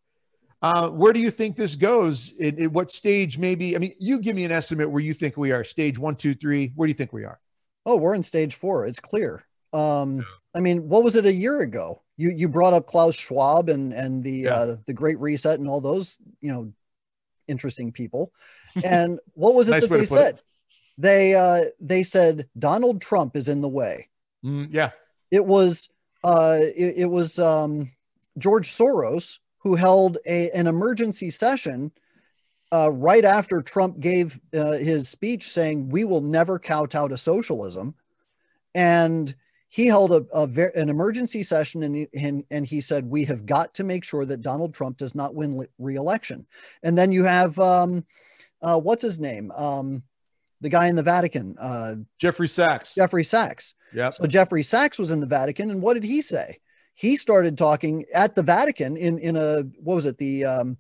Uh, 0.62 0.89
where 0.89 1.14
do 1.14 1.20
you 1.20 1.30
think 1.30 1.56
this 1.56 1.76
goes? 1.76 2.32
In, 2.39 2.58
in, 2.58 2.74
what 2.74 2.91
stage, 2.91 3.38
maybe? 3.38 3.76
I 3.76 3.80
mean, 3.80 3.93
you 4.00 4.20
give 4.20 4.36
me 4.36 4.46
an 4.46 4.52
estimate 4.52 4.89
where 4.89 5.04
you 5.04 5.14
think 5.14 5.36
we 5.36 5.52
are. 5.52 5.64
Stage 5.64 6.00
one, 6.00 6.16
two, 6.16 6.34
three. 6.34 6.72
Where 6.76 6.88
do 6.88 6.89
you 6.89 6.96
think 6.96 7.12
we 7.12 7.26
are? 7.26 7.39
Oh, 7.86 7.98
we're 7.98 8.16
in 8.16 8.24
stage 8.24 8.56
four. 8.56 8.88
It's 8.88 9.00
clear. 9.00 9.43
Um, 9.74 10.26
I 10.56 10.62
mean, 10.62 10.88
what 10.88 11.04
was 11.04 11.18
it 11.18 11.26
a 11.26 11.34
year 11.34 11.62
ago? 11.62 12.02
You 12.18 12.30
you 12.30 12.49
brought 12.49 12.74
up 12.74 12.88
Klaus 12.88 13.16
Schwab 13.16 13.70
and 13.70 13.93
and 13.93 14.24
the 14.24 14.32
yeah. 14.32 14.53
uh, 14.53 14.76
the 14.86 14.93
Great 14.93 15.20
Reset 15.20 15.59
and 15.59 15.68
all 15.68 15.82
those 15.82 16.18
you 16.41 16.51
know 16.51 16.72
interesting 17.47 17.91
people. 17.91 18.32
And 18.84 19.22
what 19.36 19.55
was 19.55 19.70
it 19.70 19.72
nice 19.72 19.88
that 19.88 19.89
they 19.89 20.05
said? 20.05 20.36
It. 20.36 20.43
They 20.97 21.34
uh, 21.34 21.61
they 21.80 22.03
said 22.03 22.49
Donald 22.59 23.01
Trump 23.01 23.38
is 23.38 23.47
in 23.47 23.61
the 23.61 23.70
way. 23.70 24.09
Mm, 24.43 24.68
yeah, 24.70 24.91
it 25.32 25.45
was 25.45 25.89
uh, 26.26 26.57
it, 26.59 26.95
it 26.97 27.05
was 27.05 27.39
um, 27.39 27.89
George 28.38 28.68
Soros, 28.68 29.39
who 29.59 29.76
held 29.76 30.18
a, 30.28 30.49
an 30.51 30.68
emergency 30.68 31.30
session 31.30 31.91
uh, 32.72 32.91
right 32.91 33.24
after 33.26 33.61
Trump 33.61 33.99
gave 33.99 34.39
uh, 34.53 34.74
his 34.74 35.07
speech 35.07 35.43
saying, 35.43 35.89
We 35.89 36.03
will 36.03 36.22
never 36.22 36.59
kowtow 36.59 37.07
to 37.07 37.18
socialism. 37.18 37.95
And 38.74 39.34
he 39.68 39.88
held 39.88 40.11
a, 40.11 40.26
a 40.34 40.47
ver- 40.47 40.72
an 40.76 40.89
emergency 40.89 41.43
session 41.43 41.84
and 41.84 41.95
he, 41.95 42.07
and, 42.13 42.43
and 42.51 42.66
he 42.66 42.80
said, 42.80 43.05
We 43.05 43.26
have 43.26 43.45
got 43.45 43.74
to 43.76 43.84
make 43.84 44.03
sure 44.03 44.26
that 44.26 44.41
Donald 44.41 44.74
Trump 44.74 44.97
does 44.97 45.16
not 45.16 45.36
win 45.36 45.68
re 45.78 45.95
election. 45.95 46.45
And 46.84 46.97
then 46.97 47.11
you 47.11 47.24
have, 47.24 47.57
um, 47.59 48.05
uh, 48.61 48.80
what's 48.80 49.03
his 49.03 49.20
name? 49.20 49.51
Um, 49.51 50.03
the 50.61 50.70
guy 50.70 50.88
in 50.88 50.95
the 50.95 51.03
Vatican, 51.03 51.55
uh, 51.59 51.95
Jeffrey 52.18 52.47
Sachs. 52.47 52.95
Jeffrey 52.95 53.24
Sachs. 53.24 53.76
Yeah. 53.93 54.09
So 54.09 54.26
Jeffrey 54.26 54.63
Sachs 54.63 54.97
was 54.97 55.11
in 55.11 55.20
the 55.20 55.28
Vatican, 55.28 55.70
and 55.70 55.82
what 55.82 55.95
did 55.95 56.03
he 56.03 56.22
say? 56.22 56.59
he 56.95 57.18
started 57.18 57.57
talking 57.57 58.05
at 58.13 58.36
the 58.36 58.41
Vatican 58.41 58.97
in 58.97 59.20
in 59.20 59.36
a 59.36 59.63
what 59.80 59.95
was 59.95 60.05
it 60.05 60.18
the 60.18 60.45
um, 60.45 60.78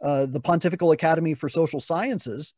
uh, 0.00 0.26
the 0.26 0.40
Pontifical 0.40 0.92
Academy 0.92 1.34
for 1.34 1.48
Social 1.48 1.80
Sciences, 1.80 2.52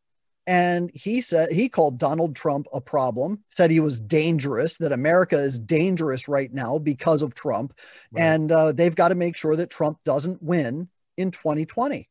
and 0.47 0.91
he 0.95 1.21
said 1.21 1.51
he 1.51 1.69
called 1.69 1.99
Donald 1.99 2.37
Trump 2.37 2.67
a 2.73 2.81
problem, 2.81 3.43
said 3.49 3.71
he 3.71 3.81
was 3.81 4.01
dangerous, 4.01 4.79
that 4.79 4.93
America 4.93 5.37
is 5.37 5.59
dangerous 5.59 6.29
right 6.29 6.53
now 6.53 6.79
because 6.79 7.23
of 7.23 7.35
Trump, 7.35 7.75
right. 8.13 8.23
and 8.23 8.53
uh, 8.53 8.73
they've 8.73 8.95
got 8.95 9.09
to 9.09 9.15
make 9.15 9.37
sure 9.37 9.57
that 9.57 9.71
Trump 9.71 9.99
doesn't 10.05 10.43
win 10.43 10.89
in 11.17 11.31
2020. 11.31 12.09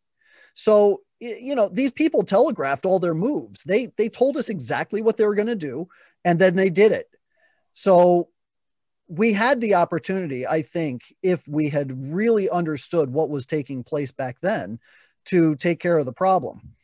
So 0.53 1.01
you 1.19 1.55
know 1.55 1.69
these 1.69 1.91
people 1.91 2.23
telegraphed 2.23 2.85
all 2.85 2.99
their 2.99 3.13
moves. 3.13 3.63
They 3.63 3.91
they 3.97 4.09
told 4.09 4.37
us 4.37 4.49
exactly 4.49 5.01
what 5.01 5.17
they 5.17 5.25
were 5.25 5.35
going 5.35 5.47
to 5.47 5.55
do, 5.55 5.87
and 6.23 6.39
then 6.39 6.55
they 6.55 6.69
did 6.69 6.91
it. 6.91 7.07
So 7.73 8.29
we 9.07 9.33
had 9.33 9.61
the 9.61 9.75
opportunity, 9.75 10.47
I 10.47 10.61
think, 10.61 11.13
if 11.21 11.47
we 11.47 11.69
had 11.69 12.13
really 12.13 12.49
understood 12.49 13.11
what 13.11 13.29
was 13.29 13.45
taking 13.45 13.83
place 13.83 14.11
back 14.11 14.37
then, 14.41 14.79
to 15.25 15.55
take 15.55 15.79
care 15.79 15.97
of 15.97 16.05
the 16.05 16.13
problem. 16.13 16.75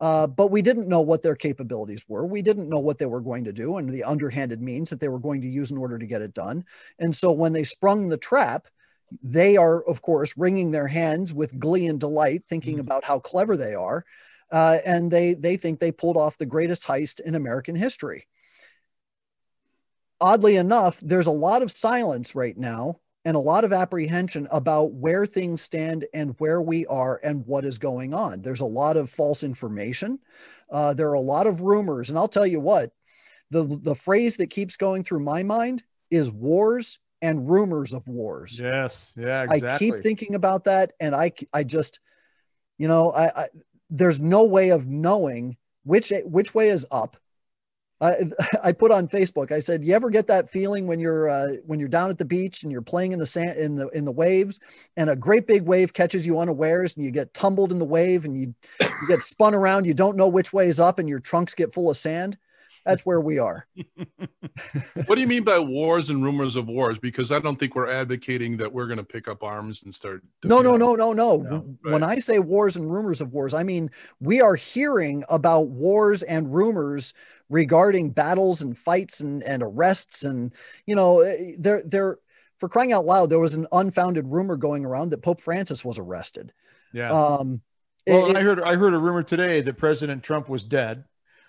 Uh, 0.00 0.26
but 0.26 0.50
we 0.50 0.62
didn't 0.62 0.88
know 0.88 1.00
what 1.00 1.22
their 1.22 1.34
capabilities 1.34 2.04
were. 2.08 2.24
We 2.24 2.40
didn't 2.40 2.68
know 2.68 2.78
what 2.78 2.98
they 2.98 3.06
were 3.06 3.20
going 3.20 3.44
to 3.44 3.52
do 3.52 3.78
and 3.78 3.90
the 3.90 4.04
underhanded 4.04 4.62
means 4.62 4.90
that 4.90 5.00
they 5.00 5.08
were 5.08 5.18
going 5.18 5.40
to 5.40 5.48
use 5.48 5.70
in 5.70 5.78
order 5.78 5.98
to 5.98 6.06
get 6.06 6.22
it 6.22 6.34
done. 6.34 6.64
And 7.00 7.14
so 7.14 7.32
when 7.32 7.52
they 7.52 7.64
sprung 7.64 8.08
the 8.08 8.16
trap, 8.16 8.68
they 9.22 9.56
are, 9.56 9.82
of 9.88 10.02
course, 10.02 10.36
wringing 10.36 10.70
their 10.70 10.86
hands 10.86 11.32
with 11.32 11.58
glee 11.58 11.86
and 11.86 11.98
delight, 11.98 12.44
thinking 12.44 12.74
mm-hmm. 12.74 12.82
about 12.82 13.04
how 13.04 13.18
clever 13.18 13.56
they 13.56 13.74
are. 13.74 14.04
Uh, 14.50 14.78
and 14.86 15.10
they 15.10 15.34
they 15.34 15.58
think 15.58 15.78
they 15.78 15.92
pulled 15.92 16.16
off 16.16 16.38
the 16.38 16.46
greatest 16.46 16.86
heist 16.86 17.20
in 17.20 17.34
American 17.34 17.74
history 17.74 18.26
oddly 20.20 20.56
enough, 20.56 21.00
there's 21.00 21.26
a 21.26 21.32
lot 21.32 21.62
of 21.62 21.70
silence 21.70 22.34
right 22.34 22.56
now 22.56 23.00
and 23.28 23.36
a 23.36 23.40
lot 23.40 23.62
of 23.62 23.74
apprehension 23.74 24.48
about 24.50 24.94
where 24.94 25.26
things 25.26 25.60
stand 25.60 26.06
and 26.14 26.34
where 26.38 26.62
we 26.62 26.86
are 26.86 27.20
and 27.22 27.44
what 27.44 27.62
is 27.62 27.76
going 27.76 28.14
on. 28.14 28.40
There's 28.40 28.62
a 28.62 28.64
lot 28.64 28.96
of 28.96 29.10
false 29.10 29.42
information. 29.42 30.18
Uh, 30.72 30.94
there 30.94 31.10
are 31.10 31.14
a 31.14 31.20
lot 31.20 31.46
of 31.46 31.60
rumors. 31.60 32.08
And 32.08 32.16
I'll 32.16 32.26
tell 32.26 32.46
you 32.46 32.58
what, 32.58 32.90
the, 33.50 33.64
the 33.82 33.94
phrase 33.94 34.38
that 34.38 34.46
keeps 34.46 34.78
going 34.78 35.04
through 35.04 35.20
my 35.20 35.42
mind 35.42 35.82
is 36.10 36.32
wars 36.32 37.00
and 37.20 37.50
rumors 37.50 37.92
of 37.92 38.08
wars. 38.08 38.58
Yes. 38.58 39.12
Yeah, 39.14 39.42
exactly. 39.42 39.68
I 39.68 39.78
keep 39.78 40.02
thinking 40.02 40.34
about 40.34 40.64
that. 40.64 40.94
And 40.98 41.14
I, 41.14 41.30
I 41.52 41.64
just, 41.64 42.00
you 42.78 42.88
know, 42.88 43.10
I, 43.10 43.42
I 43.42 43.48
there's 43.90 44.22
no 44.22 44.44
way 44.44 44.70
of 44.70 44.86
knowing 44.86 45.58
which, 45.84 46.14
which 46.24 46.54
way 46.54 46.70
is 46.70 46.86
up 46.90 47.18
I, 48.62 48.72
put 48.72 48.92
on 48.92 49.08
Facebook. 49.08 49.50
I 49.50 49.58
said, 49.58 49.84
"You 49.84 49.94
ever 49.94 50.08
get 50.08 50.28
that 50.28 50.48
feeling 50.48 50.86
when 50.86 51.00
you're 51.00 51.28
uh, 51.28 51.56
when 51.66 51.80
you're 51.80 51.88
down 51.88 52.10
at 52.10 52.18
the 52.18 52.24
beach 52.24 52.62
and 52.62 52.70
you're 52.70 52.80
playing 52.80 53.12
in 53.12 53.18
the 53.18 53.26
sand 53.26 53.58
in 53.58 53.74
the 53.74 53.88
in 53.88 54.04
the 54.04 54.12
waves, 54.12 54.60
and 54.96 55.10
a 55.10 55.16
great 55.16 55.48
big 55.48 55.62
wave 55.62 55.92
catches 55.92 56.24
you 56.24 56.38
unawares, 56.38 56.94
and 56.94 57.04
you 57.04 57.10
get 57.10 57.34
tumbled 57.34 57.72
in 57.72 57.78
the 57.78 57.84
wave, 57.84 58.24
and 58.24 58.36
you 58.36 58.54
you 58.80 59.08
get 59.08 59.22
spun 59.22 59.54
around. 59.54 59.84
You 59.84 59.94
don't 59.94 60.16
know 60.16 60.28
which 60.28 60.52
way 60.52 60.68
is 60.68 60.78
up, 60.78 61.00
and 61.00 61.08
your 61.08 61.18
trunks 61.18 61.54
get 61.54 61.74
full 61.74 61.90
of 61.90 61.96
sand 61.96 62.38
that's 62.88 63.06
where 63.06 63.20
we 63.20 63.38
are. 63.38 63.66
what 65.06 65.14
do 65.14 65.20
you 65.20 65.26
mean 65.26 65.44
by 65.44 65.58
wars 65.58 66.10
and 66.10 66.24
rumors 66.24 66.56
of 66.56 66.66
wars? 66.66 66.98
Because 66.98 67.30
I 67.30 67.38
don't 67.38 67.58
think 67.58 67.74
we're 67.74 67.90
advocating 67.90 68.56
that 68.56 68.72
we're 68.72 68.86
going 68.86 68.98
to 68.98 69.04
pick 69.04 69.28
up 69.28 69.42
arms 69.42 69.82
and 69.82 69.94
start. 69.94 70.22
No, 70.44 70.60
no, 70.60 70.76
no, 70.76 70.94
no, 70.94 71.12
no. 71.12 71.36
no 71.36 71.76
right. 71.84 71.92
When 71.92 72.02
I 72.02 72.16
say 72.16 72.38
wars 72.38 72.76
and 72.76 72.90
rumors 72.90 73.20
of 73.20 73.32
wars, 73.32 73.52
I 73.54 73.62
mean 73.62 73.90
we 74.20 74.40
are 74.40 74.54
hearing 74.54 75.24
about 75.28 75.68
wars 75.68 76.22
and 76.22 76.52
rumors 76.52 77.12
regarding 77.50 78.10
battles 78.10 78.62
and 78.62 78.76
fights 78.76 79.20
and, 79.20 79.42
and 79.44 79.62
arrests 79.62 80.24
and 80.24 80.52
you 80.86 80.94
know 80.94 81.20
eh, 81.20 81.52
they're 81.58 81.82
they're 81.84 82.18
for 82.58 82.68
crying 82.68 82.92
out 82.92 83.04
loud, 83.04 83.30
there 83.30 83.38
was 83.38 83.54
an 83.54 83.66
unfounded 83.70 84.26
rumor 84.26 84.56
going 84.56 84.84
around 84.84 85.10
that 85.10 85.22
Pope 85.22 85.40
Francis 85.40 85.84
was 85.84 85.98
arrested. 85.98 86.52
Yeah. 86.92 87.10
Um, 87.10 87.60
well, 88.06 88.30
it- 88.30 88.36
I 88.36 88.42
heard 88.42 88.60
I 88.60 88.74
heard 88.74 88.94
a 88.94 88.98
rumor 88.98 89.22
today 89.22 89.60
that 89.60 89.74
President 89.74 90.22
Trump 90.22 90.48
was 90.48 90.64
dead. 90.64 91.04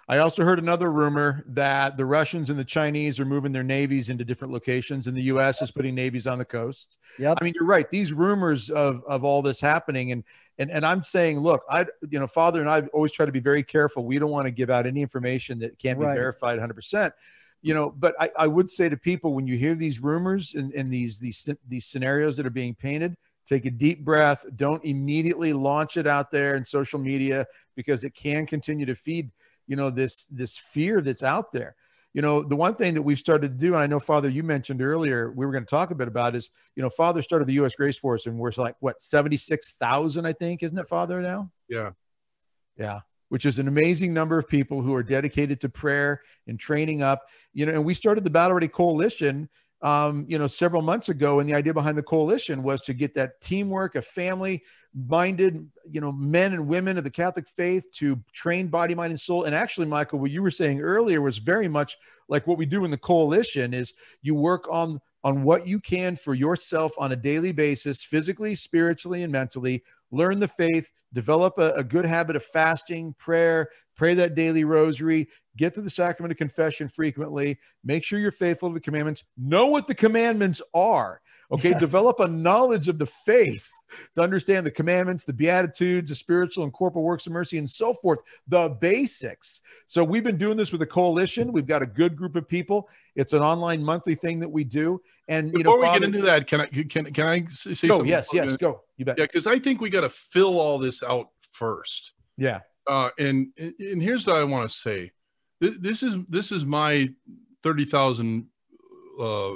I 0.10 0.18
also 0.18 0.44
heard 0.44 0.58
another 0.58 0.92
rumor 0.92 1.44
that 1.50 1.96
the 1.96 2.06
Russians 2.06 2.50
and 2.50 2.58
the 2.58 2.66
Chinese 2.66 3.20
are 3.20 3.26
moving 3.26 3.52
their 3.52 3.64
navies 3.64 4.10
into 4.10 4.26
different 4.26 4.52
locations, 4.52 5.06
and 5.06 5.16
the 5.16 5.22
U.S. 5.24 5.62
is 5.62 5.70
putting 5.70 5.94
navies 5.94 6.26
on 6.26 6.40
the 6.40 6.46
coast. 6.46 6.98
Yeah, 7.20 7.36
I 7.40 7.44
mean, 7.44 7.54
you're 7.56 7.68
right. 7.68 7.88
These 7.92 8.12
rumors 8.12 8.72
of 8.72 9.04
of 9.08 9.24
all 9.24 9.44
this 9.44 9.62
happening, 9.62 10.12
and 10.12 10.24
and 10.58 10.72
and 10.72 10.84
I'm 10.84 11.04
saying, 11.04 11.40
look, 11.40 11.62
I 11.70 11.86
you 12.10 12.20
know, 12.20 12.26
Father 12.26 12.60
and 12.60 12.68
I 12.68 12.82
always 12.92 13.12
try 13.12 13.28
to 13.28 13.32
be 13.32 13.40
very 13.40 13.62
careful. 13.64 14.04
We 14.04 14.18
don't 14.18 14.32
want 14.32 14.48
to 14.48 14.52
give 14.52 14.72
out 14.72 14.88
any 14.88 15.04
information 15.04 15.60
that 15.60 15.78
can't 15.78 16.00
be 16.00 16.06
Right. 16.06 16.16
verified 16.16 16.54
100. 16.58 16.74
percent 16.74 17.14
You 17.62 17.76
know, 17.76 17.92
but 17.92 18.16
I, 18.20 18.32
I 18.36 18.48
would 18.48 18.72
say 18.72 18.90
to 18.90 18.98
people 18.98 19.36
when 19.36 19.46
you 19.46 19.58
hear 19.58 19.76
these 19.76 20.00
rumors 20.00 20.56
and, 20.56 20.74
and 20.74 20.92
these 20.92 21.20
these 21.20 21.48
these 21.68 21.86
scenarios 21.86 22.36
that 22.38 22.48
are 22.48 22.50
being 22.50 22.74
painted, 22.74 23.16
take 23.46 23.66
a 23.66 23.72
deep 23.72 24.04
breath. 24.04 24.44
Don't 24.56 24.84
immediately 24.84 25.54
launch 25.54 25.98
it 25.98 26.08
out 26.08 26.32
there 26.32 26.56
in 26.56 26.66
social 26.66 26.98
media 26.98 27.46
because 27.76 28.04
it 28.04 28.16
can 28.16 28.48
continue 28.48 28.88
to 28.88 28.96
feed 28.96 29.30
you 29.70 29.76
know 29.76 29.92
this 29.92 30.26
this 30.26 30.58
fear 30.58 31.00
that's 31.00 31.24
out 31.24 31.54
there. 31.54 31.76
You 32.14 32.24
know 32.24 32.42
the 32.42 32.56
one 32.56 32.74
thing 32.76 32.96
that 32.96 33.04
we've 33.04 33.20
started 33.20 33.52
to 33.52 33.58
do 33.58 33.74
and 33.76 33.84
i 33.84 33.86
know 33.86 34.00
father 34.00 34.28
you 34.28 34.42
mentioned 34.42 34.82
earlier 34.82 35.30
we 35.30 35.46
were 35.46 35.52
going 35.52 35.64
to 35.64 35.70
talk 35.70 35.92
a 35.92 35.96
bit 35.96 36.08
about 36.08 36.36
is 36.36 36.50
you 36.76 36.82
know 36.82 36.90
father 36.90 37.22
started 37.22 37.46
the 37.46 37.54
us 37.54 37.76
grace 37.76 38.00
force 38.00 38.26
and 38.26 38.40
we're 38.40 38.52
like 38.58 38.76
what 38.80 39.00
76000 39.00 40.26
i 40.26 40.34
think 40.34 40.64
isn't 40.64 40.78
it 40.78 40.88
father 40.88 41.22
now? 41.22 41.52
Yeah. 41.70 41.92
yeah 42.78 43.02
which 43.30 43.46
is 43.46 43.60
an 43.60 43.68
amazing 43.68 44.12
number 44.12 44.40
of 44.40 44.48
people 44.48 44.82
who 44.82 44.96
are 44.96 45.04
dedicated 45.04 45.62
to 45.62 45.70
prayer 45.70 46.24
and 46.48 46.60
training 46.60 47.04
up. 47.04 47.28
You 47.54 47.68
know 47.68 47.74
and 47.74 47.86
we 47.86 47.94
started 47.94 48.24
the 48.24 48.32
battle 48.32 48.56
ready 48.56 48.68
coalition 48.68 49.48
um, 49.82 50.26
you 50.28 50.38
know 50.38 50.48
several 50.48 50.82
months 50.82 51.10
ago 51.10 51.40
and 51.40 51.50
the 51.50 51.54
idea 51.54 51.74
behind 51.74 51.98
the 51.98 52.04
coalition 52.04 52.64
was 52.64 52.82
to 52.82 52.94
get 52.94 53.16
that 53.16 53.40
teamwork 53.42 53.96
a 53.96 54.02
family 54.02 54.64
minded 55.08 55.70
you 55.90 56.02
know 56.02 56.12
men 56.12 56.54
and 56.54 56.68
women 56.68 56.98
of 56.98 57.04
the 57.04 57.12
catholic 57.12 57.48
faith 57.48 57.92
to 57.94 58.20
train 58.34 58.68
body 58.68 58.96
mind 58.96 59.12
and 59.12 59.20
soul. 59.20 59.44
And 59.44 59.56
actually 59.56 59.88
michael 59.88 60.20
what 60.20 60.32
you 60.32 60.42
were 60.42 60.52
saying 60.52 60.82
earlier 60.82 61.22
was 61.22 61.38
very 61.38 61.68
much 61.68 61.98
like 62.28 62.48
what 62.48 62.58
we 62.58 62.66
do 62.66 62.86
in 62.86 62.92
the 62.92 62.98
coalition 62.98 63.74
is 63.74 63.94
you 64.22 64.36
work 64.36 64.66
on 64.70 65.00
on 65.24 65.44
what 65.44 65.68
you 65.68 65.80
can 65.80 66.16
for 66.16 66.34
yourself 66.34 66.94
on 66.98 67.12
a 67.12 67.16
daily 67.16 67.52
basis 67.52 68.04
physically 68.04 68.56
spiritually 68.56 69.24
and 69.24 69.32
mentally. 69.34 69.84
Learn 70.12 70.40
the 70.40 70.48
faith 70.48 70.90
develop 71.14 71.58
a, 71.58 71.74
a 71.74 71.84
good 71.84 72.06
habit 72.06 72.36
of 72.36 72.44
fasting 72.44 73.14
prayer 73.20 73.70
pray 74.00 74.14
that 74.14 74.34
daily 74.34 74.64
rosary 74.64 75.28
get 75.60 75.76
to 75.76 75.82
the 75.82 75.90
sacrament 75.90 76.32
of 76.32 76.38
confession 76.38 76.88
frequently. 76.88 77.60
Make 77.84 78.04
sure 78.04 78.18
you're 78.18 78.32
faithful 78.32 78.70
to 78.70 78.74
the 78.74 78.80
commandments. 78.80 79.26
Know 79.38 79.68
what 79.68 79.86
the 79.86 79.94
commandments 79.96 80.62
are 80.74 81.22
okay? 81.52 81.72
Yeah. 81.72 81.80
develop 81.80 82.20
a 82.20 82.28
knowledge 82.28 82.88
of 82.90 82.98
the 83.00 83.06
faith 83.06 83.70
to 84.16 84.22
understand 84.22 84.66
the 84.66 84.72
commandments 84.72 85.26
the 85.26 85.34
beatitudes 85.34 86.10
the 86.10 86.16
spiritual 86.16 86.64
and 86.64 86.72
corporal 86.74 87.04
works 87.04 87.28
of 87.28 87.34
mercy 87.34 87.58
and 87.58 87.70
so 87.70 87.94
forth. 87.94 88.20
The 88.48 88.70
basics. 88.80 89.62
So 89.88 90.04
we've 90.04 90.24
been 90.24 90.38
doing 90.38 90.58
this 90.58 90.72
with 90.72 90.82
a 90.82 90.88
coalition. 90.88 91.52
We've 91.52 91.68
got 91.68 91.82
a 91.82 91.88
good 91.88 92.16
group 92.16 92.36
of 92.36 92.48
people. 92.48 92.88
It's 93.16 93.34
an 93.34 93.42
online 93.42 93.84
monthly 93.84 94.16
thing 94.16 94.40
that 94.40 94.50
we 94.50 94.64
do. 94.64 95.02
And 95.28 95.48
you 95.52 95.60
Before 95.60 95.80
know 95.82 95.92
we 95.92 96.00
get 96.00 96.04
into 96.04 96.22
that, 96.22 96.48
can 96.48 96.62
I 96.62 96.66
can 96.68 97.12
can 97.14 97.28
I 97.28 97.46
say 97.50 97.88
go 97.88 97.96
something? 97.98 98.08
yes 98.08 98.30
yes 98.34 98.58
go. 98.58 98.82
You 98.98 99.06
bet. 99.06 99.18
Yeah, 99.18 99.26
because 99.26 99.48
I 99.48 99.60
think 99.60 99.82
we 99.82 99.90
got 99.90 100.02
to 100.02 100.10
fill 100.10 100.60
all 100.60 100.80
this 100.80 101.04
out 101.04 101.30
first. 101.52 102.14
yeah. 102.38 102.62
Uh, 102.88 103.10
and 103.20 103.50
and 103.58 104.02
here's 104.02 104.26
what 104.26 104.38
I 104.38 104.44
want 104.44 104.68
to 104.70 104.76
say. 104.76 105.12
This, 105.60 106.04
is 106.04 106.16
this 106.30 106.52
is 106.52 106.66
my 106.66 107.10
thirty 107.64 107.86
thousand 107.86 108.48
uh, 109.20 109.56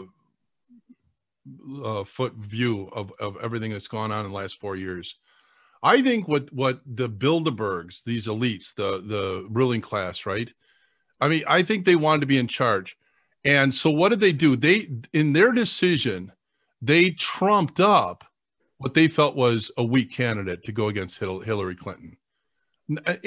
uh, 1.83 2.03
foot 2.03 2.33
view 2.35 2.89
of 2.91 3.11
of 3.19 3.37
everything 3.41 3.71
that's 3.71 3.87
gone 3.87 4.11
on 4.11 4.25
in 4.25 4.31
the 4.31 4.37
last 4.37 4.59
four 4.59 4.75
years. 4.75 5.15
I 5.81 6.01
think 6.01 6.27
what 6.27 6.51
what 6.53 6.81
the 6.85 7.09
Bilderbergs, 7.09 8.03
these 8.03 8.27
elites, 8.27 8.73
the 8.75 9.01
the 9.05 9.47
ruling 9.49 9.81
class, 9.81 10.25
right? 10.25 10.51
I 11.21 11.27
mean, 11.27 11.43
I 11.47 11.63
think 11.63 11.85
they 11.85 11.95
wanted 11.95 12.21
to 12.21 12.27
be 12.27 12.37
in 12.37 12.47
charge, 12.47 12.97
and 13.45 13.73
so 13.73 13.89
what 13.89 14.09
did 14.09 14.19
they 14.19 14.33
do? 14.33 14.55
They 14.57 14.89
in 15.13 15.31
their 15.31 15.51
decision, 15.51 16.33
they 16.81 17.11
trumped 17.11 17.79
up 17.79 18.25
what 18.77 18.93
they 18.93 19.07
felt 19.07 19.35
was 19.37 19.71
a 19.77 19.83
weak 19.83 20.11
candidate 20.11 20.63
to 20.65 20.73
go 20.73 20.89
against 20.89 21.17
Hillary 21.17 21.75
Clinton 21.75 22.17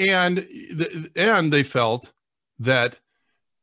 and 0.07 0.47
and 1.15 1.51
they 1.53 1.63
felt 1.63 2.11
that 2.59 2.99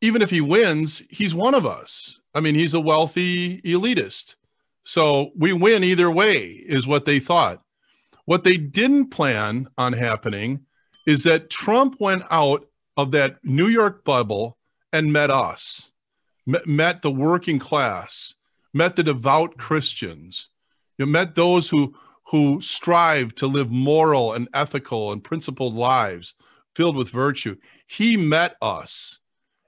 even 0.00 0.22
if 0.22 0.30
he 0.30 0.40
wins 0.40 1.02
he's 1.10 1.34
one 1.34 1.54
of 1.54 1.66
us. 1.66 2.20
I 2.34 2.40
mean 2.40 2.54
he's 2.54 2.74
a 2.74 2.80
wealthy 2.80 3.60
elitist. 3.62 4.36
So 4.84 5.30
we 5.36 5.52
win 5.52 5.82
either 5.82 6.10
way 6.10 6.44
is 6.44 6.86
what 6.86 7.06
they 7.06 7.18
thought. 7.18 7.62
What 8.26 8.44
they 8.44 8.56
didn't 8.56 9.10
plan 9.10 9.68
on 9.78 9.92
happening 9.92 10.66
is 11.06 11.22
that 11.24 11.50
trump 11.50 11.96
went 12.00 12.22
out 12.30 12.66
of 12.96 13.10
that 13.12 13.36
new 13.44 13.68
york 13.68 14.04
bubble 14.04 14.58
and 14.92 15.12
met 15.12 15.30
us 15.30 15.92
met, 16.46 17.02
the 17.02 17.10
working 17.10 17.58
class 17.58 18.34
met 18.72 18.96
the 18.96 19.02
devout 19.02 19.56
christians 19.56 20.48
you 20.98 21.06
met 21.06 21.34
those 21.34 21.68
who 21.68 21.94
who 22.28 22.60
strive 22.60 23.34
to 23.34 23.46
live 23.46 23.70
moral 23.70 24.32
and 24.32 24.48
ethical 24.54 25.12
and 25.12 25.22
principled 25.22 25.74
lives 25.74 26.34
filled 26.74 26.96
with 26.96 27.10
virtue. 27.10 27.56
He 27.86 28.16
met 28.16 28.56
us 28.62 29.20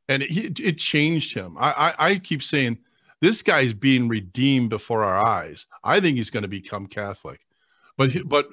and 0.09 0.23
it, 0.23 0.61
it 0.61 0.79
changed 0.79 1.35
him. 1.35 1.57
I, 1.59 1.73
I, 1.73 2.09
I 2.11 2.19
keep 2.19 2.43
saying 2.43 2.79
this 3.21 3.43
guy's 3.43 3.73
being 3.73 4.09
redeemed 4.09 4.71
before 4.71 5.05
our 5.05 5.27
eyes. 5.27 5.67
I 5.83 6.01
think 6.01 6.17
he's 6.17 6.31
going 6.31 6.43
to 6.43 6.49
become 6.49 6.87
Catholic. 6.87 7.41
But, 7.97 8.11
but, 8.27 8.47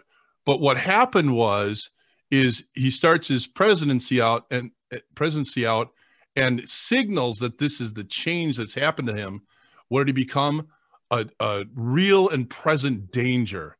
but 0.46 0.62
what 0.62 0.78
happened 0.78 1.36
was, 1.36 1.90
is 2.32 2.64
he 2.74 2.90
starts 2.90 3.28
his 3.28 3.46
presidency 3.46 4.20
out 4.20 4.46
and 4.50 4.72
uh, 4.92 4.98
presidency 5.14 5.68
out 5.68 5.90
and 6.36 6.68
signals 6.68 7.38
that 7.38 7.60
this 7.60 7.80
is 7.80 7.94
the 7.94 8.04
change 8.04 8.58
that's 8.58 8.74
happened 8.74 9.08
to 9.08 9.14
him. 9.14 9.42
Where 9.90 10.04
did 10.04 10.18
he 10.18 10.24
become? 10.24 10.68
A, 11.12 11.28
a 11.40 11.66
real 11.76 12.30
and 12.30 12.50
present 12.50 13.12
danger 13.12 13.78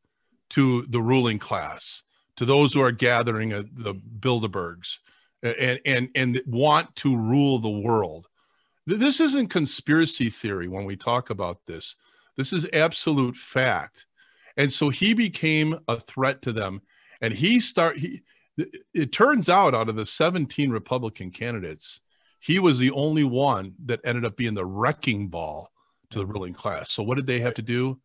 to 0.50 0.86
the 0.88 1.02
ruling 1.02 1.40
class, 1.40 2.04
to 2.36 2.44
those 2.44 2.72
who 2.72 2.80
are 2.80 2.92
gathering 2.92 3.52
at 3.52 3.66
the 3.76 3.94
Bilderbergs 3.94 4.98
and, 5.42 5.80
and, 5.84 6.10
and 6.14 6.42
want 6.46 6.94
to 6.96 7.16
rule 7.16 7.58
the 7.58 7.68
world. 7.68 8.28
This 8.86 9.20
isn't 9.20 9.48
conspiracy 9.48 10.30
theory 10.30 10.68
when 10.68 10.84
we 10.84 10.96
talk 10.96 11.30
about 11.30 11.60
this. 11.66 11.96
This 12.36 12.52
is 12.52 12.66
absolute 12.72 13.36
fact. 13.36 14.06
And 14.56 14.72
so 14.72 14.88
he 14.88 15.14
became 15.14 15.78
a 15.88 15.98
threat 15.98 16.42
to 16.42 16.52
them. 16.52 16.82
And 17.20 17.32
he 17.32 17.60
start 17.60 17.98
he 17.98 18.22
it 18.92 19.12
turns 19.12 19.48
out 19.48 19.74
out 19.74 19.88
of 19.88 19.96
the 19.96 20.06
17 20.06 20.70
Republican 20.70 21.30
candidates, 21.30 22.00
he 22.38 22.58
was 22.58 22.78
the 22.78 22.90
only 22.92 23.24
one 23.24 23.74
that 23.86 24.00
ended 24.04 24.24
up 24.24 24.36
being 24.36 24.54
the 24.54 24.64
wrecking 24.64 25.28
ball 25.28 25.72
to 26.10 26.18
the 26.18 26.24
mm-hmm. 26.24 26.32
ruling 26.34 26.54
class. 26.54 26.92
So 26.92 27.02
what 27.02 27.16
did 27.16 27.26
they 27.26 27.40
have 27.40 27.54
to 27.54 27.62
do? 27.62 27.98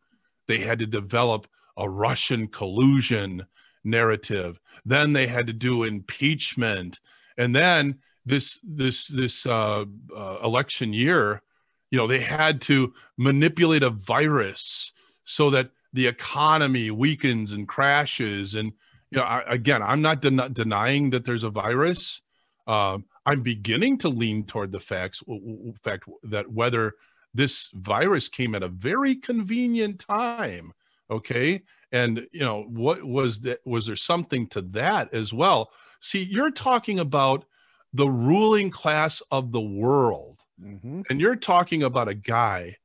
They 0.46 0.58
had 0.58 0.78
to 0.80 0.86
develop 0.86 1.46
a 1.76 1.88
Russian 1.88 2.48
collusion 2.48 3.46
narrative. 3.84 4.60
Then 4.84 5.12
they 5.12 5.26
had 5.26 5.46
to 5.46 5.52
do 5.52 5.84
impeachment, 5.84 7.00
and 7.36 7.54
then 7.54 7.98
this 8.26 8.58
this 8.62 9.08
this 9.08 9.46
uh, 9.46 9.84
uh, 10.16 10.38
election 10.42 10.92
year, 10.92 11.42
you 11.90 11.98
know, 11.98 12.06
they 12.06 12.20
had 12.20 12.60
to 12.62 12.92
manipulate 13.18 13.82
a 13.82 13.90
virus 13.90 14.92
so 15.24 15.50
that 15.50 15.70
the 15.92 16.06
economy 16.06 16.90
weakens 16.90 17.52
and 17.52 17.68
crashes. 17.68 18.54
And 18.54 18.72
you 19.10 19.18
know, 19.18 19.24
I, 19.24 19.42
again, 19.46 19.82
I'm 19.82 20.02
not 20.02 20.22
den- 20.22 20.52
denying 20.52 21.10
that 21.10 21.24
there's 21.24 21.44
a 21.44 21.50
virus. 21.50 22.22
Um, 22.66 23.04
I'm 23.26 23.42
beginning 23.42 23.98
to 23.98 24.08
lean 24.08 24.44
toward 24.44 24.72
the 24.72 24.80
facts, 24.80 25.22
fact 25.82 26.04
that 26.24 26.50
whether 26.50 26.94
this 27.34 27.70
virus 27.74 28.28
came 28.28 28.54
at 28.54 28.62
a 28.62 28.68
very 28.68 29.14
convenient 29.14 30.00
time 30.00 30.72
okay? 31.10 31.62
And 31.92 32.26
you 32.32 32.40
know 32.40 32.62
what 32.68 33.02
was 33.02 33.40
that 33.40 33.60
was 33.64 33.86
there 33.86 33.96
something 33.96 34.46
to 34.48 34.62
that 34.62 35.12
as 35.12 35.32
well? 35.32 35.70
See 36.00 36.22
you're 36.22 36.50
talking 36.52 37.00
about 37.00 37.44
the 37.92 38.08
ruling 38.08 38.70
class 38.70 39.22
of 39.30 39.52
the 39.52 39.60
world. 39.60 40.36
Mhm. 40.62 41.04
and 41.08 41.20
you're 41.22 41.36
talking 41.36 41.82
about 41.84 42.08
a 42.08 42.14
guy 42.14 42.76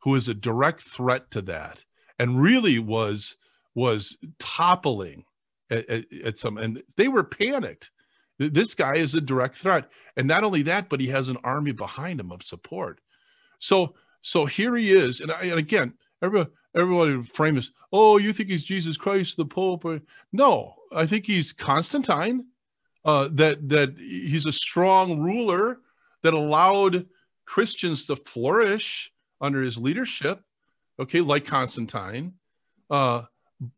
who 0.00 0.14
is 0.16 0.28
a 0.28 0.34
direct 0.34 0.82
threat 0.82 1.30
to 1.30 1.40
that 1.42 1.82
and 2.18 2.42
really 2.42 2.78
was 2.78 3.36
was 3.74 4.18
toppling 4.38 5.24
at, 5.70 5.88
at, 5.88 6.12
at 6.24 6.38
some 6.38 6.58
and 6.58 6.82
they 6.98 7.08
were 7.08 7.24
panicked. 7.24 7.90
This 8.38 8.74
guy 8.74 8.96
is 8.96 9.14
a 9.14 9.20
direct 9.20 9.56
threat. 9.56 9.88
And 10.16 10.28
not 10.28 10.44
only 10.44 10.62
that 10.64 10.90
but 10.90 11.00
he 11.00 11.06
has 11.08 11.30
an 11.30 11.38
army 11.42 11.72
behind 11.72 12.20
him 12.20 12.30
of 12.32 12.42
support. 12.42 13.00
So 13.58 13.94
so 14.20 14.44
here 14.44 14.76
he 14.76 14.92
is. 14.92 15.20
And, 15.22 15.32
I, 15.32 15.40
and 15.44 15.58
again 15.58 15.94
everyone 16.22 16.48
everybody 16.74 17.16
would 17.16 17.28
frame 17.30 17.54
this 17.54 17.70
oh 17.92 18.18
you 18.18 18.32
think 18.32 18.48
he's 18.48 18.64
jesus 18.64 18.96
christ 18.96 19.36
the 19.36 19.44
pope 19.44 19.86
no 20.32 20.74
i 20.94 21.06
think 21.06 21.26
he's 21.26 21.52
constantine 21.52 22.44
uh, 23.04 23.28
that 23.32 23.68
that 23.68 23.94
he's 23.98 24.46
a 24.46 24.52
strong 24.52 25.20
ruler 25.20 25.78
that 26.22 26.34
allowed 26.34 27.06
Christians 27.44 28.06
to 28.06 28.16
flourish 28.16 29.12
under 29.40 29.60
his 29.60 29.76
leadership. 29.76 30.42
okay, 30.98 31.20
like 31.20 31.44
Constantine. 31.44 32.34
Uh, 32.88 33.22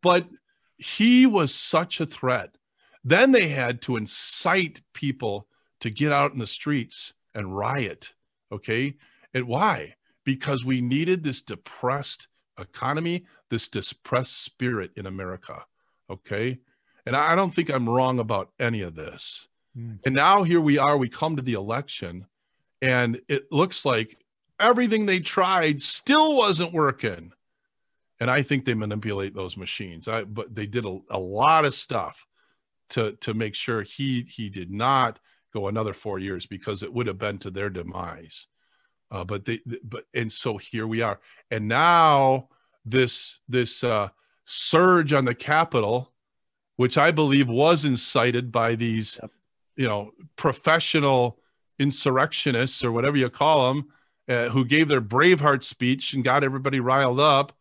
but 0.02 0.28
he 0.76 1.26
was 1.26 1.54
such 1.54 2.00
a 2.00 2.06
threat. 2.06 2.56
Then 3.02 3.32
they 3.32 3.48
had 3.48 3.80
to 3.82 3.96
incite 3.96 4.80
people 4.92 5.46
to 5.80 5.90
get 5.90 6.12
out 6.12 6.32
in 6.32 6.38
the 6.38 6.46
streets 6.46 7.14
and 7.34 7.56
riot. 7.56 8.12
Okay. 8.52 8.94
And 9.32 9.46
why? 9.46 9.94
Because 10.24 10.64
we 10.64 10.80
needed 10.80 11.22
this 11.22 11.42
depressed 11.42 12.28
economy, 12.58 13.24
this 13.50 13.68
depressed 13.68 14.42
spirit 14.42 14.92
in 14.96 15.06
America. 15.06 15.64
Okay. 16.10 16.58
And 17.06 17.14
I 17.16 17.34
don't 17.34 17.52
think 17.52 17.70
I'm 17.70 17.88
wrong 17.88 18.18
about 18.18 18.50
any 18.58 18.82
of 18.82 18.94
this. 18.94 19.48
Mm. 19.76 19.98
And 20.04 20.14
now 20.14 20.42
here 20.42 20.60
we 20.60 20.78
are, 20.78 20.96
we 20.96 21.08
come 21.08 21.36
to 21.36 21.42
the 21.42 21.54
election, 21.54 22.26
and 22.80 23.20
it 23.28 23.50
looks 23.50 23.84
like 23.84 24.18
everything 24.60 25.06
they 25.06 25.20
tried 25.20 25.82
still 25.82 26.36
wasn't 26.36 26.72
working. 26.72 27.32
And 28.20 28.30
I 28.30 28.42
think 28.42 28.64
they 28.64 28.74
manipulate 28.74 29.34
those 29.34 29.56
machines. 29.56 30.08
I, 30.08 30.24
but 30.24 30.54
they 30.54 30.66
did 30.66 30.86
a, 30.86 30.98
a 31.10 31.18
lot 31.18 31.64
of 31.64 31.74
stuff 31.74 32.26
to 32.90 33.12
to 33.20 33.34
make 33.34 33.54
sure 33.54 33.82
he 33.82 34.26
he 34.28 34.48
did 34.48 34.70
not 34.70 35.18
go 35.52 35.68
another 35.68 35.92
four 35.92 36.18
years 36.18 36.46
because 36.46 36.82
it 36.82 36.92
would 36.92 37.06
have 37.06 37.18
been 37.18 37.38
to 37.38 37.50
their 37.50 37.70
demise. 37.70 38.46
Uh, 39.10 39.24
but 39.24 39.44
they 39.44 39.60
but 39.84 40.04
and 40.14 40.32
so 40.32 40.56
here 40.56 40.86
we 40.86 41.02
are, 41.02 41.20
and 41.50 41.68
now 41.68 42.48
this 42.84 43.40
this 43.48 43.84
uh, 43.84 44.08
surge 44.44 45.12
on 45.12 45.24
the 45.24 45.34
Capitol, 45.34 46.12
which 46.76 46.98
I 46.98 47.10
believe 47.10 47.48
was 47.48 47.84
incited 47.84 48.50
by 48.50 48.74
these, 48.74 49.18
yep. 49.22 49.30
you 49.76 49.86
know, 49.86 50.12
professional 50.36 51.38
insurrectionists 51.78 52.84
or 52.84 52.92
whatever 52.92 53.16
you 53.16 53.30
call 53.30 53.68
them, 53.68 53.88
uh, 54.28 54.48
who 54.48 54.64
gave 54.64 54.88
their 54.88 55.00
Braveheart 55.00 55.64
speech 55.64 56.12
and 56.12 56.24
got 56.24 56.44
everybody 56.44 56.80
riled 56.80 57.20
up, 57.20 57.52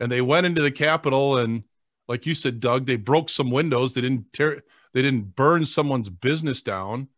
and 0.00 0.10
they 0.10 0.20
went 0.20 0.46
into 0.46 0.62
the 0.62 0.70
Capitol 0.70 1.38
and, 1.38 1.64
like 2.08 2.26
you 2.26 2.34
said, 2.34 2.60
Doug, 2.60 2.86
they 2.86 2.96
broke 2.96 3.30
some 3.30 3.50
windows. 3.50 3.94
They 3.94 4.00
didn't 4.00 4.32
tear, 4.32 4.62
they 4.92 5.02
didn't 5.02 5.36
burn 5.36 5.64
someone's 5.66 6.08
business 6.08 6.62
down, 6.62 7.08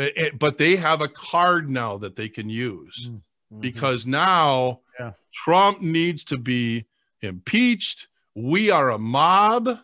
it, 0.00 0.16
it, 0.16 0.38
but 0.38 0.58
they 0.58 0.76
have 0.76 1.00
a 1.00 1.08
card 1.08 1.70
now 1.70 1.98
that 1.98 2.16
they 2.16 2.28
can 2.28 2.48
use 2.48 3.08
mm-hmm. 3.08 3.60
because 3.60 4.06
now 4.06 4.80
yeah. 4.98 5.12
Trump 5.32 5.80
needs 5.80 6.24
to 6.24 6.38
be 6.38 6.86
impeached. 7.22 8.08
We 8.34 8.70
are 8.70 8.90
a 8.90 8.98
mob. 8.98 9.78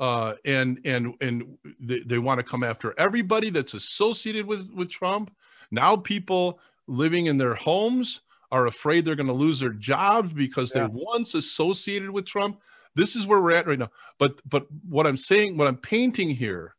Uh, 0.00 0.34
and 0.44 0.80
and 0.84 1.14
and 1.20 1.56
they, 1.78 2.00
they 2.00 2.18
want 2.18 2.38
to 2.38 2.42
come 2.42 2.64
after 2.64 2.98
everybody 2.98 3.48
that's 3.48 3.74
associated 3.74 4.44
with 4.44 4.68
with 4.74 4.90
Trump. 4.90 5.32
Now 5.70 5.96
people 5.96 6.58
living 6.88 7.26
in 7.26 7.38
their 7.38 7.54
homes 7.54 8.20
are 8.50 8.66
afraid 8.66 9.04
they're 9.04 9.14
going 9.14 9.28
to 9.28 9.32
lose 9.32 9.60
their 9.60 9.70
jobs 9.70 10.32
because 10.32 10.74
yeah. 10.74 10.82
they 10.82 10.92
once 10.92 11.34
associated 11.34 12.10
with 12.10 12.26
Trump. 12.26 12.60
This 12.96 13.14
is 13.14 13.26
where 13.26 13.40
we're 13.40 13.52
at 13.52 13.68
right 13.68 13.78
now. 13.78 13.90
But 14.18 14.40
but 14.48 14.66
what 14.88 15.06
I'm 15.06 15.16
saying, 15.16 15.56
what 15.56 15.68
I'm 15.68 15.76
painting 15.76 16.30
here 16.30 16.74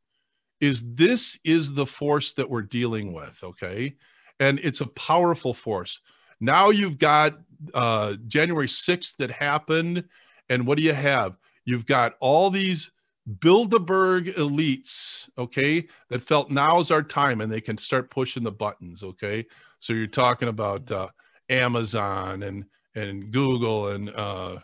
is 0.59 0.83
this 0.95 1.37
is 1.43 1.73
the 1.73 1.85
force 1.85 2.33
that 2.33 2.49
we're 2.49 2.61
dealing 2.61 3.13
with, 3.13 3.43
okay? 3.43 3.95
And 4.39 4.59
it's 4.59 4.81
a 4.81 4.87
powerful 4.87 5.53
force. 5.53 5.99
Now 6.39 6.69
you've 6.69 6.97
got 6.97 7.37
uh, 7.73 8.15
January 8.27 8.67
6th 8.67 9.15
that 9.17 9.31
happened. 9.31 10.05
And 10.49 10.67
what 10.67 10.77
do 10.77 10.83
you 10.83 10.93
have? 10.93 11.37
You've 11.65 11.85
got 11.85 12.13
all 12.19 12.49
these 12.49 12.91
Bilderberg 13.27 14.35
elites, 14.35 15.29
okay, 15.37 15.87
that 16.09 16.21
felt 16.21 16.51
now's 16.51 16.91
our 16.91 17.01
time 17.01 17.41
and 17.41 17.51
they 17.51 17.61
can 17.61 17.77
start 17.77 18.11
pushing 18.11 18.43
the 18.43 18.51
buttons, 18.51 19.01
okay? 19.03 19.45
So 19.79 19.93
you're 19.93 20.07
talking 20.07 20.47
about 20.47 20.91
uh, 20.91 21.07
Amazon 21.49 22.43
and 22.43 22.65
and 22.93 23.31
Google 23.31 23.89
and 23.89 24.09
uh, 24.09 24.59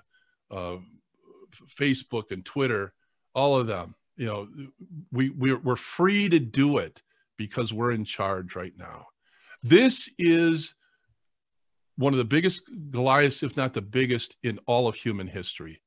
uh, 0.50 0.78
Facebook 1.78 2.32
and 2.32 2.46
Twitter, 2.46 2.94
all 3.36 3.58
of 3.58 3.68
them. 3.68 3.96
You 4.22 4.28
know, 4.28 4.48
we 5.12 5.32
we're, 5.32 5.58
we're 5.58 5.76
free 5.76 6.30
to 6.30 6.38
do 6.38 6.78
it 6.78 7.02
because 7.38 7.74
we're 7.74 7.92
in 7.92 8.06
charge 8.06 8.56
right 8.56 8.74
now. 8.78 9.08
This 9.64 10.12
is 10.20 10.76
one 11.98 12.14
of 12.14 12.20
the 12.20 12.24
biggest 12.36 12.70
Goliaths, 12.92 13.42
if 13.42 13.58
not 13.58 13.74
the 13.74 13.82
biggest, 13.82 14.38
in 14.44 14.60
all 14.68 14.88
of 14.88 14.94
human 14.94 15.26
history. 15.26 15.82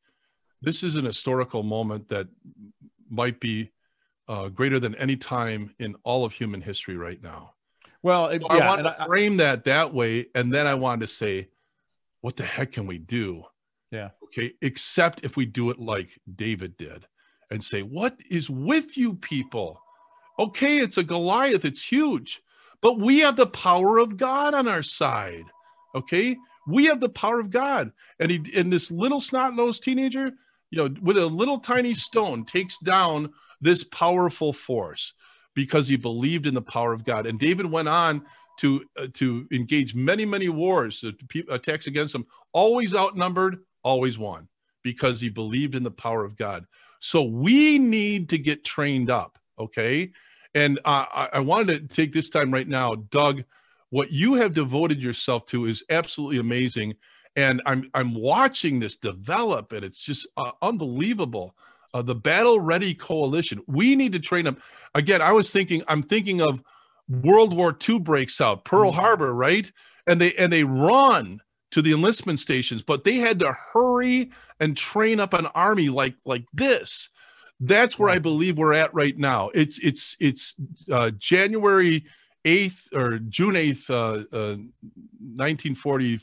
This 0.63 0.83
is 0.83 0.97
an 0.97 1.05
historical 1.05 1.63
moment 1.63 2.09
that 2.09 2.27
might 3.09 3.39
be 3.39 3.71
uh, 4.27 4.49
greater 4.49 4.81
than 4.81 4.97
any 4.97 5.15
time 5.15 5.73
in 5.79 5.95
all 6.03 6.25
of 6.25 6.33
human 6.33 6.61
history 6.61 6.97
right 6.97 7.23
now. 7.23 7.53
Well, 8.03 8.27
it, 8.27 8.43
so 8.43 8.49
yeah, 8.57 8.65
I 8.65 8.67
want 8.69 8.83
to 8.83 9.01
I, 9.01 9.07
frame 9.07 9.37
that 9.37 9.65
that 9.67 9.95
way, 9.95 10.27
and 10.35 10.53
then 10.53 10.67
I 10.67 10.75
wanted 10.75 11.07
to 11.07 11.13
say, 11.13 11.51
what 12.21 12.37
the 12.37 12.45
heck 12.45 12.73
can 12.73 12.89
we 12.89 12.99
do? 12.99 13.45
Yeah. 13.93 14.11
Okay. 14.25 14.55
Except 14.61 15.21
if 15.23 15.37
we 15.37 15.47
do 15.47 15.71
it 15.71 15.79
like 15.79 16.19
David 16.35 16.77
did, 16.77 17.07
and 17.51 17.63
say, 17.63 17.83
what 17.83 18.17
is 18.31 18.51
with 18.51 18.97
you 18.97 19.15
people? 19.15 19.81
Okay, 20.39 20.79
it's 20.79 20.99
a 20.99 21.05
Goliath. 21.05 21.65
It's 21.65 21.85
huge, 21.85 22.43
but 22.81 22.99
we 22.99 23.21
have 23.21 23.37
the 23.37 23.47
power 23.47 23.99
of 23.99 24.17
God 24.17 24.55
on 24.55 24.67
our 24.67 24.83
side. 24.83 25.45
Okay, 25.95 26.37
we 26.67 26.87
have 26.87 27.01
the 27.01 27.09
power 27.09 27.39
of 27.39 27.51
God, 27.51 27.93
and 28.19 28.31
he 28.31 28.43
and 28.57 28.73
this 28.73 28.91
little 28.91 29.21
snot-nosed 29.21 29.83
teenager, 29.83 30.33
you 30.71 30.79
know, 30.79 30.95
with 31.03 31.17
a 31.17 31.27
little 31.27 31.61
tiny 31.61 31.95
stone, 31.95 32.45
takes 32.45 32.79
down 32.79 33.33
this 33.61 33.85
powerful 33.85 34.53
force 34.53 35.13
because 35.55 35.87
he 35.87 35.97
believed 35.97 36.47
in 36.47 36.55
the 36.55 36.63
power 36.63 36.93
of 36.93 37.05
God. 37.05 37.27
And 37.27 37.39
David 37.39 37.67
went 37.67 37.89
on 37.89 38.25
to 38.59 38.85
uh, 38.97 39.07
to 39.15 39.47
engage 39.53 39.95
many 39.95 40.25
many 40.25 40.49
wars, 40.49 41.05
uh, 41.05 41.13
attacks 41.51 41.87
against 41.87 42.15
him, 42.15 42.27
always 42.53 42.95
outnumbered, 42.95 43.59
always 43.85 44.19
won 44.19 44.49
because 44.83 45.21
he 45.21 45.29
believed 45.29 45.75
in 45.75 45.83
the 45.83 45.91
power 45.91 46.25
of 46.25 46.37
God. 46.37 46.67
So 47.05 47.23
we 47.23 47.79
need 47.79 48.29
to 48.31 48.39
get 48.39 48.65
trained 48.65 49.11
up, 49.11 49.39
okay? 49.59 50.11
And 50.55 50.79
uh, 50.85 51.05
I, 51.13 51.29
I 51.35 51.41
wanted 51.41 51.89
to 51.89 51.95
take 51.95 52.13
this 52.13 52.29
time 52.29 52.53
right 52.53 52.69
now, 52.69 52.95
Doug 52.95 53.45
what 53.95 54.11
you 54.11 54.35
have 54.35 54.53
devoted 54.53 55.01
yourself 55.01 55.47
to 55.47 55.67
is 55.67 55.85
absolutely 55.89 56.39
amazing 56.39 56.93
and 57.37 57.63
i'm 57.65 57.89
i'm 57.95 58.13
watching 58.13 58.81
this 58.81 58.97
develop 58.97 59.71
and 59.71 59.85
it's 59.85 60.03
just 60.03 60.27
uh, 60.37 60.51
unbelievable 60.63 61.55
uh, 61.95 62.03
the 62.03 62.15
battle 62.15 62.59
ready 62.59 62.93
coalition 62.93 63.61
we 63.69 63.95
need 63.95 64.13
to 64.13 64.19
train 64.19 64.45
them 64.45 64.57
again 64.97 65.23
i 65.23 65.31
was 65.31 65.53
thinking 65.53 65.81
i'm 65.87 66.03
thinking 66.03 66.41
of 66.41 66.61
world 67.09 67.55
war 67.55 67.77
ii 67.89 68.01
breaks 68.01 68.41
out 68.41 68.65
pearl 68.65 68.91
mm-hmm. 68.91 68.99
harbor 69.01 69.33
right 69.33 69.71
and 70.09 70.21
they 70.21 70.35
and 70.35 70.53
they 70.53 70.65
run 70.65 71.41
to 71.75 71.83
the 71.83 71.93
enlistment 71.93 72.39
stations 72.39 72.83
but 72.83 73.05
they 73.05 73.17
had 73.17 73.39
to 73.39 73.53
hurry 73.73 74.31
and 74.61 74.77
train 74.77 75.21
up 75.21 75.35
an 75.35 75.47
army 75.55 75.89
like 75.89 76.15
like 76.25 76.45
this 76.53 77.11
that's 77.61 77.99
where 77.99 78.11
i 78.11 78.19
believe 78.19 78.57
we're 78.57 78.73
at 78.73 78.93
right 78.95 79.19
now 79.19 79.51
it's 79.55 79.79
it's 79.79 80.17
it's 80.21 80.55
uh, 80.91 81.11
january 81.19 82.05
8th 82.45 82.93
or 82.95 83.19
June 83.19 83.55
8th, 83.55 83.91
uh, 83.91 84.37
uh, 84.37 84.57
1940. 85.37 86.21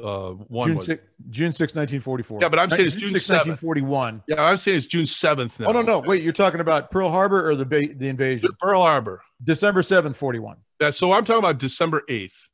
Uh, 0.00 0.30
one 0.30 0.68
June 0.68 0.80
6, 0.80 1.02
June 1.30 1.52
6, 1.52 1.74
1944. 1.74 2.38
Yeah, 2.40 2.48
but 2.48 2.58
I'm 2.58 2.70
saying 2.70 2.86
it's 2.86 2.94
June, 2.94 3.10
6, 3.10 3.28
1941. 3.28 4.22
Yeah, 4.28 4.42
I'm 4.42 4.56
saying 4.56 4.78
it's 4.78 4.86
June 4.86 5.04
7th 5.04 5.60
now. 5.60 5.66
Oh, 5.66 5.72
no, 5.72 5.82
no. 5.82 5.98
Wait, 5.98 6.22
you're 6.22 6.32
talking 6.32 6.60
about 6.60 6.90
Pearl 6.90 7.10
Harbor 7.10 7.46
or 7.50 7.56
the 7.56 7.66
ba- 7.66 7.92
the 7.94 8.08
invasion? 8.08 8.48
Pearl 8.60 8.82
Harbor. 8.82 9.20
December 9.42 9.82
7th, 9.82 10.16
41. 10.16 10.56
Yeah, 10.80 10.90
so 10.90 11.12
I'm 11.12 11.24
talking 11.24 11.40
about 11.40 11.58
December 11.58 12.02
8th. 12.08 12.48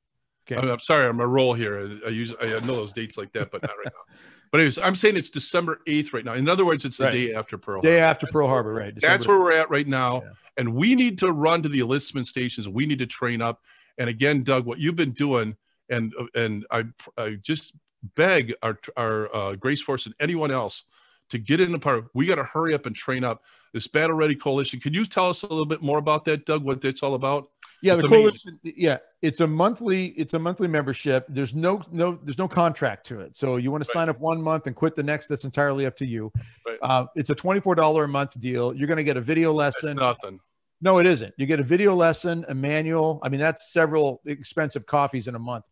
Okay. 0.51 0.61
I'm, 0.61 0.69
I'm 0.69 0.81
sorry, 0.81 1.07
I'm 1.07 1.21
a 1.21 1.27
roll 1.27 1.55
here. 1.55 1.99
I, 2.05 2.09
I 2.09 2.11
use 2.11 2.35
I 2.41 2.47
know 2.61 2.77
those 2.77 2.93
dates 2.93 3.17
like 3.17 3.33
that, 3.33 3.51
but 3.51 3.63
not 3.63 3.73
right 3.77 3.93
now. 3.93 4.15
But 4.53 4.61
anyways, 4.61 4.79
I'm 4.79 4.95
saying 4.95 5.17
it's 5.17 5.29
December 5.29 5.81
8th 5.89 6.13
right 6.13 6.25
now. 6.25 6.35
In 6.35 6.49
other 6.49 6.65
words, 6.65 6.85
it's 6.85 6.99
the 6.99 7.05
right. 7.05 7.13
day 7.13 7.35
after 7.35 7.59
Pearl 7.59 7.81
Day 7.81 7.99
Harbor. 7.99 8.11
after 8.11 8.27
Pearl 8.29 8.49
Harbor, 8.49 8.75
right. 8.75 8.95
December 8.95 9.13
That's 9.13 9.27
where 9.27 9.41
we're 9.41 9.53
at 9.53 9.69
right 9.71 9.89
now. 9.89 10.23
Yeah. 10.23 10.31
And 10.57 10.73
we 10.73 10.95
need 10.95 11.19
to 11.19 11.33
run 11.33 11.63
to 11.63 11.69
the 11.69 11.81
enlistment 11.81 12.29
stations. 12.29 12.69
We 12.69 12.87
need 12.87 13.01
to 13.01 13.07
train 13.07 13.43
up. 13.43 13.61
And 13.99 14.09
again, 14.09 14.45
Doug, 14.45 14.65
what 14.65 14.79
you've 14.79 14.95
been 14.95 15.11
doing, 15.11 15.57
and 15.91 16.15
and 16.37 16.65
I, 16.71 16.85
I 17.19 17.39
just 17.43 17.73
beg 18.15 18.55
our 18.63 18.79
our 18.97 19.35
uh, 19.35 19.57
Grace 19.57 19.83
Force 19.83 20.07
and 20.07 20.15
anyone 20.21 20.53
else 20.53 20.85
to 21.31 21.39
get 21.39 21.61
in 21.61 21.73
the 21.73 21.79
part. 21.79 22.05
We 22.15 22.27
got 22.27 22.37
to 22.37 22.45
hurry 22.45 22.75
up 22.75 22.87
and 22.87 22.95
train 22.95 23.25
up 23.25 23.43
this 23.73 23.87
Battle 23.87 24.17
Ready 24.17 24.35
Coalition. 24.35 24.81
Can 24.81 24.95
you 24.95 25.05
tell 25.05 25.29
us 25.29 25.43
a 25.43 25.47
little 25.47 25.67
bit 25.67 25.83
more 25.83 25.99
about 25.99 26.25
that, 26.27 26.47
Doug? 26.47 26.65
What 26.65 26.81
that's 26.81 27.03
all 27.03 27.15
about? 27.15 27.51
Yeah, 27.83 27.95
it's 27.95 28.03
the 28.03 28.09
coalition. 28.09 28.59
Yeah, 28.63 28.99
it's 29.21 29.41
a 29.41 29.47
monthly. 29.47 30.07
It's 30.09 30.35
a 30.35 30.39
monthly 30.39 30.67
membership. 30.67 31.27
There's 31.29 31.55
no 31.55 31.83
no. 31.93 32.19
There's 32.23 32.39
no 32.39 32.49
contract 32.49 33.07
to 33.07 33.21
it. 33.21 33.37
So 33.37 33.57
you 33.57 33.71
want 33.71 33.85
to 33.85 33.89
right. 33.89 33.95
sign 33.95 34.09
up 34.09 34.19
one 34.19 34.41
month 34.41 34.67
and 34.67 34.75
quit 34.75 34.97
the 34.97 35.03
next. 35.03 35.27
That's 35.27 35.45
entirely 35.45 35.85
up 35.85 35.97
to 35.99 36.07
you. 36.07 36.33
Right. 36.67 36.79
Uh, 36.81 37.07
it's 37.17 37.31
a 37.31 37.35
twenty 37.35 37.61
four 37.61 37.75
dollar 37.75 38.05
a 38.05 38.09
month 38.09 38.41
deal. 38.41 38.75
You're 38.75 38.89
going 38.89 38.97
to 38.97 39.05
get 39.05 39.17
a 39.17 39.21
video 39.21 39.53
lesson. 39.53 39.97
That's 39.97 40.23
nothing. 40.23 40.41
No, 40.81 40.99
it 40.99 41.07
isn't. 41.07 41.35
You 41.37 41.47
get 41.47 41.61
a 41.61 41.63
video 41.63 41.95
lesson, 41.95 42.45
a 42.49 42.55
manual. 42.55 43.21
I 43.23 43.29
mean, 43.29 43.41
that's 43.41 43.73
several 43.73 44.21
expensive 44.27 44.87
coffees 44.87 45.27
in 45.29 45.35
a 45.35 45.39
month. 45.39 45.65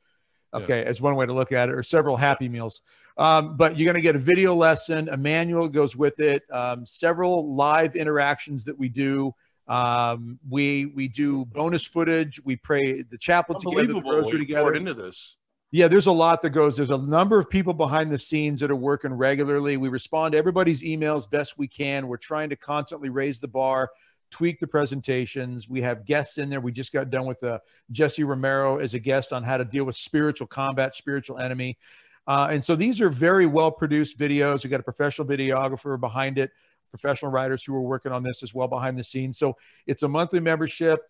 Okay, 0.55 0.81
yeah. 0.81 0.89
as 0.89 1.01
one 1.01 1.17
way 1.17 1.27
to 1.27 1.33
look 1.33 1.53
at 1.53 1.69
it, 1.69 1.75
or 1.75 1.83
several 1.83 2.17
Happy 2.17 2.49
Meals. 2.49 2.83
Um, 3.17 3.57
but 3.57 3.79
you're 3.79 3.87
going 3.87 3.97
to 3.97 4.03
get 4.03 4.17
a 4.17 4.21
video 4.21 4.55
lesson, 4.55 5.09
a 5.09 5.17
manual 5.17 5.69
goes 5.69 5.97
with 5.97 6.19
it, 6.21 6.43
um, 6.51 6.85
several 6.85 7.55
live 7.55 7.95
interactions 7.95 8.65
that 8.65 8.79
we 8.79 8.89
do. 8.89 9.33
Um, 9.67 10.39
we 10.49 10.87
we 10.87 11.09
do 11.09 11.47
bonus 11.47 11.87
footage. 11.87 12.41
We 12.45 12.57
pray 12.57 13.03
the 13.03 13.17
chaplet 13.19 13.61
together, 13.61 13.95
the 13.95 14.03
rosary 14.03 14.41
together. 14.41 14.75
Into 14.75 14.95
this. 14.95 15.37
Yeah, 15.71 15.89
there's 15.89 16.07
a 16.07 16.13
lot 16.13 16.43
that 16.43 16.51
goes. 16.51 16.77
There's 16.77 16.91
a 16.91 16.99
number 16.99 17.39
of 17.39 17.51
people 17.51 17.73
behind 17.75 18.13
the 18.13 18.19
scenes 18.19 18.61
that 18.61 18.71
are 18.71 18.77
working 18.77 19.13
regularly. 19.13 19.77
We 19.77 19.89
respond 19.89 20.33
to 20.33 20.39
everybody's 20.39 20.83
emails 20.83 21.29
best 21.29 21.59
we 21.59 21.67
can. 21.67 22.07
We're 22.07 22.17
trying 22.17 22.51
to 22.51 22.57
constantly 22.57 23.09
raise 23.09 23.41
the 23.41 23.49
bar, 23.49 23.91
tweak 24.31 24.61
the 24.61 24.67
presentations. 24.67 25.69
We 25.69 25.83
have 25.83 26.05
guests 26.05 26.39
in 26.39 26.51
there. 26.51 26.61
We 26.61 26.73
just 26.73 26.93
got 26.93 27.11
done 27.11 27.27
with 27.27 27.43
uh, 27.43 27.59
Jesse 27.91 28.25
Romero 28.25 28.79
as 28.79 28.95
a 28.95 28.99
guest 28.99 29.33
on 29.33 29.43
how 29.43 29.57
to 29.57 29.65
deal 29.65 29.85
with 29.85 29.97
spiritual 29.97 30.47
combat, 30.47 30.95
spiritual 30.95 31.39
enemy. 31.39 31.79
Uh, 32.27 32.49
and 32.51 32.65
so 32.65 32.75
these 32.75 33.01
are 33.01 33.11
very 33.11 33.47
well 33.47 33.71
produced 33.71 34.19
videos. 34.19 34.65
We 34.65 34.71
got 34.71 34.81
a 34.81 34.85
professional 34.85 35.29
videographer 35.29 35.99
behind 36.01 36.39
it, 36.39 36.51
professional 36.91 37.31
writers 37.31 37.65
who 37.65 37.75
are 37.75 37.83
working 37.83 38.13
on 38.13 38.23
this 38.23 38.43
as 38.43 38.55
well 38.55 38.69
behind 38.69 38.99
the 38.99 39.05
scenes. 39.05 39.39
So 39.39 39.57
it's 39.87 40.03
a 40.03 40.09
monthly 40.09 40.41
membership 40.41 41.01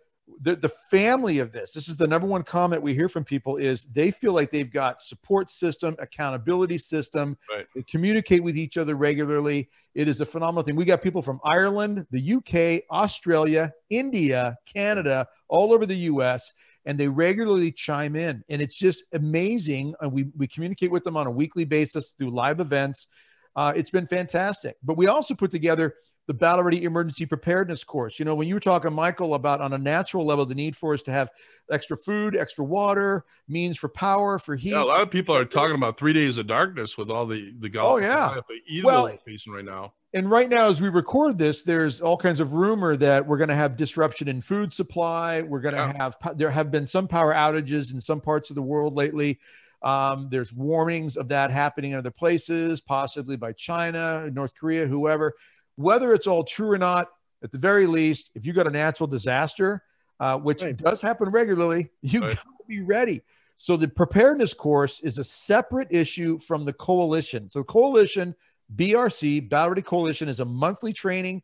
the, 0.40 0.56
the 0.56 0.68
family 0.68 1.38
of 1.38 1.52
this 1.52 1.72
this 1.72 1.88
is 1.88 1.96
the 1.96 2.06
number 2.06 2.26
one 2.26 2.42
comment 2.42 2.82
we 2.82 2.94
hear 2.94 3.08
from 3.08 3.24
people 3.24 3.56
is 3.56 3.84
they 3.86 4.10
feel 4.10 4.32
like 4.32 4.50
they've 4.50 4.72
got 4.72 5.02
support 5.02 5.50
system 5.50 5.94
accountability 5.98 6.78
system. 6.78 7.36
Right. 7.54 7.66
they 7.74 7.82
communicate 7.82 8.42
with 8.42 8.56
each 8.56 8.78
other 8.78 8.94
regularly. 8.94 9.68
It 9.94 10.08
is 10.08 10.20
a 10.20 10.26
phenomenal 10.26 10.62
thing. 10.62 10.76
We 10.76 10.84
got 10.84 11.02
people 11.02 11.22
from 11.22 11.40
ireland 11.44 12.06
the 12.10 12.34
uk 12.34 12.84
australia 12.90 13.72
india 13.90 14.56
canada 14.66 15.26
all 15.48 15.72
over 15.72 15.84
the 15.86 15.96
us 15.96 16.54
and 16.86 16.98
they 16.98 17.08
regularly 17.08 17.72
chime 17.72 18.16
in. 18.16 18.44
And 18.48 18.60
it's 18.60 18.76
just 18.76 19.04
amazing 19.12 19.94
and 20.00 20.12
we, 20.12 20.26
we 20.36 20.46
communicate 20.46 20.90
with 20.90 21.04
them 21.04 21.16
on 21.16 21.26
a 21.26 21.30
weekly 21.30 21.64
basis 21.64 22.10
through 22.10 22.30
live 22.30 22.60
events. 22.60 23.08
Uh, 23.56 23.72
it's 23.74 23.90
been 23.90 24.06
fantastic. 24.06 24.76
But 24.82 24.96
we 24.96 25.06
also 25.06 25.34
put 25.34 25.50
together 25.50 25.94
the 26.26 26.34
Battle 26.34 26.64
Ready 26.64 26.84
Emergency 26.84 27.26
Preparedness 27.26 27.84
course. 27.84 28.18
You 28.18 28.24
know, 28.24 28.34
when 28.34 28.48
you 28.48 28.54
were 28.54 28.60
talking, 28.60 28.92
Michael, 28.92 29.34
about 29.34 29.60
on 29.60 29.72
a 29.74 29.78
natural 29.78 30.24
level, 30.24 30.46
the 30.46 30.54
need 30.54 30.74
for 30.76 30.94
us 30.94 31.02
to 31.02 31.10
have 31.12 31.30
extra 31.70 31.96
food, 31.96 32.34
extra 32.36 32.64
water, 32.64 33.24
means 33.46 33.76
for 33.76 33.88
power, 33.90 34.38
for 34.38 34.56
heat. 34.56 34.70
Yeah, 34.70 34.82
a 34.82 34.84
lot 34.84 35.02
of 35.02 35.10
people 35.10 35.36
are 35.36 35.44
talking 35.44 35.74
about 35.76 35.98
three 35.98 36.12
days 36.14 36.38
of 36.38 36.46
darkness 36.46 36.96
with 36.96 37.10
all 37.10 37.26
the 37.26 37.52
the 37.60 37.68
Gulf 37.68 37.94
Oh, 37.94 37.96
yeah. 37.98 38.40
Well- 38.82 39.16
facing 39.26 39.52
right 39.52 39.64
now. 39.64 39.92
and 40.14 40.30
right 40.30 40.48
now, 40.48 40.68
as 40.68 40.80
we 40.80 40.88
record 40.88 41.36
this, 41.36 41.62
there's 41.62 42.00
all 42.00 42.16
kinds 42.16 42.40
of 42.40 42.52
rumor 42.54 42.96
that 42.96 43.26
we're 43.26 43.36
going 43.38 43.48
to 43.48 43.54
have 43.54 43.76
disruption 43.76 44.28
in 44.28 44.40
food 44.40 44.72
supply. 44.72 45.42
We're 45.42 45.60
going 45.60 45.74
to 45.74 45.80
Yeah. 45.80 45.96
have, 45.96 46.16
there 46.38 46.50
have 46.50 46.70
been 46.70 46.86
some 46.86 47.06
power 47.06 47.34
outages 47.34 47.92
in 47.92 48.00
some 48.00 48.20
parts 48.22 48.48
of 48.50 48.56
the 48.56 48.62
world 48.62 48.94
lately. 48.94 49.40
Um, 49.82 50.28
there's 50.30 50.50
warnings 50.54 51.18
of 51.18 51.28
that 51.28 51.50
happening 51.50 51.90
in 51.90 51.98
other 51.98 52.10
places, 52.10 52.80
possibly 52.80 53.36
by 53.36 53.52
China, 53.52 54.30
North 54.32 54.54
Korea, 54.54 54.86
whoever. 54.86 55.34
Whether 55.76 56.12
it's 56.12 56.26
all 56.26 56.44
true 56.44 56.70
or 56.70 56.78
not, 56.78 57.08
at 57.42 57.52
the 57.52 57.58
very 57.58 57.86
least, 57.86 58.30
if 58.34 58.46
you 58.46 58.52
got 58.52 58.66
a 58.66 58.70
natural 58.70 59.06
disaster, 59.06 59.82
uh, 60.20 60.38
which 60.38 60.62
Right. 60.62 60.76
does 60.76 61.00
happen 61.00 61.28
regularly, 61.30 61.90
you 62.02 62.20
Right. 62.22 62.36
got 62.36 62.44
to 62.44 62.64
be 62.68 62.80
ready. 62.82 63.22
So 63.58 63.76
the 63.76 63.88
preparedness 63.88 64.54
course 64.54 65.00
is 65.00 65.18
a 65.18 65.24
separate 65.24 65.88
issue 65.90 66.38
from 66.38 66.64
the 66.64 66.72
coalition. 66.72 67.50
So 67.50 67.60
the 67.60 67.64
coalition, 67.64 68.34
BRC, 68.74 69.40
Battle 69.40 69.70
Ready 69.70 69.82
Coalition, 69.82 70.28
is 70.28 70.40
a 70.40 70.44
monthly 70.44 70.92
training. 70.92 71.42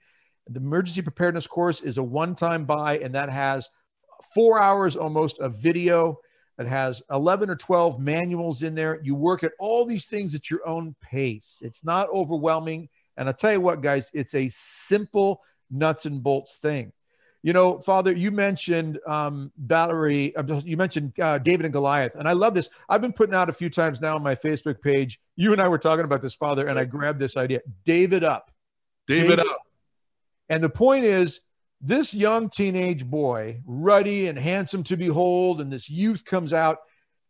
The 0.49 0.61
emergency 0.61 1.03
preparedness 1.03 1.47
course 1.47 1.81
is 1.81 1.99
a 1.99 2.03
one-time 2.03 2.65
buy, 2.65 2.99
and 2.99 3.15
that 3.15 3.31
has 3.31 3.69
four 4.35 4.61
hours 4.61 4.97
almost 4.97 5.41
of 5.41 5.61
video. 5.61 6.19
It 6.59 6.67
has 6.67 7.03
11 7.11 7.49
or 7.49 7.57
12 7.57 7.99
manuals 7.99 8.63
in 8.63 8.75
there. 8.75 9.01
You 9.03 9.15
work 9.15 9.45
at 9.45 9.53
all 9.59 9.85
these 9.87 10.07
things 10.07 10.35
at 10.35 10.51
your 10.51 10.67
own 10.67 10.95
pace. 11.01 11.61
It's 11.65 11.85
not 11.85 12.09
overwhelming. 12.11 12.89
And 13.21 13.29
I'll 13.29 13.35
tell 13.35 13.53
you 13.53 13.61
what, 13.61 13.83
guys, 13.83 14.11
it's 14.15 14.35
a 14.35 14.49
simple 14.49 15.43
nuts 15.71 16.07
and 16.07 16.23
bolts 16.23 16.57
thing. 16.57 16.91
You 17.43 17.53
know, 17.53 17.79
Father, 17.79 18.15
you 18.15 18.31
mentioned 18.31 18.99
um, 19.07 19.53
Valerie, 19.59 20.35
you 20.65 20.79
mentioned 20.79 21.13
uh, 21.21 21.37
David 21.37 21.67
and 21.67 21.73
Goliath, 21.73 22.15
and 22.15 22.27
I 22.27 22.33
love 22.33 22.55
this. 22.55 22.71
I've 22.89 23.03
been 23.03 23.13
putting 23.13 23.35
out 23.35 23.51
a 23.51 23.53
few 23.53 23.69
times 23.69 24.01
now 24.01 24.15
on 24.15 24.23
my 24.23 24.35
Facebook 24.35 24.81
page. 24.81 25.21
You 25.37 25.53
and 25.53 25.61
I 25.61 25.69
were 25.69 25.79
talking 25.79 26.07
about 26.07 26.23
this, 26.23 26.35
Father, 26.35 26.67
and 26.67 26.79
I 26.79 26.87
grabbed 26.87 27.21
this 27.21 27.37
idea 27.37 27.61
David 27.85 28.25
up. 28.25 28.51
David, 29.07 29.37
David- 29.37 29.41
up. 29.41 29.63
And 30.49 30.65
the 30.65 30.71
point 30.71 31.05
is, 31.05 31.41
this 31.83 32.15
young 32.15 32.49
teenage 32.49 33.05
boy, 33.05 33.61
ruddy 33.67 34.29
and 34.29 34.39
handsome 34.39 34.83
to 34.85 34.97
behold, 34.97 35.61
and 35.61 35.71
this 35.71 35.91
youth 35.91 36.25
comes 36.25 36.55
out, 36.55 36.79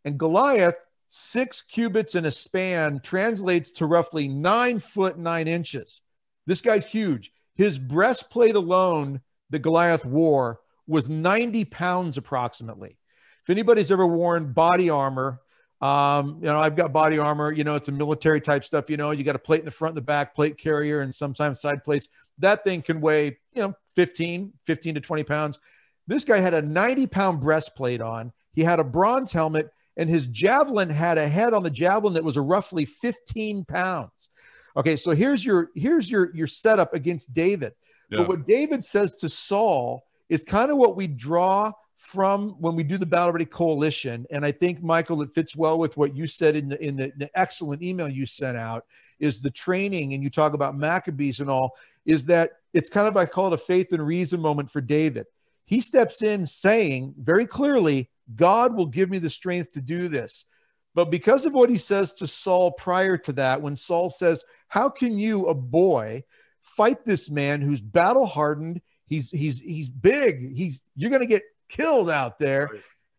and 0.05 0.17
Goliath, 0.17 0.75
six 1.13 1.61
cubits 1.61 2.15
in 2.15 2.23
a 2.23 2.31
span, 2.31 3.01
translates 3.01 3.73
to 3.73 3.85
roughly 3.85 4.29
nine 4.29 4.79
foot 4.79 5.19
nine 5.19 5.45
inches. 5.45 6.01
This 6.47 6.61
guy's 6.61 6.85
huge. 6.85 7.33
His 7.55 7.77
breastplate 7.77 8.55
alone 8.55 9.19
that 9.49 9.59
Goliath 9.59 10.05
wore 10.05 10.61
was 10.87 11.09
90 11.09 11.65
pounds 11.65 12.17
approximately. 12.17 12.97
If 13.43 13.49
anybody's 13.49 13.91
ever 13.91 14.07
worn 14.07 14.53
body 14.53 14.89
armor, 14.89 15.41
um, 15.81 16.37
you 16.39 16.45
know, 16.45 16.57
I've 16.57 16.77
got 16.77 16.93
body 16.93 17.17
armor, 17.17 17.51
you 17.51 17.65
know, 17.65 17.75
it's 17.75 17.89
a 17.89 17.91
military 17.91 18.39
type 18.39 18.63
stuff, 18.63 18.89
you 18.89 18.95
know, 18.95 19.11
you 19.11 19.25
got 19.25 19.35
a 19.35 19.39
plate 19.39 19.59
in 19.59 19.65
the 19.65 19.71
front 19.71 19.91
and 19.91 19.97
the 19.97 20.05
back, 20.05 20.33
plate 20.33 20.57
carrier, 20.57 21.01
and 21.01 21.13
sometimes 21.13 21.59
side 21.59 21.83
plates. 21.83 22.07
That 22.37 22.63
thing 22.63 22.81
can 22.81 23.01
weigh, 23.01 23.37
you 23.53 23.63
know, 23.63 23.73
15, 23.95 24.53
15 24.63 24.95
to 24.95 25.01
20 25.01 25.23
pounds. 25.23 25.59
This 26.07 26.23
guy 26.23 26.37
had 26.37 26.53
a 26.53 26.61
90 26.61 27.07
pound 27.07 27.41
breastplate 27.41 27.99
on. 27.99 28.31
He 28.53 28.63
had 28.63 28.79
a 28.79 28.85
bronze 28.85 29.33
helmet, 29.33 29.71
and 29.97 30.09
his 30.09 30.27
javelin 30.27 30.89
had 30.89 31.17
a 31.17 31.27
head 31.27 31.53
on 31.53 31.63
the 31.63 31.69
javelin 31.69 32.13
that 32.13 32.23
was 32.23 32.37
a 32.37 32.41
roughly 32.41 32.85
15 32.85 33.65
pounds. 33.65 34.29
Okay, 34.77 34.95
so 34.95 35.11
here's 35.11 35.45
your 35.45 35.69
here's 35.75 36.09
your 36.09 36.33
your 36.33 36.47
setup 36.47 36.93
against 36.93 37.33
David. 37.33 37.73
Yeah. 38.09 38.19
But 38.19 38.27
what 38.29 38.45
David 38.45 38.85
says 38.85 39.15
to 39.17 39.29
Saul 39.29 40.05
is 40.29 40.43
kind 40.43 40.71
of 40.71 40.77
what 40.77 40.95
we 40.95 41.07
draw 41.07 41.73
from 42.01 42.51
when 42.59 42.75
we 42.75 42.83
do 42.83 42.97
the 42.97 43.05
Battle 43.05 43.31
Ready 43.31 43.45
Coalition. 43.45 44.25
And 44.31 44.43
I 44.43 44.51
think, 44.51 44.81
Michael, 44.81 45.21
it 45.21 45.31
fits 45.31 45.55
well 45.55 45.77
with 45.77 45.97
what 45.97 46.15
you 46.15 46.25
said 46.25 46.55
in 46.55 46.69
the 46.69 46.83
in 46.83 46.95
the, 46.95 47.11
the 47.17 47.29
excellent 47.39 47.83
email 47.83 48.09
you 48.09 48.25
sent 48.25 48.57
out. 48.57 48.85
Is 49.19 49.39
the 49.39 49.51
training, 49.51 50.13
and 50.13 50.23
you 50.23 50.31
talk 50.31 50.53
about 50.53 50.75
Maccabees 50.75 51.41
and 51.41 51.49
all, 51.49 51.75
is 52.05 52.25
that 52.25 52.53
it's 52.73 52.89
kind 52.89 53.07
of 53.07 53.15
I 53.15 53.25
call 53.25 53.47
it 53.47 53.53
a 53.53 53.57
faith 53.57 53.93
and 53.93 54.05
reason 54.05 54.39
moment 54.39 54.71
for 54.71 54.81
David. 54.81 55.27
He 55.65 55.79
steps 55.79 56.23
in 56.23 56.47
saying 56.47 57.13
very 57.19 57.45
clearly, 57.45 58.09
God 58.35 58.75
will 58.75 58.85
give 58.85 59.09
me 59.09 59.19
the 59.19 59.29
strength 59.29 59.71
to 59.73 59.81
do 59.81 60.07
this. 60.07 60.45
But 60.93 61.09
because 61.09 61.45
of 61.45 61.53
what 61.53 61.69
he 61.69 61.77
says 61.77 62.13
to 62.13 62.27
Saul 62.27 62.71
prior 62.71 63.17
to 63.17 63.33
that, 63.33 63.61
when 63.61 63.75
Saul 63.75 64.09
says, 64.09 64.43
How 64.67 64.89
can 64.89 65.17
you, 65.17 65.47
a 65.47 65.53
boy, 65.53 66.23
fight 66.61 67.05
this 67.05 67.29
man 67.29 67.61
who's 67.61 67.81
battle 67.81 68.25
hardened? 68.25 68.81
He's 69.07 69.29
he's 69.29 69.59
he's 69.59 69.89
big. 69.89 70.55
He's 70.55 70.83
you're 70.95 71.11
gonna 71.11 71.25
get 71.25 71.43
killed 71.69 72.09
out 72.09 72.39
there. 72.39 72.69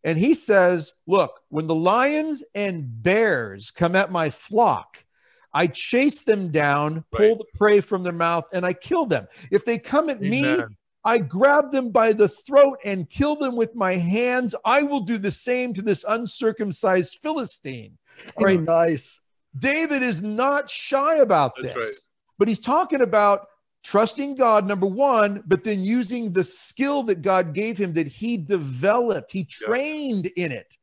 And 0.04 0.18
he 0.18 0.34
says, 0.34 0.92
Look, 1.06 1.40
when 1.48 1.66
the 1.66 1.74
lions 1.74 2.42
and 2.54 3.02
bears 3.02 3.70
come 3.70 3.94
at 3.96 4.10
my 4.10 4.30
flock, 4.30 5.04
I 5.54 5.66
chase 5.66 6.20
them 6.20 6.50
down, 6.50 7.04
pull 7.10 7.28
Right. 7.28 7.38
the 7.38 7.44
prey 7.58 7.80
from 7.80 8.02
their 8.02 8.12
mouth, 8.12 8.44
and 8.52 8.64
I 8.64 8.72
kill 8.72 9.06
them. 9.06 9.28
If 9.50 9.64
they 9.64 9.78
come 9.78 10.08
at 10.10 10.20
me, 10.20 10.44
Amen. 10.44 10.76
I 11.05 11.18
grab 11.18 11.72
them 11.72 11.90
by 11.90 12.12
the 12.12 12.28
throat 12.28 12.78
and 12.84 13.11
kill 13.11 13.36
them 13.36 13.57
with 13.57 13.74
my 13.74 13.94
hands. 13.94 14.55
I 14.64 14.82
will 14.82 15.00
do 15.00 15.18
the 15.18 15.32
same 15.32 15.74
to 15.74 15.82
this 15.82 16.05
uncircumcised 16.07 17.18
Philistine. 17.20 17.98
All 18.36 18.44
right. 18.44 18.61
Nice. 18.61 19.20
David 19.59 20.03
is 20.03 20.22
not 20.22 20.70
shy 20.70 21.16
about 21.16 21.53
That's 21.61 21.74
this, 21.74 21.84
right. 21.84 22.09
but 22.38 22.48
he's 22.48 22.61
talking 22.61 23.03
about 23.03 23.46
trusting 23.82 24.36
God, 24.36 24.66
number 24.66 24.86
one, 24.86 25.42
but 25.46 25.64
then 25.64 25.84
using 25.84 26.32
the 26.32 26.44
skill 26.44 27.03
that 27.05 27.20
God 27.20 27.53
gave 27.53 27.76
him 27.76 27.92
that 27.94 28.07
he 28.07 28.36
developed. 28.36 29.32
He 29.32 29.40
Yeah. 29.40 29.66
trained 29.66 30.26
in 30.36 30.53
it. 30.53 30.78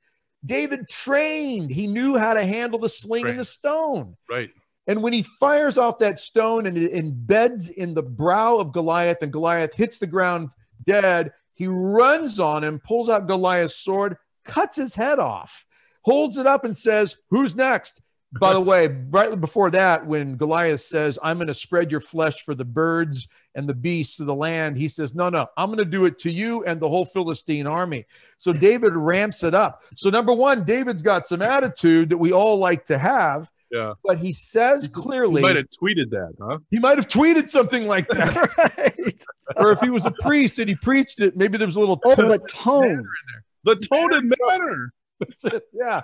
David 0.45 0.87
trained. 0.89 1.71
He 1.71 1.87
knew 1.87 2.17
how 2.17 2.33
to 2.33 2.43
handle 2.43 2.79
the 2.79 2.89
sling 2.89 3.27
and 3.27 3.39
the 3.39 3.45
stone. 3.45 4.15
Right. 4.29 4.51
And 4.89 5.03
when 5.03 5.13
he 5.13 5.21
fires 5.21 5.77
off 5.77 5.99
that 5.99 6.17
stone 6.17 6.65
and 6.65 6.75
it 6.75 6.93
embeds 6.93 7.69
in 7.69 7.93
the 7.93 8.01
brow 8.01 8.55
of 8.55 8.73
Goliath, 8.73 9.21
and 9.21 9.31
Goliath 9.31 9.75
hits 9.75 9.99
the 9.99 10.07
ground 10.07 10.49
dead, 10.83 11.31
he 11.53 11.67
runs 11.67 12.39
on 12.39 12.63
him, 12.63 12.79
pulls 12.79 13.07
out 13.07 13.27
Goliath's 13.27 13.75
sword, 13.75 14.17
cuts 14.45 14.77
his 14.77 14.95
head 14.95 15.19
off, 15.19 15.63
holds 16.01 16.37
it 16.37 16.47
up, 16.47 16.65
and 16.65 16.75
says, 16.75 17.17
Who's 17.29 17.55
next? 17.55 18.01
By 18.39 18.53
the 18.53 18.61
way, 18.61 18.87
right 19.11 19.39
before 19.39 19.69
that, 19.69 20.07
when 20.07 20.37
Goliath 20.37 20.81
says, 20.81 21.19
I'm 21.21 21.37
going 21.37 21.49
to 21.49 21.53
spread 21.53 21.91
your 21.91 22.01
flesh 22.01 22.41
for 22.41 22.55
the 22.55 22.65
birds 22.65 23.27
and 23.53 23.69
the 23.69 23.75
beasts 23.75 24.19
of 24.19 24.25
the 24.25 24.33
land, 24.33 24.75
he 24.75 24.87
says, 24.87 25.13
No, 25.13 25.29
no, 25.29 25.45
I'm 25.55 25.67
going 25.67 25.77
to 25.77 25.85
do 25.85 26.05
it 26.05 26.17
to 26.19 26.31
you 26.31 26.65
and 26.65 26.79
the 26.79 26.89
whole 26.89 27.05
Philistine 27.05 27.67
army. 27.67 28.07
So 28.39 28.51
David 28.53 28.93
ramps 28.93 29.43
it 29.43 29.53
up. 29.53 29.83
So, 29.95 30.09
number 30.09 30.33
one, 30.33 30.63
David's 30.63 31.03
got 31.03 31.27
some 31.27 31.43
attitude 31.43 32.09
that 32.09 32.17
we 32.17 32.33
all 32.33 32.57
like 32.57 32.85
to 32.85 32.97
have 32.97 33.47
Yeah. 33.71 33.93
but 34.03 34.17
he 34.17 34.31
says 34.33 34.87
clearly. 34.87 35.41
He 35.41 35.47
might 35.47 35.55
have 35.57 35.69
tweeted 35.69 36.09
that, 36.11 36.33
huh? 36.41 36.59
he 36.71 36.79
might 36.79 36.97
have 36.97 37.07
tweeted 37.07 37.49
something 37.49 37.85
like 37.87 38.07
that, 38.09 38.35
right. 38.57 39.23
or 39.57 39.71
if 39.71 39.79
he 39.81 39.89
was 39.89 40.05
a 40.05 40.11
priest 40.21 40.57
and 40.59 40.67
he 40.67 40.75
preached 40.75 41.19
it, 41.19 41.37
maybe 41.37 41.57
there 41.57 41.67
was 41.67 41.75
a 41.75 41.79
little. 41.79 41.99
Oh, 42.05 42.15
but 42.15 42.47
tone. 42.49 43.05
The 43.63 43.75
tone 43.75 44.13
and 44.13 44.33
manner. 44.49 44.93
yeah, 45.73 46.01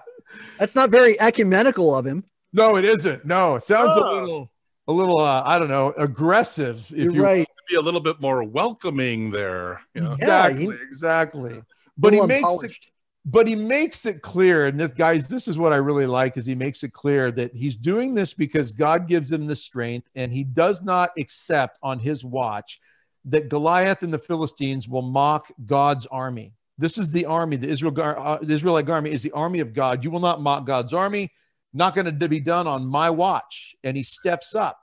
That's 0.60 0.76
not 0.76 0.90
very 0.90 1.20
ecumenical 1.20 1.96
of 1.96 2.06
him. 2.06 2.24
no, 2.54 2.76
it 2.76 2.86
isn't. 2.86 3.26
No, 3.26 3.56
it 3.56 3.64
sounds 3.64 3.96
a 3.98 4.02
Oh. 4.06 4.14
little, 4.20 4.52
a 4.88 4.94
little, 4.94 5.20
uh, 5.22 5.42
I 5.46 5.58
don't 5.58 5.70
know, 5.70 5.94
aggressive. 5.98 6.92
If 6.92 6.98
You're 7.06 7.14
you 7.14 7.24
right. 7.24 7.48
Be 7.70 7.76
a 7.78 7.82
little 7.82 8.00
bit 8.02 8.22
more 8.22 8.44
welcoming 8.44 9.32
there. 9.32 9.82
You 9.96 10.02
know? 10.02 10.14
Yeah, 10.20 10.48
exactly, 10.50 10.66
he- 10.66 10.84
exactly. 10.84 11.62
But 11.98 12.14
he 12.14 12.20
makes 12.22 12.34
it, 12.34 12.36
unpolished. 12.46 12.92
But 13.26 13.48
he 13.48 13.56
makes 13.56 14.06
it 14.06 14.22
clear 14.22 14.68
and 14.68 14.80
this 14.80 14.92
guys 14.92 15.28
this 15.28 15.48
is 15.48 15.58
what 15.58 15.74
i 15.74 15.78
really 15.78 16.06
like 16.06 16.38
is 16.38 16.46
he 16.46 16.56
makes 16.56 16.84
it 16.84 16.94
clear 16.94 17.32
that 17.32 17.54
he's 17.56 17.76
doing 17.76 18.14
this 18.14 18.34
because 18.34 18.74
god 18.74 19.08
gives 19.08 19.32
him 19.32 19.48
the 19.48 19.56
strength 19.56 20.08
and 20.16 20.32
he 20.32 20.44
does 20.44 20.82
not 20.84 21.10
accept 21.18 21.80
on 21.82 22.00
his 22.00 22.24
watch 22.24 22.80
that 23.26 23.50
goliath 23.50 24.04
and 24.04 24.14
the 24.14 24.20
philistines 24.20 24.88
will 24.88 25.02
mock 25.02 25.52
god's 25.66 26.06
army. 26.08 26.54
This 26.78 26.98
is 26.98 27.12
the 27.12 27.26
army 27.26 27.58
the 27.58 27.68
israel 27.68 27.94
uh, 28.00 28.38
the 28.42 28.54
israelite 28.54 28.90
army 28.90 29.12
is 29.12 29.24
the 29.24 29.32
army 29.32 29.60
of 29.60 29.74
god. 29.74 30.04
You 30.04 30.12
will 30.12 30.20
not 30.20 30.42
mock 30.42 30.66
god's 30.66 30.94
army. 30.94 31.32
Not 31.74 31.96
going 31.96 32.20
to 32.20 32.30
be 32.30 32.40
done 32.40 32.68
on 32.68 32.86
my 32.86 33.10
watch. 33.10 33.76
And 33.84 33.98
he 33.98 34.04
steps 34.04 34.56
up 34.56 34.80